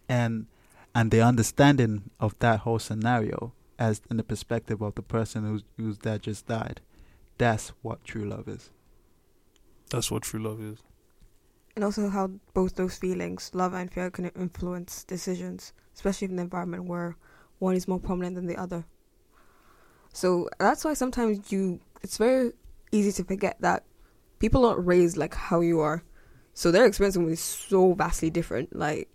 and 0.09 0.47
and 0.93 1.09
the 1.11 1.21
understanding 1.21 2.09
of 2.19 2.37
that 2.39 2.59
whole 2.59 2.79
scenario 2.79 3.53
as 3.79 4.01
in 4.09 4.17
the 4.17 4.23
perspective 4.23 4.81
of 4.81 4.95
the 4.95 5.01
person 5.01 5.43
whose 5.45 5.63
whose 5.77 5.97
dad 5.97 6.21
just 6.21 6.45
died 6.47 6.81
that's 7.37 7.69
what 7.81 8.03
true 8.03 8.25
love 8.25 8.47
is 8.47 8.69
That's 9.89 10.09
what 10.11 10.23
true 10.23 10.41
love 10.41 10.61
is. 10.61 10.79
And 11.75 11.83
also 11.85 12.09
how 12.09 12.31
both 12.53 12.75
those 12.75 12.97
feelings, 12.97 13.51
love 13.53 13.73
and 13.73 13.91
fear, 13.91 14.09
can 14.11 14.25
influence 14.35 15.03
decisions, 15.03 15.73
especially 15.95 16.25
in 16.25 16.33
an 16.33 16.39
environment 16.39 16.85
where 16.85 17.15
one 17.59 17.75
is 17.75 17.87
more 17.87 17.99
prominent 17.99 18.35
than 18.35 18.47
the 18.47 18.57
other. 18.57 18.85
So 20.13 20.49
that's 20.59 20.83
why 20.83 20.93
sometimes 20.93 21.51
you, 21.51 21.79
it's 22.01 22.17
very 22.17 22.51
easy 22.91 23.11
to 23.13 23.23
forget 23.23 23.57
that 23.61 23.83
people 24.39 24.65
aren't 24.65 24.85
raised 24.85 25.17
like 25.17 25.33
how 25.33 25.61
you 25.61 25.79
are. 25.79 26.03
So 26.53 26.71
their 26.71 26.85
experience 26.85 27.17
will 27.17 27.27
be 27.27 27.35
so 27.35 27.93
vastly 27.93 28.29
different. 28.29 28.75
Like, 28.75 29.09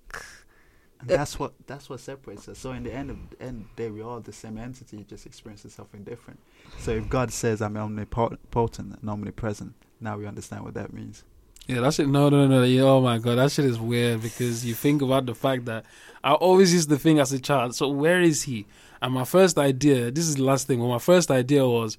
and 1.01 1.11
that's 1.11 1.39
what 1.39 1.53
that's 1.67 1.91
what 1.91 2.01
separates 2.01 2.49
us 2.49 2.59
so 2.59 2.73
in 2.73 2.83
the 2.83 2.91
end 2.93 3.11
of 3.11 3.19
end 3.39 3.67
day 3.77 3.91
we're 3.91 4.03
all 4.03 4.19
the 4.19 4.33
same 4.33 4.57
entity 4.57 5.05
just 5.07 5.27
experiencing 5.27 5.71
something 5.71 6.03
different 6.05 6.41
so 6.79 6.93
if 6.93 7.07
god 7.11 7.31
says 7.31 7.61
i'm 7.61 7.77
omnipotent 7.77 8.97
and 8.99 9.11
omnipresent 9.11 9.75
now 10.01 10.17
we 10.17 10.27
understand 10.27 10.65
what 10.65 10.73
that 10.73 10.95
means 10.95 11.23
Yeah, 11.67 11.81
that 11.81 11.93
shit. 11.95 12.09
No, 12.09 12.31
no, 12.31 12.47
no. 12.47 12.63
yeah, 12.63 12.83
Oh 12.83 13.03
my 13.03 13.19
god, 13.19 13.37
that 13.37 13.53
shit 13.53 13.67
is 13.67 13.79
weird 13.79 14.23
because 14.23 14.65
you 14.65 14.73
think 14.75 15.03
about 15.03 15.27
the 15.27 15.35
fact 15.35 15.65
that 15.67 15.85
I 16.25 16.33
always 16.33 16.73
used 16.73 16.89
to 16.91 16.97
think 16.97 17.19
as 17.19 17.33
a 17.33 17.41
child. 17.41 17.75
So 17.75 17.89
where 17.89 18.23
is 18.23 18.45
he? 18.45 18.67
And 19.03 19.15
my 19.15 19.25
first 19.25 19.59
idea, 19.59 20.11
this 20.11 20.27
is 20.27 20.37
the 20.37 20.45
last 20.45 20.67
thing. 20.67 20.81
Well, 20.81 20.89
my 20.89 20.99
first 20.99 21.31
idea 21.31 21.67
was, 21.67 21.99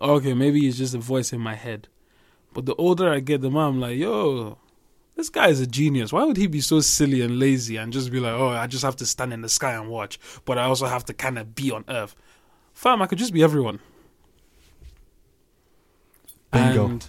okay, 0.00 0.34
maybe 0.34 0.60
he's 0.60 0.78
just 0.78 0.94
a 0.94 0.98
voice 0.98 1.32
in 1.32 1.40
my 1.40 1.54
head. 1.54 1.88
But 2.52 2.66
the 2.66 2.74
older 2.76 3.10
I 3.10 3.20
get, 3.20 3.42
the 3.42 3.50
more 3.50 3.64
I'm 3.64 3.80
like, 3.80 3.96
yo, 3.96 4.58
this 5.14 5.28
guy 5.28 5.48
is 5.48 5.60
a 5.60 5.66
genius. 5.66 6.12
Why 6.12 6.24
would 6.24 6.36
he 6.36 6.46
be 6.46 6.60
so 6.60 6.80
silly 6.80 7.20
and 7.20 7.38
lazy 7.38 7.76
and 7.76 7.92
just 7.92 8.10
be 8.10 8.20
like, 8.20 8.32
oh, 8.32 8.48
I 8.48 8.66
just 8.66 8.84
have 8.84 8.96
to 8.96 9.06
stand 9.06 9.32
in 9.32 9.42
the 9.42 9.48
sky 9.48 9.72
and 9.72 9.88
watch, 9.88 10.18
but 10.44 10.58
I 10.58 10.64
also 10.64 10.86
have 10.86 11.04
to 11.06 11.14
kind 11.14 11.38
of 11.38 11.54
be 11.54 11.70
on 11.70 11.84
Earth. 11.88 12.14
Fam, 12.72 13.00
I 13.02 13.06
could 13.06 13.18
just 13.18 13.32
be 13.32 13.42
everyone. 13.42 13.80
Bingo. 16.50 16.84
And 16.86 17.06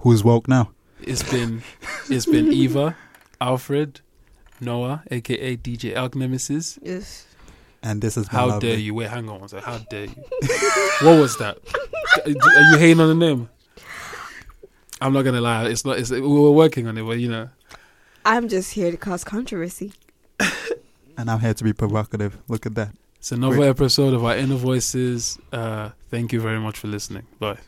who's 0.00 0.22
woke 0.22 0.48
now 0.48 0.70
it's 1.02 1.22
been 1.30 1.62
it's 2.08 2.26
been 2.26 2.52
Eva, 2.52 2.96
Alfred, 3.40 4.00
Noah, 4.60 5.02
aka 5.10 5.56
DJ 5.56 5.94
Elk 5.94 6.14
Nemesis. 6.14 6.78
yes. 6.82 7.26
And 7.82 8.02
this 8.02 8.16
is 8.16 8.28
How 8.28 8.58
dare 8.58 8.76
you? 8.76 8.94
Wait, 8.94 9.08
hang 9.08 9.28
on. 9.28 9.48
How 9.62 9.78
dare 9.78 10.04
you? 10.06 10.14
what 11.02 11.18
was 11.18 11.36
that? 11.38 11.58
Are 12.26 12.30
you 12.72 12.78
hating 12.78 13.00
on 13.00 13.08
the 13.08 13.14
name? 13.26 13.48
I'm 15.00 15.12
not 15.12 15.22
gonna 15.22 15.40
lie. 15.40 15.66
It's 15.68 15.84
not. 15.84 15.98
It's, 15.98 16.10
we 16.10 16.20
were 16.20 16.50
working 16.50 16.86
on 16.86 16.98
it, 16.98 17.02
but 17.02 17.18
you 17.18 17.28
know. 17.30 17.48
I'm 18.24 18.48
just 18.48 18.72
here 18.74 18.90
to 18.90 18.96
cause 18.96 19.24
controversy. 19.24 19.94
and 21.18 21.30
i'm 21.30 21.40
here 21.40 21.52
to 21.52 21.64
be 21.64 21.72
provocative 21.74 22.38
look 22.48 22.64
at 22.64 22.74
that 22.74 22.94
It's 23.18 23.30
another 23.30 23.56
Great. 23.56 23.68
episode 23.68 24.14
of 24.14 24.24
our 24.24 24.36
Inner 24.36 24.56
Voices. 24.56 25.38
Uh, 25.52 25.90
thank 26.10 26.32
you 26.32 26.40
very 26.40 26.58
much 26.58 26.78
for 26.78 26.88
listening. 26.88 27.26
Bye. 27.38 27.58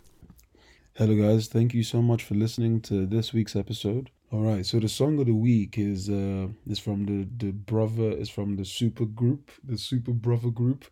Hello, 0.95 1.15
guys. 1.15 1.49
Thank 1.49 1.75
you 1.75 1.83
so 1.83 2.01
much 2.01 2.23
for 2.25 2.35
listening 2.35 2.81
to 2.83 3.05
this 3.07 3.33
week's 3.35 3.55
episode. 3.55 4.11
All 4.33 4.41
right, 4.41 4.65
so 4.65 4.81
the 4.81 4.89
song 4.89 5.19
of 5.19 5.27
the 5.27 5.35
week 5.35 5.77
is 5.77 6.09
uh 6.09 6.49
is 6.67 6.79
from 6.79 7.05
the 7.05 7.29
the 7.37 7.53
brother 7.53 8.13
is 8.13 8.31
from 8.31 8.57
the 8.57 8.65
super 8.65 9.05
group, 9.05 9.51
the 9.63 9.77
super 9.77 10.13
brother 10.13 10.49
group, 10.49 10.87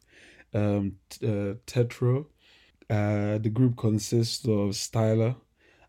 um, 0.52 0.96
t- 1.08 1.26
uh, 1.26 1.54
Tetro. 1.66 2.26
Uh, 2.90 3.38
the 3.38 3.48
group 3.48 3.78
consists 3.78 4.44
of 4.44 4.74
Styler 4.74 5.36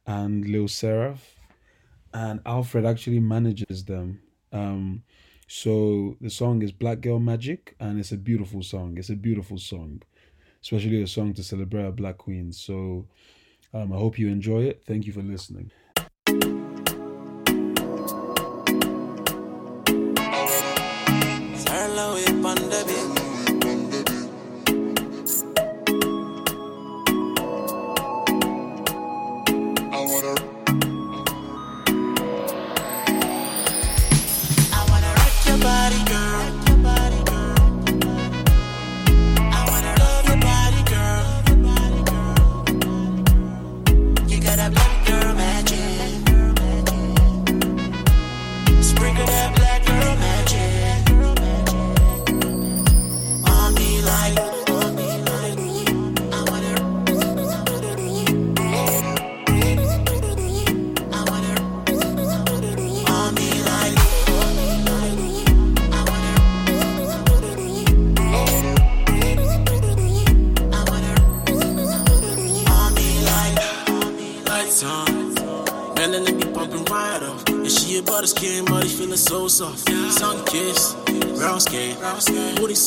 and 0.08 0.48
Lil 0.48 0.70
Seraph, 0.70 1.36
and 2.14 2.40
Alfred 2.46 2.86
actually 2.86 3.20
manages 3.20 3.84
them. 3.84 4.22
Um, 4.54 5.04
so 5.48 6.16
the 6.22 6.30
song 6.30 6.62
is 6.62 6.72
Black 6.72 7.02
Girl 7.02 7.20
Magic, 7.20 7.76
and 7.82 8.00
it's 8.00 8.14
a 8.14 8.18
beautiful 8.18 8.64
song. 8.64 8.98
It's 8.98 9.10
a 9.10 9.18
beautiful 9.18 9.58
song, 9.58 10.04
especially 10.62 11.02
a 11.04 11.08
song 11.08 11.34
to 11.34 11.44
celebrate 11.44 11.84
our 11.84 11.92
Black 11.92 12.18
Queens. 12.20 12.58
So 12.62 13.08
um, 13.74 13.92
I 13.92 13.98
hope 13.98 14.18
you 14.18 14.30
enjoy 14.30 14.64
it. 14.64 14.84
Thank 14.86 15.06
you 15.06 15.12
for 15.12 15.22
listening. 15.22 15.72
Whip 22.10 22.44
on 22.44 22.56
the 22.56 22.84
beat. 22.88 23.01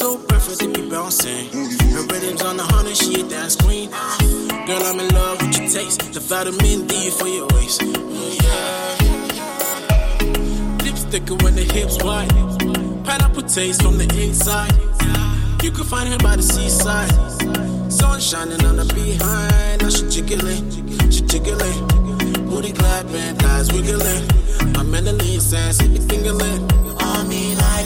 So 0.05 0.19
perfect, 0.19 0.61
it 0.61 0.75
be 0.75 0.83
bouncing. 0.91 1.47
Her 1.97 2.05
rhythms 2.13 2.43
on 2.43 2.59
the 2.59 2.63
hundred, 2.63 2.95
she 2.95 3.23
a 3.23 3.25
dance 3.27 3.57
queen. 3.57 3.89
Girl, 4.67 4.83
I'm 4.85 5.01
in 5.01 5.09
love 5.15 5.41
with 5.41 5.57
your 5.57 5.67
taste. 5.77 6.13
The 6.13 6.21
vitamin 6.21 6.87
D 6.87 7.09
for 7.09 7.27
your 7.27 7.47
waist. 7.55 7.81
Yeah. 7.81 8.97
Lips 10.85 11.05
thicker 11.05 11.37
when 11.43 11.55
the 11.57 11.65
hips 11.73 11.97
wide. 12.05 12.29
Pineapple 13.07 13.45
taste 13.45 13.81
from 13.81 13.97
the 13.97 14.05
inside. 14.21 14.75
You 15.65 15.71
can 15.71 15.85
find 15.85 16.11
her 16.13 16.19
by 16.19 16.37
the 16.37 16.43
seaside. 16.43 17.11
Sun 17.91 18.21
shining 18.21 18.63
on 18.67 18.77
the 18.77 18.85
behind. 18.93 19.81
Now 19.81 19.89
she 19.89 20.05
jiggling, 20.15 20.65
she 21.11 21.23
jiggling. 21.33 21.81
Booty 22.51 22.73
clapping, 22.73 23.37
thighs 23.41 23.73
wiggling. 23.73 24.25
I'm 24.77 24.95
in 24.95 25.05
the 25.07 25.15
lean 25.15 25.41
sense, 25.41 25.81
hit 25.81 25.91
me 25.91 26.01
fingering. 26.01 26.61
On 27.01 27.27
me 27.27 27.57
like, 27.57 27.84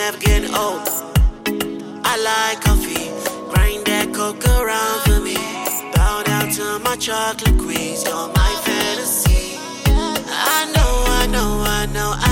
never 0.00 0.16
getting 0.16 0.54
old. 0.54 0.88
I 2.10 2.14
like 2.28 2.62
coffee, 2.64 3.10
grind 3.52 3.84
that 3.84 4.08
coke 4.14 4.46
around 4.48 4.98
for 5.04 5.20
me. 5.20 5.36
Bow 5.94 6.22
down 6.22 6.48
to 6.56 6.78
my 6.78 6.96
chocolate 6.96 7.58
queens, 7.58 8.02
you're 8.06 8.28
my 8.40 8.52
fantasy. 8.64 9.58
I 10.56 10.60
know, 10.74 10.92
I 11.20 11.26
know, 11.34 11.50
I 11.80 11.84
know, 11.94 12.10
I 12.16 12.29